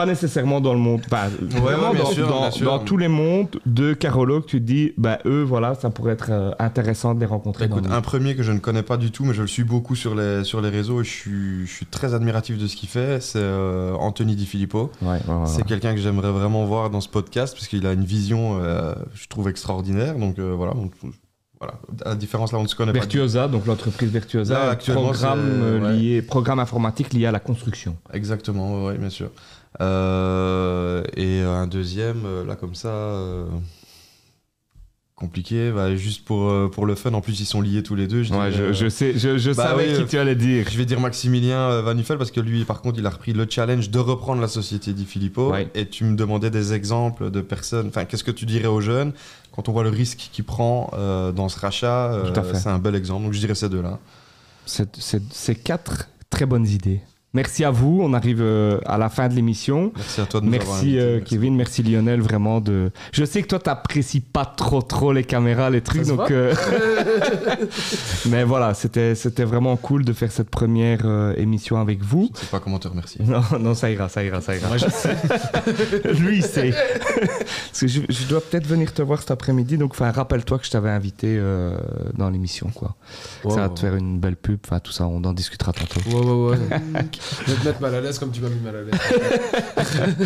Pas 0.00 0.06
nécessairement 0.06 0.62
dans 0.62 0.72
le 0.72 0.78
monde, 0.78 1.02
enfin, 1.04 1.28
vraiment 1.40 1.90
ouais, 1.90 1.98
dans, 1.98 2.50
sûr, 2.50 2.64
dans- 2.64 2.78
tous 2.78 2.96
les 2.96 3.08
mondes 3.08 3.48
de 3.66 3.92
Carolo 3.92 4.40
que 4.40 4.46
tu 4.46 4.58
te 4.58 4.64
dis, 4.66 4.92
bah 4.96 5.18
eux, 5.26 5.42
voilà, 5.42 5.74
ça 5.74 5.90
pourrait 5.90 6.14
être 6.14 6.28
euh, 6.30 6.52
intéressant 6.58 7.14
de 7.14 7.20
les 7.20 7.26
rencontrer. 7.26 7.66
Écoute, 7.66 7.84
un 7.90 8.00
premier 8.00 8.34
que 8.34 8.42
je 8.42 8.52
ne 8.52 8.60
connais 8.60 8.82
pas 8.82 8.96
du 8.96 9.10
tout, 9.10 9.26
mais 9.26 9.34
je 9.34 9.42
le 9.42 9.46
suis 9.48 9.62
beaucoup 9.64 9.94
sur 9.96 10.14
les, 10.14 10.42
sur 10.44 10.62
les 10.62 10.70
réseaux 10.70 11.02
et 11.02 11.04
je 11.04 11.10
suis, 11.10 11.66
je 11.66 11.70
suis 11.70 11.84
très 11.84 12.14
admiratif 12.14 12.56
de 12.56 12.66
ce 12.66 12.76
qu'il 12.76 12.88
fait, 12.88 13.20
c'est 13.20 13.38
euh, 13.42 13.92
Anthony 13.92 14.36
Di 14.36 14.46
Filippo. 14.46 14.90
Ouais, 15.02 15.18
C'est 15.44 15.64
quelqu'un 15.66 15.94
que 15.94 16.00
j'aimerais 16.00 16.30
vraiment 16.32 16.64
voir 16.64 16.88
dans 16.88 17.02
ce 17.02 17.08
podcast 17.10 17.52
parce 17.54 17.68
qu'il 17.68 17.86
a 17.86 17.92
une 17.92 18.04
vision, 18.04 18.58
euh, 18.62 18.94
je 19.12 19.26
trouve, 19.28 19.48
extraordinaire. 19.50 20.14
Donc 20.16 20.38
voilà, 20.38 20.72
donc, 20.72 20.92
voilà. 21.60 21.74
À 22.06 22.08
la 22.10 22.14
différence 22.14 22.52
là, 22.52 22.58
on 22.58 22.62
ne 22.62 22.68
se 22.68 22.74
connaît 22.74 22.92
Virtuosa, 22.92 23.46
donc 23.48 23.66
l'entreprise 23.66 24.08
Virtuosa, 24.10 24.54
Là, 24.54 24.70
actuellement, 24.70 25.02
programme, 25.10 25.82
ouais. 25.82 25.92
lié, 25.92 26.22
programme 26.22 26.58
informatique 26.58 27.12
lié 27.12 27.26
à 27.26 27.32
la 27.32 27.40
construction. 27.40 27.96
pas. 28.08 28.16
Exactement, 28.16 28.86
oui, 28.86 28.96
bien 28.96 29.10
sûr. 29.10 29.28
Euh, 29.80 31.02
et 31.16 31.42
un 31.42 31.66
deuxième, 31.66 32.22
euh, 32.26 32.44
là 32.44 32.56
comme 32.56 32.74
ça, 32.74 32.88
euh, 32.88 33.46
compliqué, 35.14 35.70
bah, 35.70 35.94
juste 35.94 36.24
pour, 36.24 36.70
pour 36.70 36.86
le 36.86 36.94
fun. 36.94 37.12
En 37.12 37.20
plus, 37.20 37.38
ils 37.40 37.46
sont 37.46 37.60
liés 37.60 37.82
tous 37.82 37.94
les 37.94 38.06
deux. 38.06 38.22
Je, 38.22 38.32
Ouais, 38.34 38.50
dirais, 38.50 38.68
je, 38.68 38.84
je 38.84 38.88
sais, 38.88 39.18
je, 39.18 39.38
je 39.38 39.50
bah 39.52 39.68
savais 39.68 39.92
oui, 39.92 40.02
qui 40.02 40.06
tu 40.08 40.18
allais 40.18 40.34
dire. 40.34 40.66
Je 40.70 40.76
vais 40.78 40.86
dire 40.86 40.98
Maximilien 40.98 41.82
Van 41.82 41.94
Nuffel 41.94 42.18
parce 42.18 42.30
que 42.30 42.40
lui, 42.40 42.64
par 42.64 42.80
contre, 42.82 42.98
il 42.98 43.06
a 43.06 43.10
repris 43.10 43.32
le 43.32 43.46
challenge 43.48 43.90
de 43.90 43.98
reprendre 43.98 44.40
la 44.40 44.48
société 44.48 44.92
Di 44.92 45.04
Filippo. 45.04 45.50
Ouais. 45.52 45.68
Et 45.74 45.86
tu 45.86 46.04
me 46.04 46.16
demandais 46.16 46.50
des 46.50 46.72
exemples 46.72 47.30
de 47.30 47.40
personnes. 47.40 47.88
Enfin, 47.88 48.06
qu'est-ce 48.06 48.24
que 48.24 48.30
tu 48.30 48.46
dirais 48.46 48.68
aux 48.68 48.80
jeunes 48.80 49.12
quand 49.52 49.68
on 49.68 49.72
voit 49.72 49.82
le 49.82 49.90
risque 49.90 50.30
qu'il 50.32 50.44
prend 50.44 50.90
euh, 50.94 51.32
dans 51.32 51.48
ce 51.48 51.58
rachat. 51.58 52.12
C'est 52.54 52.68
un 52.68 52.78
bel 52.78 52.94
exemple. 52.94 53.24
Donc, 53.24 53.32
je 53.32 53.40
dirais 53.40 53.54
ces 53.54 53.68
deux-là. 53.68 53.98
C'est 54.66 55.54
quatre 55.56 56.08
très 56.30 56.46
bonnes 56.46 56.66
idées. 56.66 57.00
Merci 57.32 57.64
à 57.64 57.70
vous. 57.70 58.00
On 58.02 58.12
arrive 58.12 58.40
euh, 58.40 58.80
à 58.86 58.98
la 58.98 59.08
fin 59.08 59.28
de 59.28 59.34
l'émission. 59.34 59.92
Merci 59.96 60.20
à 60.20 60.26
toi 60.26 60.40
de 60.40 60.46
nous 60.46 60.54
avoir 60.54 60.78
invités. 60.78 60.98
euh, 61.00 61.16
Merci. 61.18 61.30
Kevin, 61.30 61.54
merci 61.56 61.82
Lionel, 61.84 62.20
vraiment 62.20 62.60
de. 62.60 62.90
Je 63.12 63.24
sais 63.24 63.42
que 63.42 63.46
toi 63.46 63.58
t'apprécies 63.60 64.20
pas 64.20 64.44
trop 64.44 64.82
trop 64.82 65.12
les 65.12 65.22
caméras, 65.24 65.70
les 65.70 65.80
trucs, 65.80 66.06
donc. 66.06 66.30
euh, 66.30 66.52
Mais 68.28 68.44
voilà, 68.44 68.74
c'était 68.74 69.14
c'était 69.14 69.44
vraiment 69.44 69.76
cool 69.76 70.04
de 70.04 70.12
faire 70.12 70.32
cette 70.32 70.50
première 70.50 71.00
euh, 71.04 71.32
émission 71.36 71.78
avec 71.80 72.02
vous. 72.02 72.30
Je 72.34 72.40
sais 72.40 72.46
pas 72.46 72.60
comment 72.60 72.78
te 72.78 72.88
remercier. 72.88 73.24
Non, 73.24 73.42
non, 73.60 73.74
ça 73.74 73.90
ira, 73.90 74.08
ça 74.08 74.24
ira, 74.24 74.40
ça 74.40 74.56
ira. 74.56 74.68
Moi, 74.68 74.76
je 74.76 74.88
sais. 74.90 75.16
Lui, 76.20 76.38
il 76.38 76.42
sait. 76.44 76.72
Parce 76.72 77.80
que 77.80 77.86
je, 77.86 78.00
je 78.08 78.26
dois 78.26 78.40
peut-être 78.40 78.66
venir 78.66 78.92
te 78.92 79.02
voir 79.02 79.20
cet 79.20 79.30
après-midi, 79.30 79.78
donc 79.78 79.92
enfin, 79.92 80.10
rappelle-toi 80.10 80.58
que 80.58 80.66
je 80.66 80.70
t'avais 80.70 80.90
invité 80.90 81.36
euh, 81.38 81.76
dans 82.16 82.28
l'émission, 82.30 82.70
quoi. 82.74 82.96
Ça 83.48 83.56
va 83.62 83.68
te 83.68 83.80
faire 83.80 83.94
une 83.94 84.18
belle 84.18 84.36
pub, 84.36 84.58
enfin 84.66 84.80
tout 84.80 84.92
ça, 84.92 85.06
on 85.06 85.22
en 85.24 85.32
discutera 85.32 85.72
tantôt. 85.72 86.00
Ouais, 86.10 86.24
ouais, 86.24 86.58
ouais. 86.58 87.04
Je 87.46 87.52
vais 87.52 87.58
te 87.60 87.64
mettre 87.68 87.80
mal 87.80 87.94
à 87.94 88.00
l'aise 88.00 88.18
comme 88.18 88.30
tu 88.30 88.40
m'as 88.40 88.48
mis 88.48 88.60
mal 88.60 88.76
à 88.76 88.82
l'aise. 88.82 90.16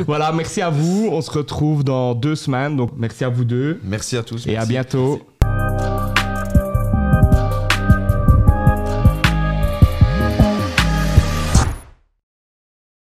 voilà, 0.06 0.32
merci 0.32 0.60
à 0.62 0.70
vous. 0.70 1.08
On 1.10 1.20
se 1.20 1.30
retrouve 1.30 1.84
dans 1.84 2.14
deux 2.14 2.36
semaines, 2.36 2.76
donc 2.76 2.90
merci 2.96 3.24
à 3.24 3.28
vous 3.28 3.44
deux 3.44 3.80
Merci 3.84 4.16
à 4.16 4.22
tous. 4.22 4.46
et 4.46 4.50
à 4.50 4.60
merci. 4.60 4.68
bientôt. 4.70 5.33